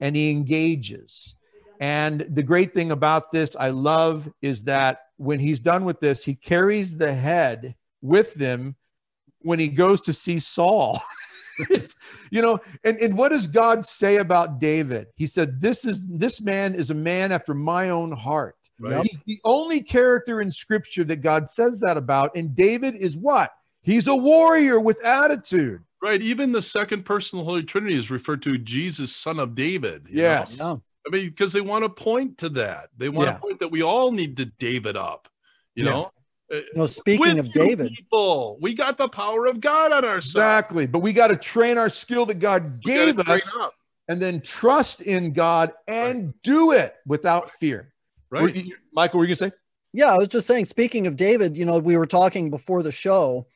and 0.00 0.14
he 0.14 0.30
engages. 0.30 1.34
And 1.80 2.26
the 2.28 2.42
great 2.42 2.74
thing 2.74 2.90
about 2.90 3.30
this 3.30 3.54
i 3.56 3.70
love 3.70 4.30
is 4.42 4.64
that 4.64 5.00
when 5.16 5.40
he's 5.40 5.60
done 5.60 5.84
with 5.84 6.00
this, 6.00 6.24
he 6.24 6.34
carries 6.34 6.98
the 6.98 7.12
head 7.12 7.74
with 8.02 8.34
them 8.34 8.76
when 9.40 9.58
he 9.58 9.68
goes 9.68 10.00
to 10.02 10.12
see 10.12 10.38
Saul. 10.38 11.00
you 12.30 12.42
know, 12.42 12.60
and, 12.84 12.98
and 12.98 13.16
what 13.16 13.30
does 13.30 13.46
God 13.46 13.86
say 13.86 14.16
about 14.16 14.58
David? 14.58 15.06
He 15.16 15.26
said, 15.26 15.60
This 15.60 15.84
is 15.84 16.06
this 16.06 16.40
man 16.40 16.74
is 16.74 16.90
a 16.90 16.94
man 16.94 17.32
after 17.32 17.54
my 17.54 17.90
own 17.90 18.12
heart. 18.12 18.56
Right. 18.78 19.06
He's 19.06 19.20
the 19.26 19.40
only 19.44 19.82
character 19.82 20.40
in 20.42 20.50
scripture 20.50 21.04
that 21.04 21.16
God 21.16 21.48
says 21.48 21.80
that 21.80 21.96
about. 21.96 22.36
And 22.36 22.54
David 22.54 22.94
is 22.94 23.16
what? 23.16 23.50
He's 23.80 24.06
a 24.06 24.16
warrior 24.16 24.78
with 24.78 25.02
attitude. 25.02 25.82
Right. 26.02 26.20
Even 26.20 26.52
the 26.52 26.60
second 26.60 27.04
person 27.04 27.38
of 27.38 27.46
the 27.46 27.50
Holy 27.50 27.62
Trinity 27.62 27.98
is 27.98 28.10
referred 28.10 28.42
to 28.42 28.58
Jesus, 28.58 29.16
son 29.16 29.40
of 29.40 29.54
David. 29.54 30.08
Yes. 30.10 30.58
Know? 30.58 30.82
I 31.06 31.10
mean, 31.10 31.28
because 31.28 31.52
they 31.52 31.60
want 31.60 31.84
to 31.84 31.88
point 31.88 32.38
to 32.38 32.48
that. 32.50 32.88
They 32.96 33.08
want 33.08 33.28
yeah. 33.28 33.34
to 33.34 33.38
point 33.38 33.60
that 33.60 33.70
we 33.70 33.82
all 33.82 34.10
need 34.10 34.36
to 34.38 34.46
David 34.46 34.96
up. 34.96 35.28
You 35.74 35.84
yeah. 35.84 35.90
know. 35.90 36.12
You 36.48 36.62
know, 36.76 36.86
speaking 36.86 37.38
With 37.38 37.46
of 37.46 37.52
David, 37.52 37.92
people, 37.92 38.56
we 38.60 38.72
got 38.72 38.96
the 38.96 39.08
power 39.08 39.46
of 39.46 39.60
God 39.60 39.90
on 39.90 40.04
our 40.04 40.20
side. 40.20 40.38
Exactly, 40.38 40.86
but 40.86 41.00
we 41.00 41.12
got 41.12 41.26
to 41.26 41.36
train 41.36 41.76
our 41.76 41.88
skill 41.88 42.24
that 42.26 42.38
God 42.38 42.84
we 42.84 42.92
gave 42.92 43.18
us, 43.18 43.58
and 44.06 44.22
then 44.22 44.40
trust 44.40 45.00
in 45.00 45.32
God 45.32 45.72
and 45.88 46.26
right. 46.26 46.34
do 46.44 46.70
it 46.70 46.94
without 47.04 47.50
fear. 47.50 47.92
Right, 48.30 48.54
you, 48.54 48.76
Michael, 48.92 49.18
were 49.18 49.24
you 49.24 49.30
gonna 49.30 49.50
say? 49.50 49.56
Yeah, 49.92 50.14
I 50.14 50.18
was 50.18 50.28
just 50.28 50.46
saying. 50.46 50.66
Speaking 50.66 51.08
of 51.08 51.16
David, 51.16 51.56
you 51.56 51.64
know, 51.64 51.80
we 51.80 51.96
were 51.96 52.06
talking 52.06 52.48
before 52.48 52.84
the 52.84 52.92
show, 52.92 53.48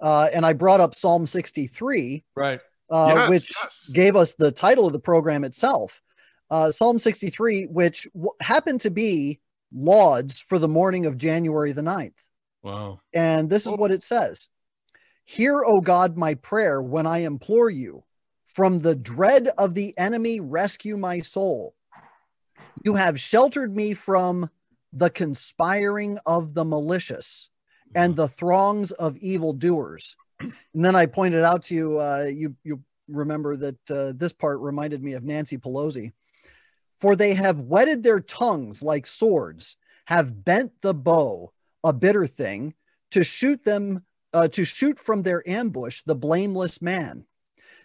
uh, 0.00 0.28
and 0.32 0.46
I 0.46 0.52
brought 0.52 0.78
up 0.78 0.94
Psalm 0.94 1.26
sixty-three, 1.26 2.24
right, 2.36 2.62
uh, 2.90 3.12
yes, 3.16 3.28
which 3.28 3.54
yes. 3.60 3.90
gave 3.92 4.14
us 4.14 4.34
the 4.34 4.52
title 4.52 4.86
of 4.86 4.92
the 4.92 5.00
program 5.00 5.42
itself 5.42 6.00
uh, 6.50 6.70
Psalm 6.70 6.98
63, 6.98 7.66
which 7.66 8.06
w- 8.14 8.32
happened 8.40 8.80
to 8.82 8.90
be 8.90 9.40
lauds 9.72 10.40
for 10.40 10.58
the 10.58 10.68
morning 10.68 11.06
of 11.06 11.18
January 11.18 11.72
the 11.72 11.82
9th. 11.82 12.12
Wow. 12.62 13.00
And 13.12 13.48
this 13.50 13.66
is 13.66 13.76
what 13.76 13.90
it 13.90 14.02
says 14.02 14.48
Hear, 15.24 15.64
O 15.64 15.80
God, 15.80 16.16
my 16.16 16.34
prayer 16.34 16.80
when 16.82 17.06
I 17.06 17.18
implore 17.18 17.70
you. 17.70 18.04
From 18.44 18.78
the 18.78 18.94
dread 18.94 19.48
of 19.58 19.74
the 19.74 19.92
enemy, 19.98 20.40
rescue 20.40 20.96
my 20.96 21.18
soul. 21.18 21.74
You 22.84 22.94
have 22.94 23.20
sheltered 23.20 23.74
me 23.74 23.92
from 23.92 24.48
the 24.92 25.10
conspiring 25.10 26.18
of 26.24 26.54
the 26.54 26.64
malicious 26.64 27.50
and 27.94 28.14
the 28.14 28.28
throngs 28.28 28.92
of 28.92 29.16
evildoers. 29.18 30.16
And 30.40 30.54
then 30.72 30.94
I 30.94 31.06
pointed 31.06 31.42
out 31.42 31.64
to 31.64 31.74
you, 31.74 32.00
uh, 32.00 32.26
you, 32.32 32.54
you 32.62 32.80
remember 33.08 33.56
that 33.56 33.90
uh, 33.90 34.12
this 34.16 34.32
part 34.32 34.60
reminded 34.60 35.02
me 35.02 35.14
of 35.14 35.24
Nancy 35.24 35.58
Pelosi. 35.58 36.12
For 36.98 37.14
they 37.14 37.34
have 37.34 37.60
whetted 37.60 38.02
their 38.02 38.20
tongues 38.20 38.82
like 38.82 39.06
swords, 39.06 39.76
have 40.06 40.44
bent 40.44 40.72
the 40.80 40.94
bow, 40.94 41.52
a 41.84 41.92
bitter 41.92 42.26
thing, 42.26 42.74
to 43.10 43.22
shoot 43.22 43.62
them, 43.64 44.04
uh, 44.32 44.48
to 44.48 44.64
shoot 44.64 44.98
from 44.98 45.22
their 45.22 45.46
ambush 45.48 46.02
the 46.02 46.14
blameless 46.14 46.80
man. 46.80 47.26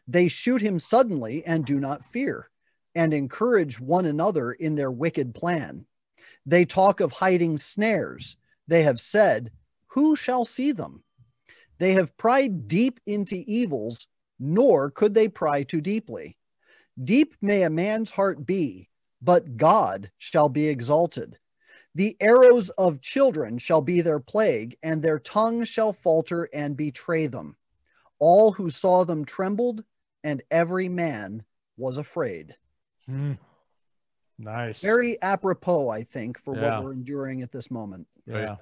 They 0.07 0.27
shoot 0.27 0.61
him 0.61 0.79
suddenly 0.79 1.45
and 1.45 1.65
do 1.65 1.79
not 1.79 2.05
fear, 2.05 2.49
and 2.95 3.13
encourage 3.13 3.79
one 3.79 4.05
another 4.05 4.53
in 4.53 4.75
their 4.75 4.91
wicked 4.91 5.35
plan. 5.35 5.85
They 6.45 6.65
talk 6.65 6.99
of 6.99 7.11
hiding 7.11 7.57
snares. 7.57 8.37
They 8.67 8.83
have 8.83 8.99
said, 8.99 9.51
Who 9.87 10.15
shall 10.15 10.45
see 10.45 10.71
them? 10.71 11.03
They 11.79 11.93
have 11.93 12.17
pried 12.17 12.67
deep 12.67 12.99
into 13.05 13.43
evils, 13.47 14.07
nor 14.39 14.91
could 14.91 15.13
they 15.13 15.27
pry 15.27 15.63
too 15.63 15.81
deeply. 15.81 16.37
Deep 17.01 17.35
may 17.41 17.63
a 17.63 17.69
man's 17.69 18.11
heart 18.11 18.45
be, 18.45 18.89
but 19.21 19.57
God 19.57 20.11
shall 20.17 20.49
be 20.49 20.67
exalted. 20.67 21.37
The 21.93 22.15
arrows 22.19 22.69
of 22.71 23.01
children 23.01 23.57
shall 23.57 23.81
be 23.81 24.01
their 24.01 24.19
plague, 24.19 24.77
and 24.81 25.01
their 25.01 25.19
tongue 25.19 25.63
shall 25.65 25.93
falter 25.93 26.49
and 26.53 26.77
betray 26.77 27.27
them. 27.27 27.55
All 28.19 28.51
who 28.51 28.69
saw 28.69 29.03
them 29.03 29.25
trembled, 29.25 29.83
and 30.23 30.41
every 30.51 30.87
man 30.87 31.43
was 31.77 31.97
afraid. 31.97 32.55
Hmm. 33.07 33.33
Nice. 34.39 34.81
Very 34.81 35.21
apropos, 35.21 35.89
I 35.89 36.03
think, 36.03 36.37
for 36.37 36.55
yeah. 36.55 36.75
what 36.75 36.83
we're 36.83 36.93
enduring 36.93 37.41
at 37.41 37.51
this 37.51 37.69
moment. 37.69 38.07
Yeah. 38.25 38.55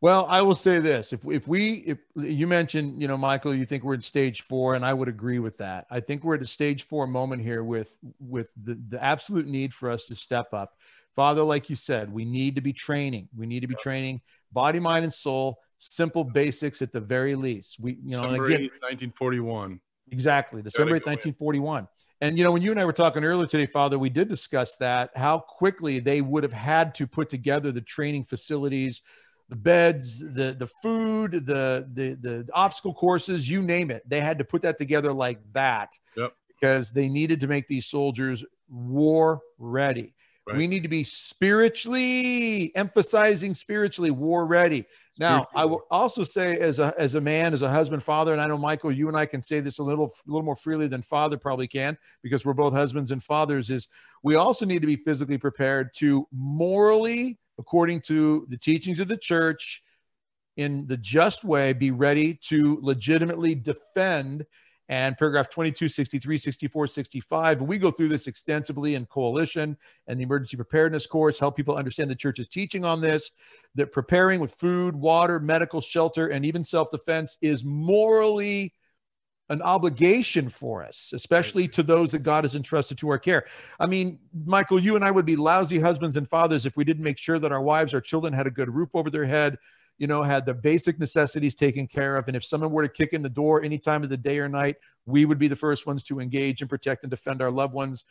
Well, 0.00 0.26
I 0.28 0.42
will 0.42 0.54
say 0.54 0.78
this: 0.78 1.12
if 1.12 1.24
if 1.24 1.48
we 1.48 1.74
if 1.86 1.98
you 2.14 2.46
mentioned, 2.46 3.00
you 3.00 3.08
know, 3.08 3.16
Michael, 3.16 3.54
you 3.54 3.64
think 3.64 3.82
we're 3.82 3.94
at 3.94 4.04
stage 4.04 4.42
four, 4.42 4.74
and 4.74 4.84
I 4.84 4.92
would 4.92 5.08
agree 5.08 5.38
with 5.38 5.56
that. 5.58 5.86
I 5.90 6.00
think 6.00 6.22
we're 6.22 6.34
at 6.34 6.42
a 6.42 6.46
stage 6.46 6.84
four 6.84 7.06
moment 7.06 7.42
here 7.42 7.64
with 7.64 7.96
with 8.20 8.52
the 8.62 8.78
the 8.88 9.02
absolute 9.02 9.46
need 9.46 9.72
for 9.72 9.90
us 9.90 10.06
to 10.06 10.16
step 10.16 10.52
up. 10.52 10.76
Father, 11.14 11.42
like 11.42 11.70
you 11.70 11.76
said, 11.76 12.12
we 12.12 12.26
need 12.26 12.56
to 12.56 12.60
be 12.60 12.74
training. 12.74 13.28
We 13.34 13.46
need 13.46 13.60
to 13.60 13.66
be 13.66 13.74
training 13.76 14.20
body, 14.52 14.80
mind, 14.80 15.04
and 15.04 15.12
soul. 15.12 15.58
Simple 15.78 16.24
basics 16.24 16.80
at 16.82 16.92
the 16.92 17.00
very 17.00 17.34
least. 17.34 17.78
We, 17.78 17.98
you 18.02 18.12
know, 18.12 18.22
December 18.22 18.46
again, 18.46 18.60
1941. 18.80 19.80
Exactly, 20.10 20.62
December 20.62 20.92
8th, 21.00 21.06
1941. 21.06 21.88
And 22.20 22.38
you 22.38 22.44
know, 22.44 22.52
when 22.52 22.62
you 22.62 22.70
and 22.70 22.80
I 22.80 22.84
were 22.84 22.92
talking 22.92 23.24
earlier 23.24 23.46
today, 23.46 23.66
Father, 23.66 23.98
we 23.98 24.08
did 24.08 24.28
discuss 24.28 24.76
that 24.76 25.10
how 25.16 25.38
quickly 25.38 25.98
they 25.98 26.22
would 26.22 26.44
have 26.44 26.52
had 26.52 26.94
to 26.96 27.06
put 27.06 27.28
together 27.28 27.72
the 27.72 27.82
training 27.82 28.24
facilities, 28.24 29.02
the 29.48 29.56
beds, 29.56 30.18
the 30.18 30.56
the 30.58 30.66
food, 30.66 31.32
the 31.32 31.86
the 31.92 32.14
the 32.20 32.48
obstacle 32.52 32.94
courses, 32.94 33.48
you 33.48 33.62
name 33.62 33.90
it. 33.90 34.02
They 34.08 34.20
had 34.20 34.38
to 34.38 34.44
put 34.44 34.62
that 34.62 34.78
together 34.78 35.12
like 35.12 35.38
that 35.52 35.92
yep. 36.16 36.34
because 36.48 36.90
they 36.90 37.08
needed 37.08 37.40
to 37.40 37.46
make 37.46 37.68
these 37.68 37.86
soldiers 37.86 38.44
war 38.68 39.40
ready. 39.58 40.14
Right. 40.46 40.56
We 40.56 40.66
need 40.68 40.82
to 40.84 40.88
be 40.88 41.02
spiritually 41.02 42.74
emphasizing 42.76 43.54
spiritually 43.54 44.12
war 44.12 44.46
ready. 44.46 44.84
Now, 45.18 45.46
I 45.54 45.64
will 45.64 45.86
also 45.90 46.24
say, 46.24 46.58
as 46.58 46.78
a 46.78 46.94
as 46.98 47.14
a 47.14 47.20
man, 47.20 47.54
as 47.54 47.62
a 47.62 47.70
husband, 47.70 48.02
father, 48.02 48.32
and 48.32 48.40
I 48.40 48.46
know 48.46 48.58
Michael, 48.58 48.92
you 48.92 49.08
and 49.08 49.16
I 49.16 49.26
can 49.26 49.40
say 49.40 49.60
this 49.60 49.78
a 49.78 49.82
little 49.82 50.06
a 50.06 50.30
little 50.30 50.42
more 50.42 50.56
freely 50.56 50.88
than 50.88 51.02
father 51.02 51.38
probably 51.38 51.66
can 51.66 51.96
because 52.22 52.44
we're 52.44 52.52
both 52.52 52.74
husbands 52.74 53.10
and 53.12 53.22
fathers. 53.22 53.70
Is 53.70 53.88
we 54.22 54.34
also 54.34 54.66
need 54.66 54.82
to 54.82 54.86
be 54.86 54.96
physically 54.96 55.38
prepared 55.38 55.94
to 55.94 56.28
morally 56.32 57.38
according 57.58 58.00
to 58.02 58.46
the 58.48 58.56
teachings 58.58 59.00
of 59.00 59.08
the 59.08 59.16
church 59.16 59.82
in 60.56 60.86
the 60.86 60.96
just 60.96 61.44
way, 61.44 61.72
be 61.72 61.90
ready 61.90 62.34
to 62.34 62.78
legitimately 62.82 63.54
defend. 63.54 64.46
And 64.88 65.18
paragraph 65.18 65.50
22, 65.50 65.88
63, 65.88 66.38
64, 66.38 66.86
65. 66.86 67.62
We 67.62 67.76
go 67.76 67.90
through 67.90 68.08
this 68.08 68.28
extensively 68.28 68.94
in 68.94 69.04
coalition 69.06 69.76
and 70.06 70.18
the 70.18 70.22
emergency 70.22 70.56
preparedness 70.56 71.08
course, 71.08 71.40
help 71.40 71.56
people 71.56 71.74
understand 71.74 72.08
the 72.08 72.14
church's 72.14 72.46
teaching 72.46 72.84
on 72.84 73.00
this, 73.00 73.32
that 73.74 73.90
preparing 73.90 74.38
with 74.38 74.54
food, 74.54 74.94
water, 74.94 75.40
medical 75.40 75.80
shelter, 75.80 76.28
and 76.28 76.46
even 76.46 76.62
self 76.62 76.90
defense 76.90 77.36
is 77.42 77.64
morally 77.64 78.72
an 79.48 79.62
obligation 79.62 80.48
for 80.48 80.84
us, 80.84 81.12
especially 81.14 81.68
to 81.68 81.82
those 81.82 82.10
that 82.12 82.22
God 82.22 82.44
has 82.44 82.54
entrusted 82.54 82.98
to 82.98 83.08
our 83.10 83.18
care. 83.18 83.46
I 83.78 83.86
mean, 83.86 84.18
Michael, 84.44 84.80
you 84.80 84.96
and 84.96 85.04
I 85.04 85.10
would 85.10 85.26
be 85.26 85.36
lousy 85.36 85.78
husbands 85.78 86.16
and 86.16 86.28
fathers 86.28 86.66
if 86.66 86.76
we 86.76 86.84
didn't 86.84 87.04
make 87.04 87.18
sure 87.18 87.38
that 87.38 87.52
our 87.52 87.62
wives, 87.62 87.94
our 87.94 88.00
children 88.00 88.32
had 88.32 88.46
a 88.46 88.50
good 88.50 88.68
roof 88.68 88.90
over 88.94 89.08
their 89.08 89.24
head, 89.24 89.56
you 89.98 90.06
know, 90.06 90.22
had 90.22 90.46
the 90.46 90.54
basic 90.54 90.98
necessities 90.98 91.54
taken 91.54 91.86
care 91.86 92.16
of. 92.16 92.26
And 92.26 92.36
if 92.36 92.44
someone 92.44 92.72
were 92.72 92.82
to 92.82 92.88
kick 92.88 93.12
in 93.12 93.22
the 93.22 93.28
door 93.28 93.62
any 93.62 93.78
time 93.78 94.02
of 94.02 94.08
the 94.08 94.16
day 94.16 94.38
or 94.40 94.48
night, 94.48 94.76
we 95.06 95.24
would 95.24 95.38
be 95.38 95.48
the 95.48 95.56
first 95.56 95.86
ones 95.86 96.02
to 96.04 96.20
engage 96.20 96.60
and 96.60 96.68
protect 96.68 97.04
and 97.04 97.10
defend 97.10 97.40
our 97.40 97.50
loved 97.50 97.72
ones 97.72 98.04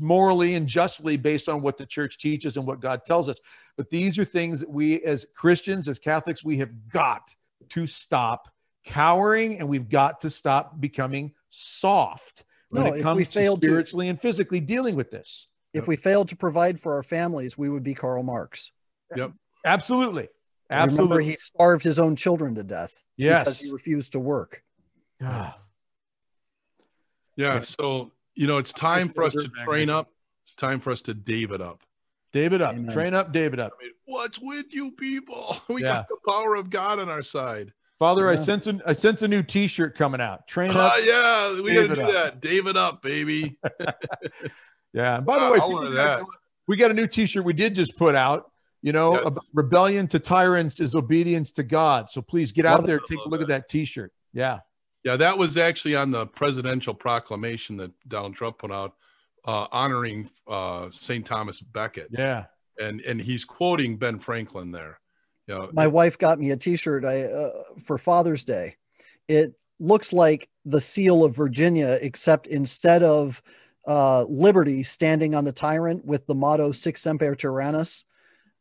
morally 0.00 0.54
and 0.54 0.66
justly 0.66 1.16
based 1.16 1.48
on 1.48 1.60
what 1.60 1.76
the 1.76 1.86
church 1.86 2.18
teaches 2.18 2.56
and 2.56 2.66
what 2.66 2.80
God 2.80 3.04
tells 3.04 3.28
us. 3.28 3.40
But 3.76 3.90
these 3.90 4.18
are 4.18 4.24
things 4.24 4.60
that 4.60 4.70
we 4.70 5.02
as 5.02 5.26
Christians, 5.36 5.88
as 5.88 5.98
Catholics, 5.98 6.44
we 6.44 6.58
have 6.58 6.88
got 6.88 7.34
to 7.70 7.86
stop 7.86 8.48
cowering 8.88 9.58
and 9.58 9.68
we've 9.68 9.88
got 9.88 10.22
to 10.22 10.30
stop 10.30 10.80
becoming 10.80 11.32
soft 11.50 12.44
when 12.70 12.84
no, 12.84 12.94
it 12.94 13.02
comes 13.02 13.28
to 13.28 13.56
spiritually 13.56 14.06
to, 14.06 14.10
and 14.10 14.20
physically 14.20 14.60
dealing 14.60 14.96
with 14.96 15.10
this. 15.10 15.46
If 15.74 15.86
we 15.86 15.96
failed 15.96 16.28
to 16.28 16.36
provide 16.36 16.80
for 16.80 16.94
our 16.94 17.02
families, 17.02 17.56
we 17.56 17.68
would 17.68 17.82
be 17.82 17.94
Karl 17.94 18.22
Marx. 18.22 18.72
Yep. 19.14 19.32
Absolutely. 19.64 20.28
Absolutely. 20.70 21.16
Remember, 21.16 21.20
he 21.20 21.36
starved 21.36 21.84
his 21.84 21.98
own 21.98 22.16
children 22.16 22.54
to 22.54 22.62
death. 22.62 23.04
Yes. 23.16 23.44
Because 23.44 23.60
he 23.60 23.70
refused 23.70 24.12
to 24.12 24.20
work. 24.20 24.62
Ah. 25.22 25.58
yeah. 27.36 27.54
Yeah. 27.54 27.60
So, 27.60 28.12
you 28.34 28.46
know, 28.46 28.56
it's 28.56 28.72
time 28.72 29.10
for 29.10 29.24
us 29.24 29.34
to 29.34 29.48
train 29.64 29.90
up. 29.90 30.10
It's 30.44 30.54
time 30.54 30.80
for 30.80 30.90
us 30.90 31.02
to 31.02 31.14
David 31.14 31.60
up. 31.60 31.82
David 32.32 32.62
up. 32.62 32.74
Amen. 32.74 32.92
Train 32.92 33.14
up, 33.14 33.32
David 33.32 33.60
up. 33.60 33.72
I 33.78 33.84
mean, 33.84 33.92
what's 34.06 34.38
with 34.40 34.72
you 34.72 34.92
people? 34.92 35.56
We 35.68 35.82
Yeah. 35.82 35.92
got 35.92 36.08
the 36.08 36.16
power 36.26 36.54
of 36.54 36.70
God 36.70 36.98
on 36.98 37.08
our 37.08 37.22
side. 37.22 37.72
Father, 37.98 38.28
I 38.28 38.36
sense 38.36 38.66
a, 38.68 38.80
I 38.86 38.92
sense 38.92 39.22
a 39.22 39.28
new 39.28 39.42
T-shirt 39.42 39.96
coming 39.96 40.20
out. 40.20 40.46
Train 40.46 40.70
Ah, 40.72 40.86
up. 40.88 40.94
yeah, 41.04 41.60
we 41.60 41.74
got 41.74 41.88
to 41.88 41.94
do 41.96 42.02
up. 42.02 42.12
that. 42.12 42.40
David 42.40 42.76
up, 42.76 43.02
baby. 43.02 43.56
Yeah. 44.94 45.16
And 45.16 45.26
by 45.26 45.34
the 45.38 45.44
Ah, 45.44 45.50
way, 45.52 45.58
people 45.58 45.90
that. 45.92 46.22
we 46.66 46.76
got 46.76 46.90
a 46.90 46.94
new 46.94 47.06
T-shirt 47.06 47.44
we 47.44 47.52
did 47.52 47.74
just 47.74 47.96
put 47.98 48.14
out. 48.14 48.50
You 48.80 48.92
know, 48.92 49.20
Yes. 49.22 49.50
rebellion 49.52 50.06
to 50.08 50.18
tyrants 50.18 50.80
is 50.80 50.94
obedience 50.94 51.50
to 51.52 51.62
God. 51.62 52.08
So 52.08 52.22
please 52.22 52.52
get 52.52 52.64
out 52.64 52.86
there, 52.86 52.98
take 53.00 53.18
a 53.24 53.28
look 53.28 53.42
at 53.42 53.48
that 53.48 53.68
T-shirt. 53.68 54.12
Yeah. 54.32 54.60
Yeah, 55.04 55.16
that 55.16 55.36
was 55.36 55.56
actually 55.58 55.94
on 55.94 56.10
the 56.10 56.26
presidential 56.26 56.94
proclamation 56.94 57.76
that 57.76 57.90
Donald 58.08 58.34
Trump 58.34 58.58
put 58.58 58.70
out, 58.72 58.94
uh, 59.44 59.66
honoring 59.72 60.30
uh, 60.46 60.88
St. 60.92 61.24
Thomas 61.26 61.60
Becket, 61.60 62.08
Yeah. 62.10 62.46
and 62.80 63.00
and 63.02 63.20
he's 63.20 63.44
quoting 63.44 63.96
Ben 63.96 64.18
Franklin 64.18 64.70
there. 64.72 65.00
You 65.48 65.54
know, 65.54 65.70
My 65.72 65.86
wife 65.86 66.18
got 66.18 66.38
me 66.38 66.50
a 66.50 66.56
T-shirt 66.56 67.04
I, 67.04 67.22
uh, 67.22 67.50
for 67.82 67.96
Father's 67.98 68.44
Day. 68.44 68.76
It 69.28 69.54
looks 69.80 70.12
like 70.12 70.48
the 70.64 70.80
seal 70.80 71.24
of 71.24 71.34
Virginia, 71.34 71.98
except 72.02 72.46
instead 72.46 73.02
of 73.02 73.42
uh, 73.86 74.24
liberty 74.24 74.82
standing 74.82 75.34
on 75.34 75.44
the 75.44 75.52
tyrant 75.52 76.04
with 76.04 76.26
the 76.26 76.34
motto 76.34 76.70
"Sic 76.72 76.98
Semper 76.98 77.34
Tyrannis," 77.34 78.04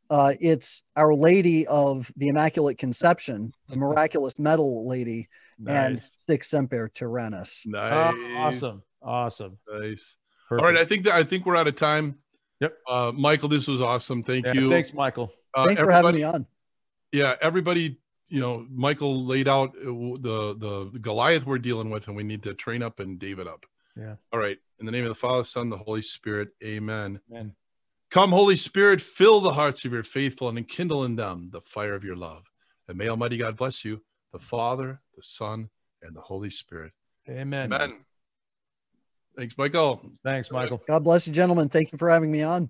uh, 0.10 0.34
it's 0.40 0.82
Our 0.96 1.14
Lady 1.14 1.68
of 1.68 2.10
the 2.16 2.30
Immaculate 2.30 2.78
Conception, 2.78 3.52
the 3.68 3.76
miraculous 3.86 4.40
medal 4.40 4.88
lady, 4.88 5.28
and 5.68 5.96
Nice. 5.96 6.12
"Sic 6.26 6.44
Semper 6.46 6.90
Tyrannis." 6.96 7.66
nice, 7.66 8.14
Oh, 8.16 8.36
awesome. 8.38 8.84
Awesome. 9.02 9.58
nice. 9.70 10.16
Perfect. 10.48 10.66
All 10.66 10.72
right, 10.72 10.80
I 10.82 10.86
think 10.86 11.04
that 11.06 11.14
I 11.16 11.24
think 11.24 11.46
we're 11.46 11.58
out 11.58 11.68
of 11.68 11.76
time. 11.76 12.18
Yep. 12.62 12.78
Uh, 12.88 13.12
Michael, 13.14 13.50
this 13.50 13.68
was 13.68 13.82
awesome. 13.82 14.24
Thank 14.24 14.46
Yeah, 14.46 14.54
you. 14.54 14.70
Thanks, 14.70 14.94
Michael. 14.94 15.32
Uh, 15.54 15.66
Thanks 15.66 15.82
for 15.82 15.92
having 15.92 16.16
me 16.16 16.24
on. 16.24 16.46
Yeah 17.12 17.36
everybody 17.42 17.98
you 18.28 18.42
know 18.42 18.66
michael 18.70 19.26
laid 19.26 19.48
out 19.48 19.70
uh, 19.78 19.86
the 19.86 20.56
the 20.58 21.00
goliath 21.00 21.46
we're 21.46 21.58
dealing 21.58 21.90
with 21.90 22.08
and 22.08 22.16
we 22.16 22.24
need 22.24 22.44
to 22.44 22.54
train 22.54 22.82
up 22.84 23.00
and 23.00 23.20
david 23.20 23.48
up 23.48 23.66
Yeah. 23.96 24.16
all 24.34 24.40
right 24.40 24.58
in 24.80 24.86
the 24.86 24.92
name 24.92 25.04
of 25.04 25.10
the 25.10 25.16
father 25.16 25.44
son 25.44 25.70
the 25.70 25.78
holy 25.78 26.02
spirit 26.02 26.50
amen 26.64 27.20
Man. 27.30 27.56
come 28.12 28.32
holy 28.32 28.58
spirit 28.58 29.02
fill 29.02 29.40
the 29.40 29.54
hearts 29.54 29.86
of 29.86 29.94
your 29.94 30.04
faithful 30.04 30.50
and 30.50 30.58
enkindle 30.58 31.06
in 31.06 31.16
them 31.16 31.50
the 31.52 31.62
fire 31.62 31.96
of 31.96 32.04
your 32.04 32.16
love 32.16 32.44
and 32.88 32.98
may 32.98 33.08
almighty 33.08 33.38
god 33.38 33.56
bless 33.58 33.86
you 33.86 34.02
the 34.34 34.40
father 34.40 35.02
the 35.16 35.24
son 35.24 35.70
and 36.02 36.16
the 36.16 36.22
holy 36.22 36.50
spirit 36.50 36.92
Amen. 37.30 37.72
amen 37.72 37.94
thanks 39.38 39.58
michael 39.58 40.12
Thanks, 40.24 40.52
Michael. 40.52 40.82
God 40.88 41.04
bless 41.06 41.26
you, 41.28 41.34
gentlemen. 41.34 41.70
Thank 41.70 41.92
you 41.94 41.98
for 41.98 42.10
having 42.10 42.30
me 42.30 42.44
on. 42.44 42.70